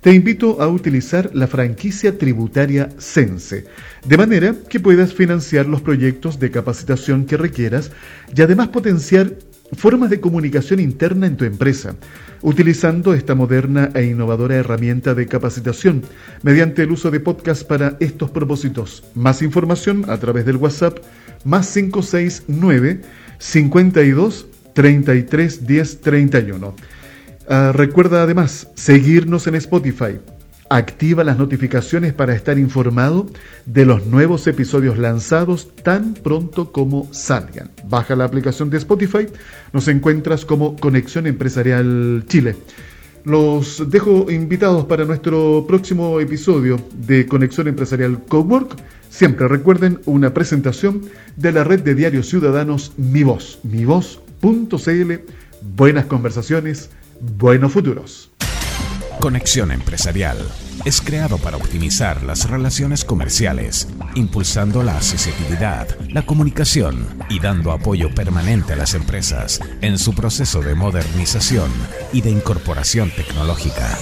Te 0.00 0.14
invito 0.14 0.62
a 0.62 0.68
utilizar 0.68 1.28
la 1.34 1.46
franquicia 1.46 2.16
tributaria 2.16 2.88
Sense, 2.96 3.66
de 4.06 4.16
manera 4.16 4.54
que 4.70 4.80
puedas 4.80 5.12
financiar 5.12 5.66
los 5.66 5.82
proyectos 5.82 6.38
de 6.38 6.50
capacitación 6.50 7.26
que 7.26 7.36
requieras 7.36 7.90
y 8.34 8.40
además 8.40 8.68
potenciar 8.68 9.34
formas 9.76 10.08
de 10.08 10.20
comunicación 10.20 10.80
interna 10.80 11.26
en 11.26 11.36
tu 11.36 11.44
empresa, 11.44 11.94
utilizando 12.40 13.12
esta 13.12 13.34
moderna 13.34 13.90
e 13.94 14.04
innovadora 14.04 14.56
herramienta 14.56 15.14
de 15.14 15.26
capacitación 15.26 16.04
mediante 16.42 16.84
el 16.84 16.90
uso 16.90 17.10
de 17.10 17.20
podcast 17.20 17.64
para 17.64 17.98
estos 18.00 18.30
propósitos. 18.30 19.04
Más 19.14 19.42
información 19.42 20.06
a 20.08 20.16
través 20.16 20.46
del 20.46 20.56
WhatsApp 20.56 21.00
más 21.44 21.70
569 21.70 23.02
52 23.38 24.46
33 24.72 25.66
10 25.66 26.00
31. 26.00 26.74
recuerda 27.72 28.22
además 28.22 28.68
seguirnos 28.74 29.46
en 29.46 29.56
Spotify. 29.56 30.18
Activa 30.70 31.22
las 31.22 31.36
notificaciones 31.36 32.14
para 32.14 32.34
estar 32.34 32.58
informado 32.58 33.26
de 33.66 33.84
los 33.84 34.06
nuevos 34.06 34.46
episodios 34.46 34.96
lanzados 34.96 35.76
tan 35.82 36.14
pronto 36.14 36.72
como 36.72 37.12
salgan. 37.12 37.70
Baja 37.84 38.16
la 38.16 38.24
aplicación 38.24 38.70
de 38.70 38.78
Spotify, 38.78 39.26
nos 39.74 39.86
encuentras 39.88 40.46
como 40.46 40.74
Conexión 40.76 41.26
Empresarial 41.26 42.24
Chile. 42.26 42.56
Los 43.24 43.90
dejo 43.90 44.30
invitados 44.30 44.86
para 44.86 45.04
nuestro 45.04 45.66
próximo 45.68 46.18
episodio 46.20 46.80
de 47.06 47.26
Conexión 47.26 47.68
Empresarial 47.68 48.24
Cowork. 48.24 48.74
Siempre 49.10 49.48
recuerden 49.48 50.00
una 50.06 50.32
presentación 50.32 51.02
de 51.36 51.52
la 51.52 51.64
red 51.64 51.82
de 51.82 51.94
diarios 51.94 52.28
ciudadanos 52.30 52.94
Mi 52.96 53.22
Voz. 53.24 53.60
Mi 53.62 53.84
Voz 53.84 54.22
buenas 55.62 56.06
conversaciones, 56.06 56.90
buenos 57.20 57.72
futuros. 57.72 58.30
Conexión 59.20 59.70
Empresarial 59.70 60.36
es 60.84 61.00
creado 61.00 61.38
para 61.38 61.56
optimizar 61.56 62.24
las 62.24 62.50
relaciones 62.50 63.04
comerciales, 63.04 63.86
impulsando 64.16 64.82
la 64.82 64.96
accesibilidad, 64.96 65.86
la 66.08 66.26
comunicación 66.26 67.06
y 67.28 67.38
dando 67.38 67.70
apoyo 67.70 68.12
permanente 68.12 68.72
a 68.72 68.76
las 68.76 68.94
empresas 68.94 69.60
en 69.80 69.96
su 69.96 70.12
proceso 70.12 70.60
de 70.60 70.74
modernización 70.74 71.70
y 72.12 72.22
de 72.22 72.30
incorporación 72.30 73.12
tecnológica. 73.14 73.96